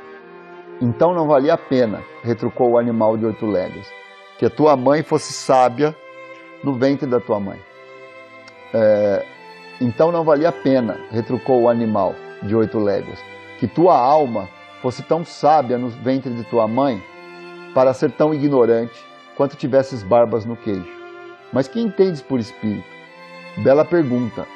Então 0.81 1.14
não 1.14 1.27
valia 1.27 1.55
a 1.55 1.59
pena, 1.59 2.03
retrucou 2.22 2.72
o 2.72 2.79
animal 2.79 3.16
de 3.16 3.27
oito 3.27 3.47
léguas, 3.47 3.91
que 4.39 4.47
a 4.47 4.51
tua 4.51 4.77
mãe 4.77 5.03
fosse 5.03 5.33
sábia 5.33 5.95
no 6.62 6.74
ventre 6.74 7.07
da 7.07 7.20
tua 7.20 7.39
mãe. 7.39 7.59
É, 8.74 9.24
então 9.81 10.11
não 10.11 10.24
valia 10.24 10.49
a 10.49 10.53
pena, 10.53 10.99
retrucou 11.11 11.62
o 11.62 11.68
animal 11.68 12.14
de 12.43 12.55
oito 12.55 12.79
léguas, 12.79 13.22
que 13.59 13.66
tua 13.66 13.99
alma 13.99 14.49
fosse 14.83 15.03
tão 15.03 15.24
sábia 15.24 15.79
no 15.79 15.89
ventre 15.89 16.33
de 16.33 16.45
tua 16.45 16.66
mãe, 16.66 17.03
para 17.74 17.93
ser 17.93 18.11
tão 18.11 18.33
ignorante 18.35 19.05
quanto 19.37 19.57
tivesses 19.57 20.03
barbas 20.03 20.45
no 20.45 20.57
queijo. 20.57 20.91
Mas 21.53 21.68
que 21.68 21.80
entendes 21.80 22.22
por 22.22 22.39
espírito? 22.39 22.89
Bela 23.62 23.84
pergunta, 23.84 24.47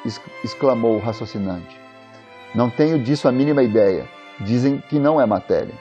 exclamou 0.43 0.95
o 0.95 0.99
raciocinante. 0.99 1.79
Não 2.53 2.69
tenho 2.69 3.01
disso 3.01 3.27
a 3.27 3.31
mínima 3.31 3.63
ideia. 3.63 4.07
Dizem 4.39 4.79
que 4.79 4.99
não 4.99 5.21
é 5.21 5.25
matéria. 5.25 5.73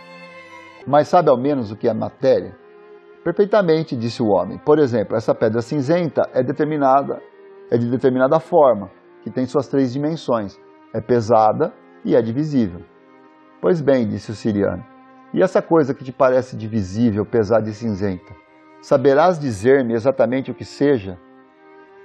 Mas 0.87 1.09
sabe 1.09 1.31
ao 1.31 1.37
menos 1.37 1.71
o 1.71 1.77
que 1.77 1.89
é 1.89 1.95
matéria? 1.95 2.57
Perfeitamente, 3.25 3.97
disse 3.97 4.23
o 4.23 4.29
homem. 4.29 4.59
Por 4.59 4.79
exemplo, 4.79 5.17
essa 5.17 5.35
pedra 5.35 5.61
cinzenta 5.61 6.23
é 6.33 6.43
determinada, 6.43 7.21
é 7.71 7.77
de 7.77 7.91
determinada 7.91 8.41
forma, 8.41 8.91
que 9.23 9.31
tem 9.31 9.45
suas 9.47 9.69
três 9.69 9.93
dimensões. 9.93 10.59
É 10.95 11.01
pesada 11.01 11.73
e 12.05 12.17
é 12.17 12.23
divisível. 12.23 12.81
Pois 13.61 13.81
bem, 13.81 14.09
disse 14.09 14.31
o 14.31 14.35
siriano, 14.35 14.83
e 15.35 15.43
essa 15.43 15.61
coisa 15.61 15.95
que 15.95 16.03
te 16.03 16.13
parece 16.13 16.57
divisível, 16.57 17.27
pesada 17.27 17.69
e 17.69 17.75
cinzenta? 17.75 18.35
Saberás 18.81 19.39
dizer-me 19.39 19.93
exatamente 19.93 20.51
o 20.51 20.55
que 20.55 20.65
seja? 20.65 21.19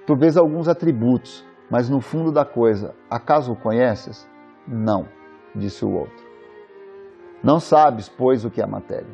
Tu 0.06 0.14
vês 0.16 0.36
alguns 0.36 0.68
atributos, 0.68 1.46
mas 1.72 1.90
no 1.90 2.02
fundo 2.02 2.34
da 2.34 2.44
coisa, 2.44 2.94
acaso 3.10 3.54
o 3.54 3.56
conheces? 3.56 4.30
Não, 4.68 5.08
disse 5.56 5.86
o 5.86 5.94
outro. 5.94 6.26
Não 7.42 7.62
sabes, 7.62 8.10
pois, 8.10 8.44
o 8.44 8.52
que 8.52 8.62
é 8.62 8.66
matéria. 8.66 9.08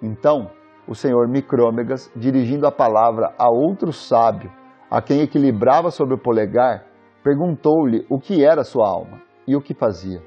Então, 0.00 0.50
o 0.88 0.94
senhor 0.94 1.28
Micrômegas, 1.28 2.10
dirigindo 2.16 2.66
a 2.66 2.72
palavra 2.72 3.34
a 3.38 3.50
outro 3.50 3.92
sábio, 3.92 4.50
a 4.90 5.02
quem 5.02 5.20
equilibrava 5.20 5.90
sobre 5.90 6.14
o 6.14 6.18
polegar, 6.18 6.86
perguntou-lhe 7.22 8.06
o 8.08 8.18
que 8.18 8.44
era 8.44 8.64
sua 8.64 8.88
alma 8.88 9.20
e 9.46 9.54
o 9.54 9.60
que 9.60 9.74
fazia. 9.74 10.22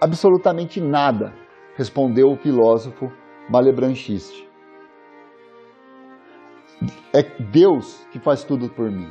Absolutamente 0.00 0.80
nada, 0.80 1.32
respondeu 1.76 2.32
o 2.32 2.36
filósofo 2.36 3.10
malebranchiste. 3.48 4.51
É 7.12 7.22
Deus 7.22 8.06
que 8.10 8.18
faz 8.18 8.44
tudo 8.44 8.68
por 8.68 8.90
mim. 8.90 9.08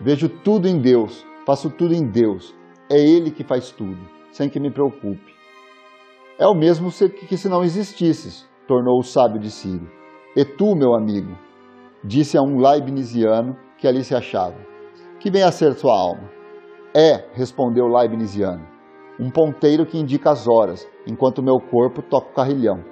Vejo 0.00 0.28
tudo 0.28 0.68
em 0.68 0.78
Deus, 0.80 1.26
faço 1.44 1.70
tudo 1.70 1.94
em 1.94 2.06
Deus. 2.06 2.54
É 2.90 2.98
Ele 2.98 3.30
que 3.30 3.44
faz 3.44 3.70
tudo, 3.70 3.98
sem 4.30 4.48
que 4.48 4.60
me 4.60 4.70
preocupe. 4.70 5.34
É 6.38 6.46
o 6.46 6.54
mesmo 6.54 6.90
que 7.26 7.36
se 7.36 7.48
não 7.48 7.64
existisses, 7.64 8.48
tornou 8.66 8.98
o 8.98 9.02
sábio 9.02 9.40
de 9.40 9.50
Sírio. 9.50 9.90
E 10.36 10.44
tu, 10.44 10.76
meu 10.76 10.94
amigo, 10.94 11.36
disse 12.04 12.38
a 12.38 12.42
um 12.42 12.58
leibniziano 12.58 13.56
que 13.76 13.88
ali 13.88 14.04
se 14.04 14.14
achava, 14.14 14.56
que 15.18 15.30
vem 15.30 15.42
a 15.42 15.50
ser 15.50 15.74
sua 15.74 15.98
alma. 15.98 16.30
É, 16.94 17.28
respondeu 17.32 17.88
leibniziano, 17.88 18.64
um 19.18 19.30
ponteiro 19.30 19.84
que 19.84 19.98
indica 19.98 20.30
as 20.30 20.46
horas, 20.46 20.88
enquanto 21.06 21.42
meu 21.42 21.58
corpo 21.58 22.02
toca 22.02 22.30
o 22.30 22.34
carrilhão. 22.34 22.84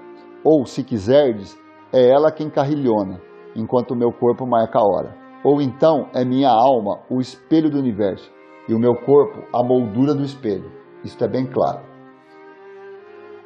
Ou, 0.43 0.67
se 0.67 0.83
quiserdes, 0.83 1.57
é 1.93 2.11
ela 2.11 2.33
quem 2.33 2.51
carrilhona, 2.51 3.21
enquanto 3.57 3.93
o 3.93 3.97
meu 3.97 4.13
corpo 4.13 4.47
marca 4.47 4.79
a 4.79 4.83
hora. 4.83 5.17
Ou 5.43 5.61
então 5.61 6.09
é 6.15 6.25
minha 6.25 6.51
alma 6.51 7.01
o 7.11 7.21
espelho 7.21 7.71
do 7.71 7.79
universo 7.79 8.31
e 8.69 8.75
o 8.75 8.79
meu 8.79 8.95
corpo 8.95 9.43
a 9.53 9.63
moldura 9.63 10.15
do 10.15 10.23
espelho. 10.23 10.71
Isto 11.05 11.25
é 11.25 11.29
bem 11.29 11.47
claro. 11.47 11.81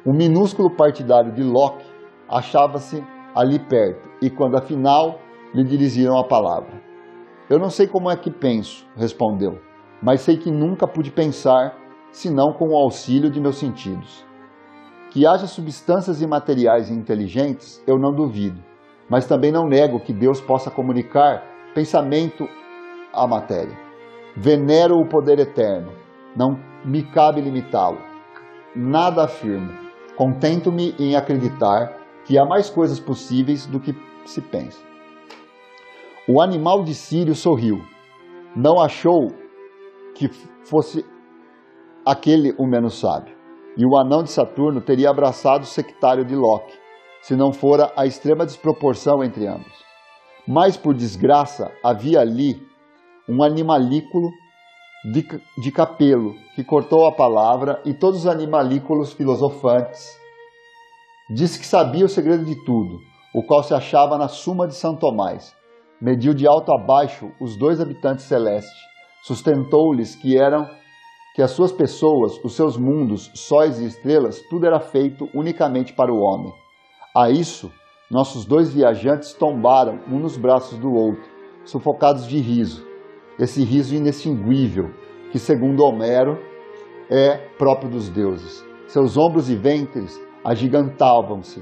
O 0.05 0.11
minúsculo 0.11 0.69
partidário 0.69 1.31
de 1.31 1.43
Locke 1.43 1.85
achava-se 2.27 3.03
ali 3.35 3.59
perto 3.59 4.09
e 4.21 4.29
quando 4.29 4.57
afinal 4.57 5.19
lhe 5.53 5.63
dirigiram 5.63 6.17
a 6.17 6.27
palavra. 6.27 6.81
Eu 7.49 7.59
não 7.59 7.69
sei 7.69 7.85
como 7.85 8.09
é 8.09 8.15
que 8.15 8.31
penso, 8.31 8.87
respondeu, 8.95 9.59
mas 10.01 10.21
sei 10.21 10.37
que 10.37 10.49
nunca 10.49 10.87
pude 10.87 11.11
pensar 11.11 11.77
senão 12.11 12.53
com 12.53 12.69
o 12.69 12.77
auxílio 12.77 13.29
de 13.29 13.39
meus 13.39 13.57
sentidos. 13.57 14.25
Que 15.11 15.27
haja 15.27 15.45
substâncias 15.45 16.21
imateriais 16.21 16.89
e 16.89 16.93
inteligentes, 16.93 17.83
eu 17.85 17.99
não 17.99 18.13
duvido, 18.13 18.63
mas 19.11 19.27
também 19.27 19.51
não 19.51 19.67
nego 19.67 19.99
que 19.99 20.13
Deus 20.13 20.39
possa 20.39 20.71
comunicar 20.71 21.43
pensamento 21.75 22.47
à 23.11 23.27
matéria. 23.27 23.77
Venero 24.37 24.97
o 24.97 25.05
poder 25.05 25.37
eterno, 25.37 25.91
não 26.33 26.57
me 26.85 27.03
cabe 27.03 27.41
limitá-lo. 27.41 27.97
Nada 28.73 29.25
afirmo, 29.25 29.69
contento-me 30.15 30.95
em 30.97 31.13
acreditar 31.13 31.93
que 32.23 32.37
há 32.37 32.45
mais 32.45 32.69
coisas 32.69 33.01
possíveis 33.01 33.65
do 33.65 33.81
que 33.81 33.93
se 34.23 34.39
pensa. 34.39 34.81
O 36.25 36.39
animal 36.39 36.81
de 36.81 36.95
Sírio 36.95 37.35
sorriu. 37.35 37.83
Não 38.55 38.79
achou 38.79 39.27
que 40.15 40.29
fosse 40.63 41.05
aquele 42.05 42.55
o 42.57 42.65
menos 42.65 42.97
sábio. 42.97 43.35
E 43.75 43.85
o 43.85 43.97
anão 43.97 44.23
de 44.23 44.31
Saturno 44.31 44.79
teria 44.79 45.09
abraçado 45.09 45.63
o 45.63 45.65
sectário 45.65 46.23
de 46.23 46.35
Loki, 46.35 46.80
se 47.21 47.35
não 47.35 47.53
fora 47.53 47.91
a 47.95 48.05
extrema 48.05 48.45
desproporção 48.45 49.23
entre 49.23 49.47
ambos. 49.47 49.73
Mas, 50.47 50.75
por 50.75 50.93
desgraça, 50.93 51.71
havia 51.83 52.19
ali 52.19 52.61
um 53.29 53.43
animalículo 53.43 54.29
de, 55.05 55.25
de 55.57 55.71
capelo 55.71 56.35
que 56.55 56.63
cortou 56.63 57.05
a 57.05 57.11
palavra 57.11 57.81
e 57.85 57.93
todos 57.93 58.21
os 58.21 58.27
animalículos 58.27 59.13
filosofantes. 59.13 60.19
Disse 61.29 61.59
que 61.59 61.65
sabia 61.65 62.05
o 62.05 62.09
segredo 62.09 62.43
de 62.43 62.55
tudo, 62.65 62.99
o 63.33 63.43
qual 63.43 63.63
se 63.63 63.73
achava 63.73 64.17
na 64.17 64.27
Suma 64.27 64.67
de 64.67 64.75
São 64.75 64.95
Tomás. 64.95 65.55
Mediu 66.01 66.33
de 66.33 66.47
alto 66.47 66.73
a 66.73 66.77
baixo 66.77 67.31
os 67.39 67.55
dois 67.55 67.79
habitantes 67.79 68.25
celestes, 68.25 68.73
sustentou-lhes 69.23 70.15
que 70.15 70.37
eram 70.37 70.67
que 71.35 71.41
as 71.41 71.51
suas 71.51 71.71
pessoas, 71.71 72.37
os 72.43 72.53
seus 72.53 72.75
mundos, 72.75 73.31
sóis 73.35 73.79
e 73.79 73.85
estrelas, 73.85 74.41
tudo 74.49 74.65
era 74.65 74.79
feito 74.79 75.29
unicamente 75.33 75.93
para 75.93 76.11
o 76.11 76.19
homem. 76.19 76.51
A 77.13 77.29
isso, 77.29 77.69
nossos 78.09 78.45
dois 78.45 78.73
viajantes 78.73 79.33
tombaram 79.33 79.99
um 80.09 80.17
nos 80.17 80.37
braços 80.37 80.77
do 80.77 80.93
outro, 80.93 81.29
sufocados 81.65 82.25
de 82.25 82.39
riso. 82.39 82.89
esse 83.37 83.63
riso 83.65 83.93
inextinguível, 83.93 84.91
que 85.29 85.37
segundo 85.37 85.83
Homero 85.83 86.39
é 87.09 87.35
próprio 87.57 87.89
dos 87.89 88.07
deuses. 88.07 88.63
Seus 88.87 89.17
ombros 89.17 89.49
e 89.49 89.55
ventres 89.55 90.21
agigantavam-se, 90.41 91.61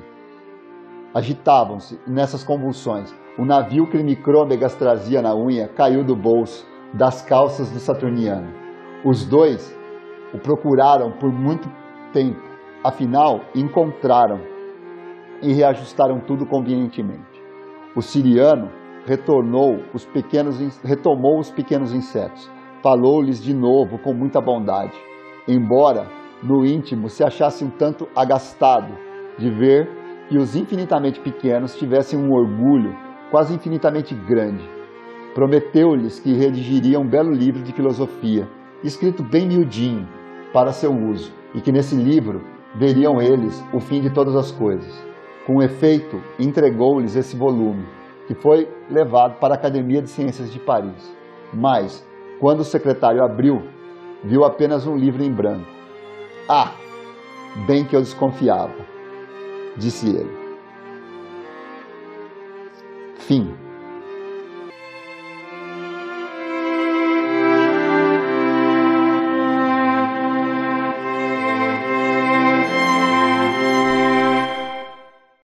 agitavam-se 1.16 2.00
nessas 2.06 2.44
convulsões. 2.44 3.12
O 3.36 3.44
navio 3.44 3.90
que 3.90 3.98
Micrômegas 4.04 4.76
trazia 4.76 5.20
na 5.20 5.36
unha 5.36 5.68
caiu 5.68 6.04
do 6.04 6.16
bolso 6.16 6.68
das 6.94 7.24
calças 7.24 7.72
do 7.72 7.80
Saturniano. 7.80 8.54
Os 9.04 9.26
dois 9.26 9.76
o 10.32 10.38
procuraram 10.38 11.12
por 11.14 11.32
muito 11.32 11.68
tempo, 12.14 12.42
afinal 12.84 13.42
encontraram 13.56 14.59
e 15.42 15.54
reajustaram 15.54 16.20
tudo 16.20 16.46
convenientemente. 16.46 17.42
O 17.96 18.02
siriano 18.02 18.70
retornou 19.06 19.80
os 19.94 20.06
pequenos, 20.06 20.60
retomou 20.84 21.40
os 21.40 21.50
pequenos 21.50 21.94
insetos, 21.94 22.50
falou-lhes 22.82 23.42
de 23.42 23.54
novo 23.54 23.98
com 23.98 24.14
muita 24.14 24.40
bondade, 24.40 24.94
embora 25.48 26.08
no 26.44 26.66
íntimo 26.66 27.10
se 27.10 27.24
achasse 27.24 27.64
um 27.64 27.70
tanto 27.70 28.08
agastado 28.16 28.94
de 29.38 29.50
ver 29.50 29.90
que 30.30 30.38
os 30.38 30.56
infinitamente 30.56 31.20
pequenos 31.20 31.76
tivessem 31.76 32.20
um 32.20 32.32
orgulho 32.32 32.96
quase 33.32 33.54
infinitamente 33.54 34.14
grande. 34.14 34.64
Prometeu-lhes 35.34 36.20
que 36.20 36.34
redigiria 36.34 37.00
um 37.00 37.08
belo 37.08 37.32
livro 37.32 37.62
de 37.64 37.72
filosofia, 37.72 38.48
escrito 38.84 39.24
bem 39.24 39.48
miudinho, 39.48 40.08
para 40.54 40.72
seu 40.72 40.92
uso, 40.92 41.34
e 41.54 41.62
que 41.62 41.72
nesse 41.72 41.96
livro 41.96 42.42
veriam 42.76 43.22
eles 43.22 43.64
o 43.74 43.80
fim 43.80 44.02
de 44.02 44.10
todas 44.10 44.36
as 44.36 44.52
coisas. 44.52 45.09
Com 45.50 45.64
efeito, 45.64 46.22
entregou-lhes 46.38 47.16
esse 47.16 47.36
volume, 47.36 47.84
que 48.28 48.36
foi 48.36 48.70
levado 48.88 49.40
para 49.40 49.56
a 49.56 49.58
Academia 49.58 50.00
de 50.00 50.08
Ciências 50.08 50.54
de 50.54 50.60
Paris. 50.60 51.12
Mas, 51.52 52.06
quando 52.40 52.60
o 52.60 52.64
secretário 52.64 53.24
abriu, 53.24 53.64
viu 54.24 54.46
apenas 54.46 54.86
um 54.86 54.96
livro 54.96 55.24
em 55.24 55.32
branco. 55.32 55.66
Ah, 56.48 56.76
bem 57.66 57.84
que 57.84 57.96
eu 57.96 58.00
desconfiava, 58.00 58.76
disse 59.76 60.08
ele. 60.08 60.38
Fim. 63.16 63.52